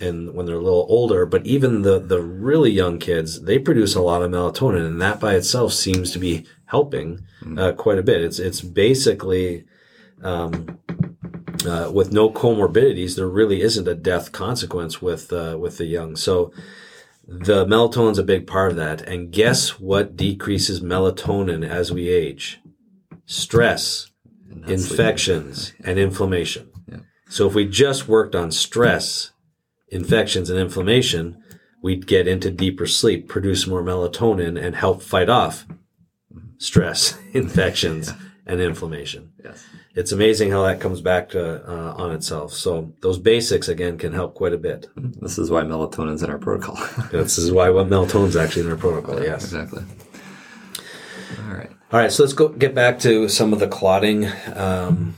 and 0.00 0.34
when 0.34 0.44
they're 0.44 0.56
a 0.56 0.62
little 0.62 0.86
older, 0.88 1.24
but 1.24 1.46
even 1.46 1.82
the 1.82 1.98
the 1.98 2.20
really 2.20 2.70
young 2.70 2.98
kids, 2.98 3.42
they 3.42 3.58
produce 3.58 3.94
a 3.94 4.02
lot 4.02 4.22
of 4.22 4.30
melatonin, 4.30 4.86
and 4.86 5.00
that 5.00 5.18
by 5.18 5.34
itself 5.34 5.72
seems 5.72 6.10
to 6.10 6.18
be 6.18 6.46
helping 6.66 7.20
uh, 7.56 7.72
quite 7.72 7.98
a 7.98 8.02
bit. 8.02 8.22
It's 8.22 8.38
it's 8.38 8.60
basically 8.60 9.64
um, 10.22 10.78
uh, 11.68 11.90
with 11.90 12.12
no 12.12 12.30
comorbidities, 12.30 13.14
there 13.16 13.28
really 13.28 13.60
isn't 13.62 13.86
a 13.86 13.94
death 13.94 14.32
consequence 14.32 15.00
with 15.02 15.32
uh, 15.32 15.56
with 15.60 15.78
the 15.78 15.84
young. 15.86 16.16
So 16.16 16.52
the 17.26 17.66
melatonin's 17.66 18.18
a 18.18 18.22
big 18.24 18.46
part 18.46 18.70
of 18.70 18.76
that. 18.76 19.02
And 19.02 19.30
guess 19.30 19.78
what 19.78 20.16
decreases 20.16 20.80
melatonin 20.80 21.68
as 21.68 21.92
we 21.92 22.08
age? 22.08 22.58
Stress, 23.26 24.10
And 24.50 24.64
sleeping. 24.64 24.72
infections, 24.74 25.72
and 25.84 25.98
inflammation. 25.98 26.70
Yeah. 26.90 26.98
So 27.28 27.46
if 27.46 27.54
we 27.54 27.66
just 27.66 28.08
worked 28.08 28.34
on 28.34 28.50
stress, 28.50 29.32
infections, 29.88 30.48
and 30.48 30.58
inflammation, 30.58 31.42
we'd 31.82 32.06
get 32.06 32.26
into 32.26 32.50
deeper 32.50 32.86
sleep, 32.86 33.28
produce 33.28 33.66
more 33.66 33.82
melatonin, 33.82 34.58
and 34.58 34.74
help 34.74 35.02
fight 35.02 35.28
off 35.28 35.66
stress, 36.56 37.18
infections, 37.32 38.12
and 38.48 38.60
inflammation. 38.60 39.32
Yes. 39.44 39.64
It's 39.94 40.10
amazing 40.10 40.50
how 40.50 40.64
that 40.64 40.80
comes 40.80 41.00
back 41.00 41.28
to, 41.30 41.70
uh, 41.70 41.94
on 41.96 42.12
itself. 42.12 42.54
So 42.54 42.92
those 43.02 43.18
basics 43.18 43.68
again 43.68 43.98
can 43.98 44.12
help 44.14 44.34
quite 44.34 44.54
a 44.54 44.58
bit. 44.58 44.86
This 44.96 45.38
is 45.38 45.50
why 45.50 45.62
melatonin's 45.62 46.22
in 46.22 46.30
our 46.30 46.38
protocol. 46.38 46.76
This 47.12 47.38
is 47.38 47.52
why 47.52 47.68
what 47.68 47.88
melatonin's 47.88 48.36
actually 48.36 48.62
in 48.62 48.70
our 48.70 48.76
protocol. 48.76 49.22
Yes. 49.22 49.44
Exactly. 49.44 49.84
All 51.44 51.54
right. 51.54 51.70
All 51.92 52.00
right, 52.00 52.10
so 52.12 52.22
let's 52.22 52.32
go 52.32 52.48
get 52.48 52.74
back 52.74 52.98
to 53.00 53.28
some 53.28 53.52
of 53.52 53.60
the 53.60 53.68
clotting 53.68 54.30
um, 54.54 55.14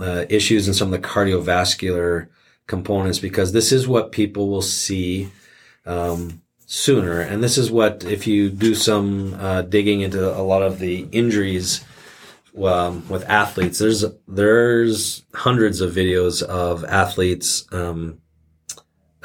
uh, 0.00 0.24
issues 0.28 0.66
and 0.66 0.76
some 0.76 0.92
of 0.92 1.00
the 1.00 1.06
cardiovascular 1.06 2.28
components 2.66 3.18
because 3.18 3.52
this 3.52 3.72
is 3.72 3.86
what 3.86 4.12
people 4.12 4.48
will 4.48 4.62
see 4.62 5.30
um, 5.86 6.42
sooner, 6.66 7.20
and 7.20 7.42
this 7.42 7.58
is 7.58 7.70
what 7.70 8.04
if 8.04 8.26
you 8.26 8.50
do 8.50 8.74
some 8.74 9.34
uh, 9.34 9.62
digging 9.62 10.00
into 10.00 10.36
a 10.36 10.42
lot 10.42 10.62
of 10.62 10.78
the 10.78 11.06
injuries 11.12 11.84
um, 12.60 13.08
with 13.08 13.24
athletes, 13.24 13.78
there's 13.78 14.04
there's 14.28 15.24
hundreds 15.34 15.80
of 15.80 15.94
videos 15.94 16.42
of 16.42 16.84
athletes 16.84 17.66
um, 17.72 18.18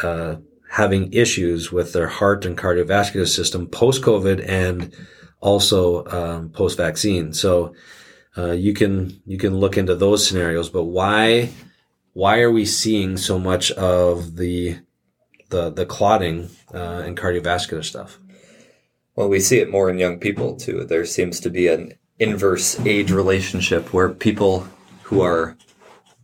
uh, 0.01 0.35
having 0.69 1.11
issues 1.13 1.71
with 1.71 1.93
their 1.93 2.07
heart 2.07 2.45
and 2.45 2.57
cardiovascular 2.57 3.27
system 3.27 3.67
post 3.67 4.01
COVID 4.01 4.47
and 4.47 4.95
also 5.39 6.05
um, 6.07 6.49
post 6.49 6.77
vaccine. 6.77 7.33
So 7.33 7.75
uh, 8.37 8.51
you 8.51 8.73
can 8.73 9.21
you 9.25 9.37
can 9.37 9.57
look 9.57 9.77
into 9.77 9.95
those 9.95 10.25
scenarios. 10.25 10.69
But 10.69 10.85
why 10.85 11.49
why 12.13 12.39
are 12.41 12.51
we 12.51 12.65
seeing 12.65 13.17
so 13.17 13.37
much 13.37 13.71
of 13.71 14.37
the 14.37 14.79
the 15.49 15.69
the 15.69 15.85
clotting 15.85 16.49
uh, 16.73 17.03
and 17.05 17.17
cardiovascular 17.17 17.83
stuff? 17.83 18.19
Well, 19.15 19.29
we 19.29 19.39
see 19.39 19.59
it 19.59 19.71
more 19.71 19.89
in 19.89 19.97
young 19.97 20.19
people 20.19 20.55
too. 20.55 20.85
There 20.85 21.05
seems 21.05 21.39
to 21.41 21.49
be 21.49 21.67
an 21.67 21.93
inverse 22.19 22.79
age 22.81 23.11
relationship 23.11 23.93
where 23.93 24.09
people 24.09 24.67
who 25.03 25.21
are 25.21 25.57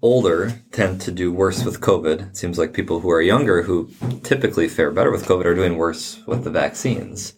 older 0.01 0.62
tend 0.71 0.99
to 1.01 1.12
do 1.12 1.32
worse 1.32 1.63
with 1.63 1.79
COVID. 1.79 2.29
It 2.29 2.38
seems 2.38 2.58
like 2.58 2.73
people 2.73 2.99
who 2.99 3.10
are 3.10 3.21
younger, 3.21 3.63
who 3.63 3.89
typically 4.23 4.67
fare 4.67 4.91
better 4.91 5.12
with 5.12 5.25
COVID, 5.25 5.45
are 5.45 5.56
doing 5.56 5.77
worse 5.77 6.19
with 6.27 6.43
the 6.43 6.49
vaccines. 6.51 7.34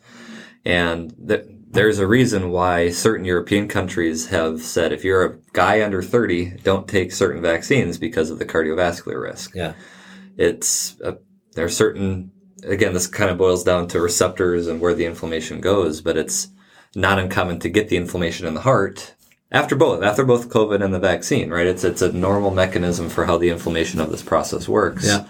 And 0.66 1.14
th- 1.28 1.46
there's 1.70 2.00
a 2.00 2.08
reason 2.08 2.50
why 2.50 2.90
certain 2.90 3.26
European 3.26 3.68
countries 3.68 4.28
have 4.28 4.62
said 4.62 4.92
if 4.92 5.04
you're 5.04 5.26
a 5.26 5.38
guy 5.54 5.84
under 5.84 6.02
30, 6.02 6.58
don't 6.64 6.88
take 6.88 7.12
certain 7.12 7.42
vaccines 7.42 7.98
because 7.98 8.32
of 8.32 8.40
the 8.40 8.46
cardiovascular 8.46 9.22
risk 9.22 9.54
Yeah, 9.54 9.74
it's 10.38 11.00
uh, 11.02 11.16
there 11.54 11.66
are 11.66 11.70
certain 11.70 12.32
again 12.64 12.94
this 12.94 13.08
kind 13.08 13.30
of 13.30 13.38
boils 13.38 13.64
down 13.64 13.88
to 13.90 14.00
receptors 14.00 14.68
and 14.68 14.80
where 14.80 14.94
the 14.94 15.06
inflammation 15.06 15.62
goes 15.62 16.02
but 16.02 16.18
it's 16.18 16.48
not 16.96 17.20
uncommon 17.20 17.60
to 17.60 17.70
get 17.70 17.90
the 17.90 17.98
inflammation 17.98 18.48
in 18.48 18.54
the 18.54 18.62
heart 18.62 19.14
after 19.52 19.76
both 19.76 20.02
after 20.04 20.24
both 20.26 20.50
covid 20.50 20.84
and 20.84 20.94
the 20.94 21.00
vaccine 21.00 21.50
right 21.50 21.68
it's 21.68 21.84
it's 21.84 22.02
a 22.02 22.12
normal 22.12 22.52
mechanism 22.52 23.10
for 23.10 23.26
how 23.26 23.38
the 23.38 23.50
inflammation 23.50 24.00
of 24.00 24.10
this 24.12 24.24
process 24.24 24.68
works 24.68 25.06
Yeah. 25.06 25.26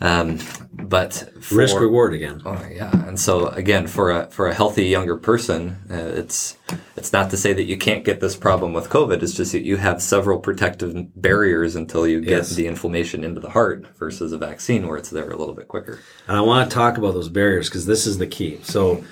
Um, 0.00 0.38
but 0.72 1.32
for, 1.40 1.56
risk 1.56 1.78
reward 1.80 2.14
again. 2.14 2.40
Oh 2.44 2.64
yeah, 2.70 2.90
and 3.08 3.18
so 3.18 3.48
again, 3.48 3.86
for 3.86 4.10
a 4.12 4.26
for 4.30 4.46
a 4.46 4.54
healthy 4.54 4.84
younger 4.84 5.16
person, 5.16 5.76
uh, 5.90 5.94
it's 5.94 6.56
it's 6.96 7.12
not 7.12 7.30
to 7.30 7.36
say 7.36 7.52
that 7.52 7.64
you 7.64 7.76
can't 7.76 8.04
get 8.04 8.20
this 8.20 8.36
problem 8.36 8.72
with 8.72 8.88
COVID. 8.90 9.22
It's 9.22 9.34
just 9.34 9.52
that 9.52 9.64
you 9.64 9.76
have 9.76 10.00
several 10.00 10.38
protective 10.38 10.94
barriers 11.20 11.74
until 11.74 12.06
you 12.06 12.20
get 12.20 12.30
Yes. 12.30 12.50
the 12.54 12.66
inflammation 12.66 13.24
into 13.24 13.40
the 13.40 13.50
heart 13.50 13.86
versus 13.98 14.32
a 14.32 14.38
vaccine 14.38 14.86
where 14.86 14.96
it's 14.98 15.10
there 15.10 15.30
a 15.30 15.36
little 15.36 15.54
bit 15.54 15.66
quicker. 15.68 15.98
And 16.28 16.36
I 16.36 16.40
want 16.42 16.70
to 16.70 16.74
talk 16.74 16.96
about 16.98 17.14
those 17.14 17.28
barriers 17.28 17.68
because 17.68 17.86
this 17.86 18.06
is 18.06 18.18
the 18.18 18.26
key. 18.26 18.60
So, 18.62 19.02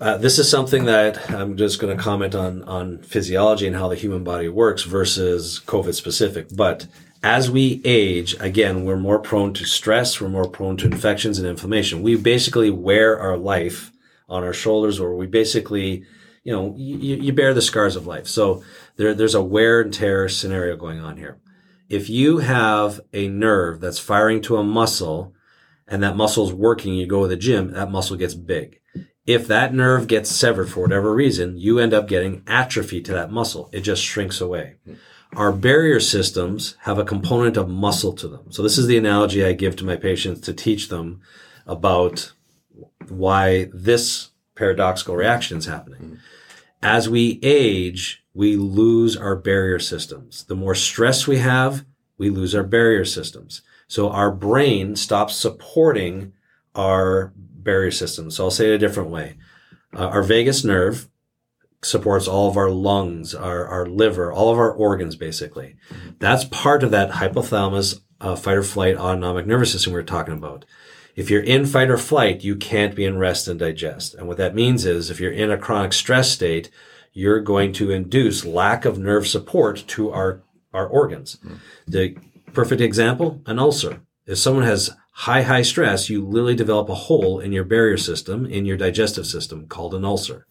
uh, 0.00 0.18
this 0.18 0.38
is 0.38 0.48
something 0.48 0.84
that 0.84 1.30
I'm 1.30 1.56
just 1.56 1.80
going 1.80 1.96
to 1.96 2.02
comment 2.02 2.34
on 2.36 2.62
on 2.64 2.98
physiology 2.98 3.66
and 3.66 3.74
how 3.76 3.88
the 3.88 3.96
human 3.96 4.22
body 4.22 4.48
works 4.48 4.84
versus 4.84 5.60
COVID 5.66 5.94
specific. 5.94 6.48
But 6.54 6.86
as 7.22 7.50
we 7.50 7.80
age, 7.84 8.36
again, 8.40 8.84
we're 8.84 8.96
more 8.96 9.18
prone 9.18 9.52
to 9.54 9.64
stress. 9.64 10.20
We're 10.20 10.28
more 10.28 10.48
prone 10.48 10.76
to 10.78 10.86
infections 10.86 11.38
and 11.38 11.48
inflammation. 11.48 12.02
We 12.02 12.16
basically 12.16 12.70
wear 12.70 13.18
our 13.18 13.36
life 13.36 13.90
on 14.28 14.44
our 14.44 14.52
shoulders, 14.52 15.00
or 15.00 15.16
we 15.16 15.26
basically, 15.26 16.04
you 16.44 16.52
know, 16.52 16.74
you, 16.76 17.16
you 17.16 17.32
bear 17.32 17.54
the 17.54 17.62
scars 17.62 17.96
of 17.96 18.06
life. 18.06 18.26
So 18.26 18.62
there, 18.96 19.14
there's 19.14 19.34
a 19.34 19.42
wear 19.42 19.80
and 19.80 19.92
tear 19.92 20.28
scenario 20.28 20.76
going 20.76 21.00
on 21.00 21.16
here. 21.16 21.38
if 21.88 22.10
you 22.10 22.38
have 22.38 23.00
a 23.12 23.28
nerve 23.28 23.80
that's 23.80 23.98
firing 23.98 24.40
to 24.42 24.56
a 24.56 24.64
muscle 24.64 25.34
and 25.86 26.02
that 26.02 26.16
muscle's 26.16 26.52
working, 26.52 26.94
you 26.94 27.06
go 27.06 27.22
to 27.22 27.28
the 27.28 27.36
gym, 27.36 27.72
that 27.72 27.90
muscle 27.90 28.16
gets 28.16 28.34
big. 28.34 28.80
If 29.26 29.46
that 29.48 29.74
nerve 29.74 30.06
gets 30.06 30.30
severed 30.30 30.70
for 30.70 30.80
whatever 30.80 31.14
reason, 31.14 31.56
you 31.58 31.78
end 31.78 31.94
up 31.94 32.08
getting 32.08 32.42
atrophy 32.46 33.00
to 33.02 33.12
that 33.12 33.30
muscle. 33.30 33.68
It 33.72 33.80
just 33.80 34.02
shrinks 34.02 34.40
away. 34.40 34.76
Our 35.36 35.52
barrier 35.52 36.00
systems 36.00 36.76
have 36.80 36.98
a 36.98 37.04
component 37.04 37.56
of 37.56 37.68
muscle 37.68 38.12
to 38.14 38.28
them. 38.28 38.50
So 38.50 38.62
this 38.62 38.78
is 38.78 38.86
the 38.86 38.98
analogy 38.98 39.44
I 39.44 39.52
give 39.52 39.76
to 39.76 39.84
my 39.84 39.96
patients 39.96 40.40
to 40.42 40.52
teach 40.52 40.88
them 40.88 41.20
about 41.66 42.32
why 43.08 43.68
this 43.72 44.30
paradoxical 44.54 45.16
reaction 45.16 45.58
is 45.58 45.66
happening. 45.66 46.18
As 46.82 47.08
we 47.08 47.38
age, 47.42 48.24
we 48.34 48.56
lose 48.56 49.16
our 49.16 49.36
barrier 49.36 49.78
systems. 49.78 50.44
The 50.44 50.56
more 50.56 50.74
stress 50.74 51.26
we 51.26 51.38
have, 51.38 51.84
we 52.16 52.30
lose 52.30 52.54
our 52.54 52.64
barrier 52.64 53.04
systems. 53.04 53.62
So 53.86 54.10
our 54.10 54.30
brain 54.30 54.96
stops 54.96 55.34
supporting 55.34 56.32
our 56.74 57.32
barrier 57.36 57.90
systems. 57.90 58.36
So 58.36 58.44
I'll 58.44 58.50
say 58.50 58.70
it 58.70 58.74
a 58.74 58.78
different 58.78 59.10
way. 59.10 59.36
Uh, 59.94 60.06
our 60.06 60.22
vagus 60.22 60.64
nerve 60.64 61.08
supports 61.82 62.26
all 62.26 62.48
of 62.48 62.56
our 62.56 62.70
lungs, 62.70 63.34
our, 63.34 63.66
our 63.66 63.86
liver, 63.86 64.32
all 64.32 64.50
of 64.50 64.58
our 64.58 64.72
organs, 64.72 65.16
basically. 65.16 65.76
That's 66.18 66.44
part 66.44 66.82
of 66.82 66.90
that 66.90 67.12
hypothalamus 67.12 68.00
uh, 68.20 68.36
fight 68.36 68.56
or 68.56 68.62
flight 68.62 68.96
autonomic 68.96 69.46
nervous 69.46 69.72
system 69.72 69.92
we 69.92 70.00
are 70.00 70.04
talking 70.04 70.34
about. 70.34 70.64
If 71.14 71.30
you're 71.30 71.42
in 71.42 71.66
fight 71.66 71.90
or 71.90 71.98
flight, 71.98 72.44
you 72.44 72.56
can't 72.56 72.94
be 72.94 73.04
in 73.04 73.18
rest 73.18 73.48
and 73.48 73.58
digest. 73.58 74.14
And 74.14 74.28
what 74.28 74.36
that 74.36 74.54
means 74.54 74.84
is 74.84 75.10
if 75.10 75.20
you're 75.20 75.32
in 75.32 75.50
a 75.50 75.58
chronic 75.58 75.92
stress 75.92 76.30
state, 76.30 76.70
you're 77.12 77.40
going 77.40 77.72
to 77.74 77.90
induce 77.90 78.44
lack 78.44 78.84
of 78.84 78.98
nerve 78.98 79.26
support 79.26 79.84
to 79.88 80.10
our, 80.10 80.42
our 80.72 80.86
organs. 80.86 81.38
Mm. 81.44 81.58
The 81.86 82.16
perfect 82.52 82.80
example, 82.80 83.40
an 83.46 83.58
ulcer. 83.58 84.02
If 84.26 84.38
someone 84.38 84.64
has 84.64 84.90
high, 85.12 85.42
high 85.42 85.62
stress, 85.62 86.08
you 86.08 86.24
literally 86.24 86.54
develop 86.54 86.88
a 86.88 86.94
hole 86.94 87.40
in 87.40 87.50
your 87.50 87.64
barrier 87.64 87.96
system, 87.96 88.46
in 88.46 88.64
your 88.64 88.76
digestive 88.76 89.26
system 89.26 89.66
called 89.66 89.94
an 89.94 90.04
ulcer. 90.04 90.46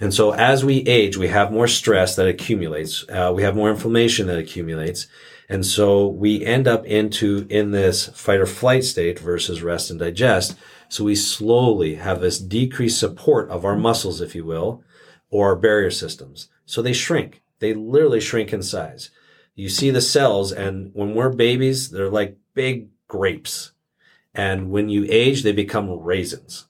And 0.00 0.14
so 0.14 0.32
as 0.32 0.64
we 0.64 0.78
age, 0.86 1.16
we 1.16 1.28
have 1.28 1.52
more 1.52 1.66
stress 1.66 2.14
that 2.16 2.28
accumulates. 2.28 3.04
Uh, 3.08 3.32
we 3.34 3.42
have 3.42 3.56
more 3.56 3.70
inflammation 3.70 4.26
that 4.28 4.38
accumulates. 4.38 5.08
And 5.48 5.64
so 5.64 6.06
we 6.06 6.44
end 6.44 6.68
up 6.68 6.84
into 6.86 7.46
in 7.48 7.70
this 7.70 8.08
fight 8.08 8.38
or 8.38 8.46
flight 8.46 8.84
state 8.84 9.18
versus 9.18 9.62
rest 9.62 9.90
and 9.90 9.98
digest. 9.98 10.56
So 10.88 11.04
we 11.04 11.14
slowly 11.14 11.96
have 11.96 12.20
this 12.20 12.38
decreased 12.38 12.98
support 12.98 13.50
of 13.50 13.64
our 13.64 13.76
muscles, 13.76 14.20
if 14.20 14.34
you 14.34 14.44
will, 14.44 14.84
or 15.30 15.48
our 15.48 15.56
barrier 15.56 15.90
systems. 15.90 16.48
So 16.64 16.82
they 16.82 16.92
shrink. 16.92 17.42
They 17.58 17.74
literally 17.74 18.20
shrink 18.20 18.52
in 18.52 18.62
size. 18.62 19.10
You 19.54 19.68
see 19.68 19.90
the 19.90 20.00
cells 20.00 20.52
and 20.52 20.90
when 20.94 21.14
we're 21.14 21.30
babies, 21.30 21.90
they're 21.90 22.10
like 22.10 22.38
big 22.54 22.88
grapes. 23.08 23.72
And 24.34 24.70
when 24.70 24.88
you 24.88 25.06
age, 25.08 25.42
they 25.42 25.52
become 25.52 25.90
raisins. 25.90 26.67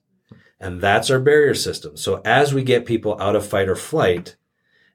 And 0.61 0.81
that's 0.81 1.11
our 1.11 1.21
barrier 1.21 1.55
system. 1.55 1.97
So 1.97 2.21
as 2.25 2.53
we 2.53 2.63
get 2.63 2.87
people 2.87 3.21
out 3.21 3.37
of 3.37 3.47
fight 3.47 3.69
or 3.69 3.77
flight, 3.77 4.37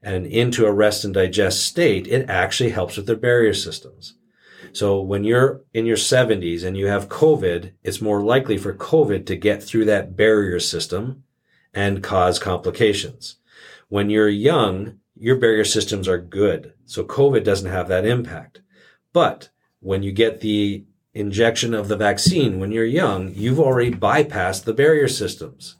and 0.03 0.28
into 0.28 0.66
a 0.66 0.72
rest 0.72 1.05
and 1.05 1.14
digest 1.14 1.66
state, 1.66 2.07
it 2.07 2.30
actually 2.30 2.72
helps 2.72 2.97
with 2.97 3.07
their 3.07 3.16
barrier 3.16 3.53
systems. 3.53 4.16
So 4.74 4.99
when 4.99 5.24
you're 5.24 5.61
in 5.74 5.86
your 5.86 5.97
70s 5.97 6.64
and 6.64 6.76
you 6.76 6.88
have 6.88 7.07
COVID, 7.07 7.72
it's 7.84 8.01
more 8.01 8.22
likely 8.22 8.57
for 8.57 8.74
COVID 8.74 9.26
to 9.28 9.36
get 9.38 9.64
through 9.64 9.86
that 9.86 10.16
barrier 10.16 10.59
system 10.59 11.24
and 11.74 12.03
cause 12.03 12.38
complications. 12.38 13.38
When 13.88 14.09
you're 14.09 14.30
young, 14.30 14.99
your 15.16 15.38
barrier 15.38 15.64
systems 15.64 16.07
are 16.07 16.18
good. 16.18 16.74
So 16.86 17.03
COVID 17.05 17.43
doesn't 17.43 17.72
have 17.72 17.88
that 17.88 18.05
impact. 18.05 18.61
But 19.14 19.49
when 19.80 20.03
you 20.03 20.11
get 20.11 20.41
the 20.41 20.86
injection 21.14 21.74
of 21.74 21.88
the 21.88 21.97
vaccine 21.97 22.59
when 22.59 22.72
you're 22.72 22.86
young, 22.86 23.34
you've 23.36 23.59
already 23.59 23.91
bypassed 23.91 24.64
the 24.64 24.74
barrier 24.74 25.07
systems. 25.07 25.78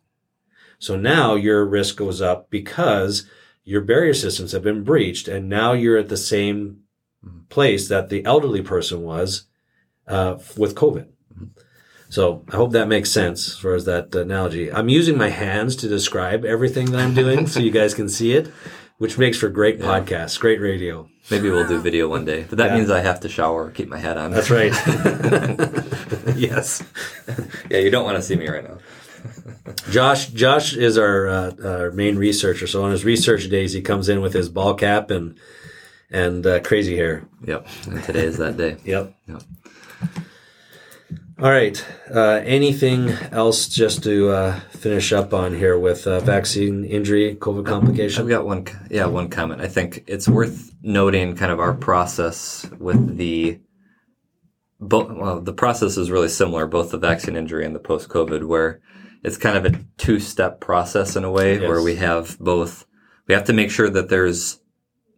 So 0.80 0.96
now 0.96 1.36
your 1.36 1.66
risk 1.66 1.96
goes 1.96 2.22
up 2.22 2.50
because 2.50 3.28
your 3.64 3.82
barrier 3.82 4.14
systems 4.14 4.52
have 4.52 4.64
been 4.64 4.84
breached 4.84 5.28
and 5.28 5.50
now 5.50 5.74
you're 5.74 5.98
at 5.98 6.10
the 6.10 6.18
same 6.18 6.82
place 7.50 7.88
that 7.88 8.10
the 8.10 8.26
elderly 8.26 8.62
person 8.62 9.02
was 9.02 9.46
uh, 10.08 10.38
with 10.58 10.76
COVID. 10.76 11.08
So 12.10 12.46
I 12.52 12.58
hope 12.58 12.74
that 12.74 12.88
makes 12.88 13.10
sense 13.10 13.48
as 13.48 13.58
far 13.58 13.74
as 13.74 13.86
that 13.86 14.14
analogy. 14.14 14.72
I'm 14.72 14.90
using 14.90 15.18
my 15.18 15.30
hands 15.30 15.76
to 15.78 15.88
describe 15.88 16.46
everything 16.46 16.92
that 16.92 17.00
I'm 17.00 17.16
doing 17.16 17.48
so 17.48 17.60
you 17.60 17.72
guys 17.72 17.96
can 17.96 18.08
see 18.08 18.34
it, 18.34 18.52
which 18.98 19.18
makes 19.18 19.38
for 19.38 19.50
great 19.50 19.80
yeah. 19.80 19.86
podcasts, 19.86 20.39
great 20.39 20.60
radio. 20.62 21.10
Maybe 21.32 21.50
we'll 21.50 21.68
do 21.68 21.80
video 21.80 22.10
one 22.10 22.26
day, 22.26 22.46
but 22.50 22.58
that 22.58 22.72
yeah. 22.72 22.78
means 22.78 22.89
I 22.89 23.00
have 23.00 23.22
to 23.22 23.30
shower, 23.30 23.72
keep 23.72 23.88
my 23.88 23.98
hat 23.98 24.18
on. 24.18 24.32
That's 24.32 24.50
right. 24.50 24.74
yes. 26.36 26.84
yeah, 27.70 27.78
you 27.78 27.89
don't 27.89 28.04
want 28.04 28.18
to 28.18 28.22
see 28.22 28.36
me 28.36 28.48
right 28.48 28.64
now. 28.64 28.78
Josh, 29.89 30.28
Josh 30.28 30.76
is 30.76 30.98
our, 30.98 31.28
uh, 31.28 31.52
our 31.64 31.91
main 31.91 32.18
researcher. 32.18 32.68
So 32.68 32.84
on 32.84 32.91
his 32.91 33.06
research 33.06 33.50
days, 33.50 33.72
he 33.72 33.82
comes 33.82 34.10
in 34.10 34.20
with 34.20 34.34
his 34.34 34.50
ball 34.50 34.74
cap 34.74 35.12
and 35.12 35.39
and 36.14 36.46
uh, 36.46 36.60
crazy 36.60 36.96
hair. 36.96 37.26
Yep. 37.44 37.68
And 37.88 38.04
today 38.04 38.26
is 38.26 38.38
that 38.38 38.56
day. 38.56 38.78
yep. 38.86 39.16
Yep. 39.28 39.41
All 41.40 41.50
right. 41.50 41.84
Uh, 42.14 42.42
anything 42.44 43.10
else 43.32 43.68
just 43.68 44.04
to 44.04 44.30
uh, 44.30 44.60
finish 44.70 45.12
up 45.12 45.34
on 45.34 45.54
here 45.54 45.78
with 45.80 46.06
uh, 46.06 46.20
vaccine 46.20 46.86
injury, 46.86 47.36
COVID 47.36 47.66
complication? 47.66 48.22
I've 48.22 48.30
got 48.30 48.46
one. 48.46 48.68
Yeah, 48.90 49.08
one 49.08 49.30
comment. 49.30 49.60
I 49.60 49.68
think 49.68 50.04
it's 50.06 50.30
worth 50.30 50.74
noting 50.84 51.36
kind 51.36 51.52
of 51.52 51.60
our 51.60 51.74
process 51.74 52.70
with 52.80 53.18
the 53.18 53.60
both. 54.80 55.12
Well, 55.12 55.42
the 55.42 55.54
process 55.54 55.98
is 55.98 56.12
really 56.12 56.30
similar, 56.30 56.68
both 56.68 56.92
the 56.92 57.00
vaccine 57.00 57.36
injury 57.36 57.66
and 57.66 57.76
the 57.76 57.80
post 57.80 58.10
COVID, 58.10 58.46
where 58.46 58.80
it's 59.24 59.38
kind 59.38 59.58
of 59.58 59.66
a 59.66 59.80
two 59.98 60.20
step 60.20 60.60
process 60.60 61.16
in 61.16 61.24
a 61.24 61.32
way 61.32 61.60
yes. 61.60 61.68
where 61.68 61.82
we 61.82 61.96
have 61.96 62.38
both, 62.40 62.86
we 63.28 63.34
have 63.34 63.46
to 63.46 63.54
make 63.54 63.72
sure 63.72 63.90
that 63.90 64.10
there's 64.10 64.60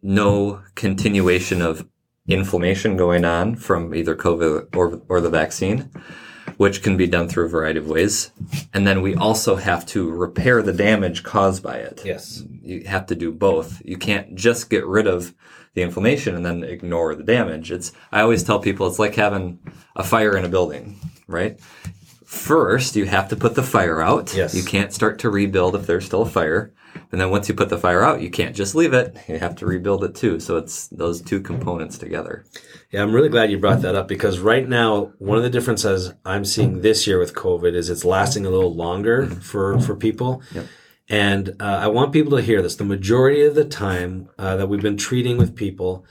no 0.02 0.62
continuation 0.74 1.60
of 1.60 1.86
inflammation 2.34 2.96
going 2.96 3.24
on 3.24 3.56
from 3.56 3.94
either 3.94 4.16
COVID 4.16 4.74
or, 4.76 5.00
or 5.08 5.20
the 5.20 5.30
vaccine, 5.30 5.90
which 6.56 6.82
can 6.82 6.96
be 6.96 7.06
done 7.06 7.28
through 7.28 7.46
a 7.46 7.48
variety 7.48 7.78
of 7.78 7.88
ways. 7.88 8.30
And 8.72 8.86
then 8.86 9.02
we 9.02 9.14
also 9.14 9.56
have 9.56 9.86
to 9.86 10.10
repair 10.10 10.62
the 10.62 10.72
damage 10.72 11.22
caused 11.22 11.62
by 11.62 11.76
it. 11.76 12.02
Yes. 12.04 12.42
You 12.62 12.84
have 12.84 13.06
to 13.06 13.14
do 13.14 13.32
both. 13.32 13.82
You 13.84 13.96
can't 13.96 14.34
just 14.34 14.70
get 14.70 14.86
rid 14.86 15.06
of 15.06 15.34
the 15.74 15.82
inflammation 15.82 16.34
and 16.34 16.44
then 16.44 16.64
ignore 16.64 17.14
the 17.14 17.22
damage. 17.22 17.70
It's, 17.70 17.92
I 18.10 18.22
always 18.22 18.42
tell 18.42 18.58
people 18.58 18.86
it's 18.86 18.98
like 18.98 19.14
having 19.14 19.58
a 19.94 20.02
fire 20.02 20.36
in 20.36 20.44
a 20.44 20.48
building, 20.48 20.98
right? 21.26 21.60
First, 22.24 22.96
you 22.96 23.04
have 23.04 23.28
to 23.28 23.36
put 23.36 23.54
the 23.54 23.62
fire 23.62 24.00
out. 24.00 24.34
Yes. 24.34 24.54
You 24.54 24.64
can't 24.64 24.92
start 24.92 25.20
to 25.20 25.30
rebuild 25.30 25.76
if 25.76 25.86
there's 25.86 26.06
still 26.06 26.22
a 26.22 26.28
fire. 26.28 26.72
And 27.16 27.20
then 27.22 27.30
once 27.30 27.48
you 27.48 27.54
put 27.54 27.70
the 27.70 27.78
fire 27.78 28.02
out, 28.02 28.20
you 28.20 28.28
can't 28.28 28.54
just 28.54 28.74
leave 28.74 28.92
it. 28.92 29.16
You 29.26 29.38
have 29.38 29.56
to 29.56 29.64
rebuild 29.64 30.04
it 30.04 30.14
too. 30.14 30.38
So 30.38 30.58
it's 30.58 30.88
those 30.88 31.22
two 31.22 31.40
components 31.40 31.96
together. 31.96 32.44
Yeah, 32.90 33.02
I'm 33.02 33.14
really 33.14 33.30
glad 33.30 33.50
you 33.50 33.56
brought 33.56 33.80
that 33.80 33.94
up 33.94 34.06
because 34.06 34.38
right 34.38 34.68
now, 34.68 35.14
one 35.16 35.38
of 35.38 35.42
the 35.42 35.48
differences 35.48 36.12
I'm 36.26 36.44
seeing 36.44 36.82
this 36.82 37.06
year 37.06 37.18
with 37.18 37.32
COVID 37.32 37.72
is 37.72 37.88
it's 37.88 38.04
lasting 38.04 38.44
a 38.44 38.50
little 38.50 38.74
longer 38.74 39.24
for, 39.24 39.80
for 39.80 39.96
people. 39.96 40.42
Yep. 40.52 40.66
And 41.08 41.56
uh, 41.58 41.78
I 41.84 41.86
want 41.86 42.12
people 42.12 42.36
to 42.36 42.42
hear 42.42 42.60
this. 42.60 42.76
The 42.76 42.84
majority 42.84 43.46
of 43.46 43.54
the 43.54 43.64
time 43.64 44.28
uh, 44.38 44.56
that 44.56 44.68
we've 44.68 44.82
been 44.82 44.98
treating 44.98 45.38
with 45.38 45.56
people, 45.56 46.04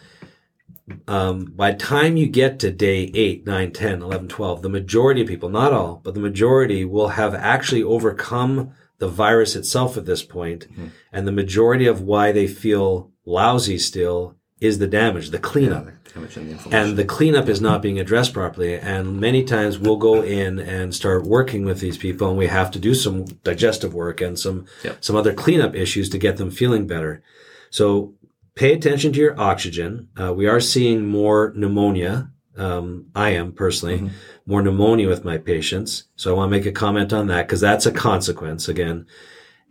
um, 1.08 1.54
by 1.56 1.74
time 1.74 2.18
you 2.18 2.26
get 2.26 2.58
to 2.62 2.72
day 2.72 3.12
8, 3.14 3.46
9, 3.46 3.72
10, 3.74 4.02
11, 4.02 4.28
12, 4.28 4.64
the 4.64 4.70
majority 4.70 5.22
of 5.22 5.28
people, 5.28 5.50
not 5.50 5.72
all, 5.72 6.02
but 6.04 6.16
the 6.16 6.20
majority 6.20 6.84
will 6.84 7.10
have 7.10 7.36
actually 7.36 7.84
overcome 7.84 8.74
the 8.98 9.08
virus 9.08 9.56
itself 9.56 9.98
at 9.98 10.06
this 10.06 10.24
point. 10.24 10.72
Mm-hmm. 10.72 10.88
And 11.12 11.28
the 11.28 11.32
majority 11.32 11.88
of 11.88 12.02
why 12.02 12.32
they 12.32 12.48
feel 12.48 13.12
lousy 13.26 13.78
still 13.78 14.36
is 14.62 14.80
the 14.80 14.88
damage, 14.88 15.30
the 15.30 15.40
cleanup. 15.40 15.88
Yeah, 16.16 16.22
and, 16.22 16.50
the 16.60 16.78
and 16.78 16.98
the 16.98 17.06
cleanup 17.06 17.50
is 17.50 17.60
not 17.60 17.82
being 17.82 18.00
addressed 18.00 18.34
properly. 18.34 18.76
And 18.76 19.20
many 19.20 19.44
times 19.44 19.78
we'll 19.78 19.98
go 19.98 20.22
in 20.24 20.60
and 20.60 20.96
start 20.96 21.24
working 21.24 21.66
with 21.66 21.82
these 21.82 21.98
people 21.98 22.30
and 22.30 22.38
we 22.38 22.48
have 22.48 22.72
to 22.72 22.80
do 22.80 22.94
some 22.94 23.26
digestive 23.44 23.94
work 23.94 24.22
and 24.22 24.40
some, 24.40 24.66
yep. 24.84 25.04
some 25.04 25.16
other 25.16 25.34
cleanup 25.34 25.76
issues 25.76 26.10
to 26.10 26.18
get 26.18 26.38
them 26.38 26.52
feeling 26.52 26.88
better. 26.88 27.22
So 27.70 28.14
pay 28.56 28.74
attention 28.74 29.12
to 29.14 29.20
your 29.20 29.40
oxygen. 29.40 30.08
Uh, 30.20 30.34
we 30.34 30.48
are 30.48 30.62
seeing 30.62 31.06
more 31.06 31.52
pneumonia. 31.56 32.32
Um, 32.58 33.08
I 33.16 33.32
am 33.32 33.52
personally 33.52 33.98
mm-hmm. 33.98 34.16
more 34.46 34.62
pneumonia 34.62 35.08
with 35.08 35.26
my 35.26 35.38
patients. 35.38 36.06
So 36.16 36.34
I 36.34 36.38
want 36.38 36.52
to 36.52 36.58
make 36.58 36.66
a 36.66 36.72
comment 36.72 37.14
on 37.14 37.28
that 37.28 37.48
because 37.48 37.62
that's 37.62 37.86
a 37.86 37.92
consequence 37.92 38.68
again. 38.68 39.08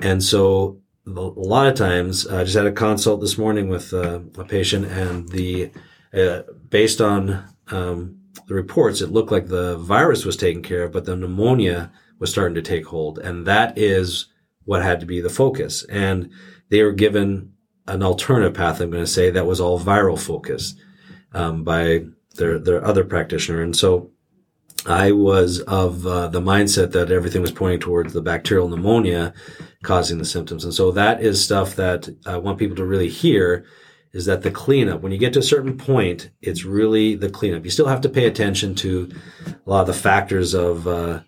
And 0.01 0.23
so 0.23 0.81
a 1.07 1.11
lot 1.11 1.67
of 1.67 1.75
times 1.75 2.27
I 2.27 2.45
just 2.45 2.57
had 2.57 2.67
a 2.67 2.73
consult 2.73 3.21
this 3.21 3.39
morning 3.39 3.69
with 3.69 3.93
uh, 3.93 4.21
a 4.37 4.45
patient 4.45 4.87
and 4.87 5.29
the, 5.29 5.71
uh, 6.13 6.43
based 6.69 7.01
on, 7.01 7.45
um, 7.69 8.21
the 8.47 8.55
reports, 8.55 9.01
it 9.01 9.13
looked 9.13 9.33
like 9.33 9.47
the 9.47 9.77
virus 9.79 10.25
was 10.25 10.37
taken 10.37 10.63
care 10.63 10.85
of, 10.85 10.93
but 10.93 11.05
the 11.05 11.17
pneumonia 11.17 11.93
was 12.19 12.31
starting 12.31 12.55
to 12.55 12.63
take 12.63 12.87
hold. 12.87 13.19
And 13.19 13.47
that 13.47 13.79
is 13.79 14.27
what 14.65 14.83
had 14.83 15.01
to 15.01 15.07
be 15.07 15.21
the 15.21 15.31
focus. 15.31 15.85
And 15.85 16.31
they 16.69 16.83
were 16.83 16.93
given 16.93 17.53
an 17.87 18.03
alternative 18.03 18.55
path, 18.55 18.81
I'm 18.81 18.91
going 18.91 19.05
to 19.05 19.11
say, 19.11 19.31
that 19.31 19.47
was 19.47 19.61
all 19.61 19.81
viral 19.81 20.19
focused 20.19 20.79
um, 21.33 21.65
by 21.65 22.07
their 22.37 22.59
their 22.59 22.85
other 22.85 23.05
practitioner, 23.05 23.63
and 23.63 23.77
so 23.77 24.11
I 24.87 25.13
was 25.13 25.61
of 25.61 26.07
uh, 26.07 26.29
the 26.29 26.41
mindset 26.41 26.93
that 26.93 27.11
everything 27.11 27.43
was 27.43 27.53
pointing 27.53 27.81
towards 27.81 28.13
the 28.13 28.23
bacterial 28.23 28.69
pneumonia 28.69 29.33
causing 29.83 30.19
the 30.19 30.25
symptoms, 30.25 30.65
and 30.65 30.75
so 30.75 30.91
that 30.93 31.23
is 31.23 31.45
stuff 31.45 31.77
that 31.77 32.09
I 32.27 32.37
want 32.37 32.59
people 32.59 32.77
to 32.77 32.85
really 32.85 33.09
hear. 33.09 33.65
Is 34.13 34.27
that 34.27 34.43
the 34.43 34.51
cleanup? 34.53 35.01
When 35.01 35.11
you 35.11 35.19
get 35.19 35.33
to 35.33 35.41
a 35.41 35.43
certain 35.43 35.77
point, 35.77 36.31
it's 36.41 36.65
really 36.65 37.17
the 37.17 37.29
cleanup. 37.29 37.65
You 37.65 37.71
still 37.71 37.89
have 37.89 38.03
to 38.03 38.09
pay 38.09 38.27
attention 38.27 38.77
to 38.77 39.11
a 39.45 39.69
lot 39.69 39.81
of 39.81 39.87
the 39.89 39.93
factors 39.93 40.55
of 40.55 40.87
uh, 40.87 41.21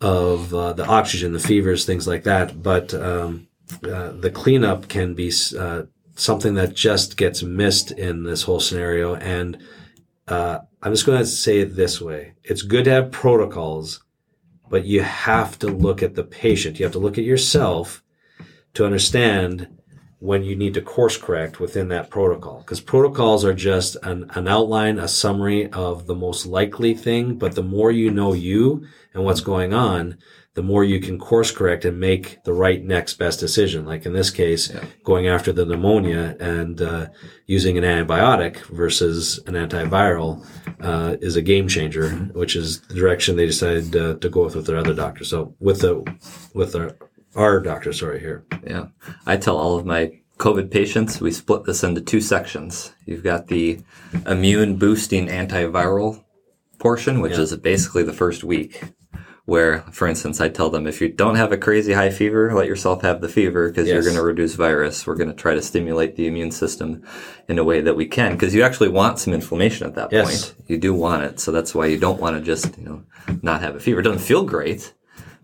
of 0.00 0.54
uh, 0.54 0.72
the 0.72 0.86
oxygen, 0.86 1.32
the 1.32 1.38
fevers, 1.38 1.84
things 1.84 2.06
like 2.06 2.24
that. 2.24 2.62
But 2.62 2.94
um, 2.94 3.48
uh, 3.84 4.12
the 4.12 4.30
cleanup 4.30 4.88
can 4.88 5.14
be 5.14 5.32
uh, 5.58 5.82
something 6.14 6.54
that 6.54 6.74
just 6.74 7.16
gets 7.16 7.42
missed 7.42 7.90
in 7.92 8.24
this 8.24 8.42
whole 8.42 8.60
scenario. 8.60 9.14
And 9.14 9.58
uh, 10.30 10.60
I'm 10.82 10.92
just 10.92 11.06
going 11.06 11.18
to 11.18 11.26
say 11.26 11.60
it 11.60 11.76
this 11.76 12.00
way: 12.00 12.34
it's 12.44 12.62
good 12.62 12.84
to 12.84 12.90
have 12.90 13.10
protocols, 13.10 14.02
but 14.68 14.84
you 14.84 15.02
have 15.02 15.58
to 15.58 15.66
look 15.66 16.02
at 16.02 16.14
the 16.14 16.24
patient. 16.24 16.78
You 16.78 16.84
have 16.84 16.92
to 16.92 16.98
look 16.98 17.18
at 17.18 17.24
yourself 17.24 18.02
to 18.74 18.86
understand 18.86 19.68
when 20.20 20.44
you 20.44 20.54
need 20.54 20.74
to 20.74 20.82
course 20.82 21.16
correct 21.16 21.60
within 21.60 21.88
that 21.88 22.10
protocol. 22.10 22.58
Because 22.58 22.80
protocols 22.80 23.44
are 23.44 23.54
just 23.54 23.96
an, 24.02 24.30
an 24.34 24.46
outline, 24.46 24.98
a 24.98 25.08
summary 25.08 25.70
of 25.72 26.06
the 26.06 26.14
most 26.14 26.46
likely 26.46 26.94
thing. 26.94 27.36
But 27.36 27.54
the 27.54 27.62
more 27.62 27.90
you 27.90 28.10
know 28.10 28.34
you 28.34 28.86
and 29.14 29.24
what's 29.24 29.40
going 29.40 29.72
on, 29.72 30.18
the 30.54 30.62
more 30.62 30.82
you 30.82 31.00
can 31.00 31.18
course 31.18 31.52
correct 31.52 31.84
and 31.84 32.00
make 32.00 32.42
the 32.44 32.52
right 32.52 32.84
next 32.84 33.14
best 33.14 33.38
decision. 33.38 33.84
Like 33.84 34.04
in 34.04 34.12
this 34.12 34.30
case, 34.30 34.70
yeah. 34.70 34.84
going 35.04 35.28
after 35.28 35.52
the 35.52 35.64
pneumonia 35.64 36.36
and 36.40 36.82
uh, 36.82 37.06
using 37.46 37.78
an 37.78 37.84
antibiotic 37.84 38.56
versus 38.66 39.38
an 39.46 39.54
antiviral 39.54 40.44
uh, 40.80 41.16
is 41.20 41.36
a 41.36 41.42
game 41.42 41.68
changer, 41.68 42.10
mm-hmm. 42.10 42.38
which 42.38 42.56
is 42.56 42.80
the 42.82 42.94
direction 42.94 43.36
they 43.36 43.46
decided 43.46 43.94
uh, 43.94 44.14
to 44.16 44.28
go 44.28 44.44
with 44.44 44.56
with 44.56 44.66
their 44.66 44.78
other 44.78 44.94
doctor. 44.94 45.24
So 45.24 45.54
with 45.60 45.82
the 45.82 46.04
with 46.52 46.72
their 46.72 46.96
our 47.36 47.60
doctor, 47.60 47.92
sorry, 47.92 48.20
here. 48.20 48.44
Yeah. 48.66 48.86
I 49.26 49.36
tell 49.36 49.56
all 49.56 49.78
of 49.78 49.86
my 49.86 50.20
COVID 50.38 50.70
patients, 50.70 51.20
we 51.20 51.30
split 51.30 51.64
this 51.64 51.84
into 51.84 52.00
two 52.00 52.20
sections. 52.20 52.92
You've 53.06 53.22
got 53.22 53.46
the 53.46 53.80
immune 54.26 54.76
boosting 54.76 55.28
antiviral 55.28 56.24
portion, 56.78 57.20
which 57.20 57.34
yeah. 57.34 57.40
is 57.40 57.56
basically 57.56 58.02
the 58.02 58.12
first 58.12 58.42
week. 58.42 58.82
Where, 59.46 59.80
for 59.90 60.06
instance, 60.06 60.40
I 60.40 60.48
tell 60.48 60.70
them 60.70 60.86
if 60.86 61.00
you 61.00 61.08
don't 61.08 61.34
have 61.34 61.50
a 61.50 61.56
crazy 61.56 61.92
high 61.92 62.10
fever, 62.10 62.54
let 62.54 62.66
yourself 62.68 63.02
have 63.02 63.20
the 63.20 63.28
fever 63.28 63.68
because 63.68 63.88
yes. 63.88 63.94
you're 63.94 64.02
going 64.02 64.16
to 64.16 64.22
reduce 64.22 64.54
virus. 64.54 65.06
We're 65.06 65.16
going 65.16 65.30
to 65.30 65.34
try 65.34 65.54
to 65.54 65.62
stimulate 65.62 66.16
the 66.16 66.26
immune 66.26 66.50
system 66.50 67.02
in 67.48 67.58
a 67.58 67.64
way 67.64 67.80
that 67.80 67.96
we 67.96 68.06
can 68.06 68.32
because 68.32 68.54
you 68.54 68.62
actually 68.62 68.90
want 68.90 69.18
some 69.18 69.34
inflammation 69.34 69.86
at 69.86 69.94
that 69.96 70.12
yes. 70.12 70.52
point. 70.52 70.68
You 70.68 70.78
do 70.78 70.94
want 70.94 71.24
it. 71.24 71.40
So 71.40 71.50
that's 71.50 71.74
why 71.74 71.86
you 71.86 71.98
don't 71.98 72.20
want 72.20 72.36
to 72.36 72.42
just, 72.42 72.78
you 72.78 72.84
know, 72.84 73.02
not 73.42 73.60
have 73.62 73.74
a 73.74 73.80
fever. 73.80 74.00
It 74.00 74.04
doesn't 74.04 74.20
feel 74.20 74.44
great, 74.44 74.94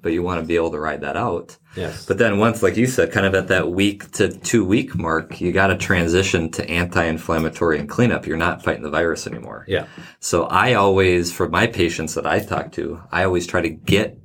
but 0.06 0.12
you 0.12 0.22
want 0.22 0.40
to 0.40 0.46
be 0.46 0.54
able 0.54 0.70
to 0.70 0.78
ride 0.78 1.00
that 1.00 1.16
out. 1.16 1.56
Yes. 1.74 2.06
But 2.06 2.18
then 2.18 2.38
once, 2.38 2.62
like 2.62 2.76
you 2.76 2.86
said, 2.86 3.10
kind 3.10 3.26
of 3.26 3.34
at 3.34 3.48
that 3.48 3.72
week 3.72 4.08
to 4.12 4.28
two 4.28 4.64
week 4.64 4.94
mark, 4.94 5.40
you 5.40 5.50
got 5.50 5.66
to 5.66 5.76
transition 5.76 6.48
to 6.52 6.70
anti-inflammatory 6.70 7.80
and 7.80 7.88
cleanup. 7.88 8.24
You're 8.24 8.36
not 8.36 8.62
fighting 8.62 8.84
the 8.84 8.88
virus 8.90 9.26
anymore. 9.26 9.64
Yeah. 9.66 9.88
So 10.20 10.44
I 10.44 10.74
always, 10.74 11.32
for 11.32 11.48
my 11.48 11.66
patients 11.66 12.14
that 12.14 12.24
I 12.24 12.38
talk 12.38 12.70
to, 12.74 13.02
I 13.10 13.24
always 13.24 13.48
try 13.48 13.62
to 13.62 13.68
get 13.68 14.16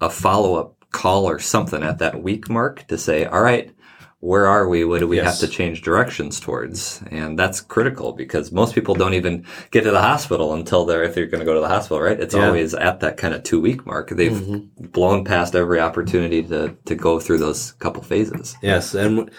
a 0.00 0.08
follow 0.08 0.54
up 0.54 0.86
call 0.90 1.28
or 1.28 1.38
something 1.38 1.82
at 1.82 1.98
that 1.98 2.22
week 2.22 2.48
mark 2.48 2.86
to 2.86 2.96
say, 2.96 3.26
all 3.26 3.42
right, 3.42 3.70
where 4.26 4.48
are 4.48 4.68
we? 4.68 4.84
What 4.84 4.98
do 4.98 5.06
we 5.06 5.16
yes. 5.16 5.40
have 5.40 5.48
to 5.48 5.54
change 5.54 5.82
directions 5.82 6.40
towards? 6.40 7.00
And 7.12 7.38
that's 7.38 7.60
critical 7.60 8.12
because 8.12 8.50
most 8.50 8.74
people 8.74 8.96
don't 8.96 9.14
even 9.14 9.46
get 9.70 9.84
to 9.84 9.92
the 9.92 10.02
hospital 10.02 10.52
until 10.52 10.84
they're, 10.84 11.04
if 11.04 11.14
they're 11.14 11.26
going 11.26 11.38
to 11.38 11.44
go 11.44 11.54
to 11.54 11.60
the 11.60 11.68
hospital, 11.68 12.02
right? 12.02 12.18
It's 12.18 12.34
yeah. 12.34 12.46
always 12.46 12.74
at 12.74 12.98
that 13.00 13.18
kind 13.18 13.34
of 13.34 13.44
two 13.44 13.60
week 13.60 13.86
mark. 13.86 14.10
They've 14.10 14.32
mm-hmm. 14.32 14.86
blown 14.86 15.24
past 15.24 15.54
every 15.54 15.78
opportunity 15.78 16.42
to, 16.42 16.76
to 16.86 16.94
go 16.96 17.20
through 17.20 17.38
those 17.38 17.72
couple 17.72 18.02
phases. 18.02 18.56
Yes. 18.62 18.94
And 18.94 19.30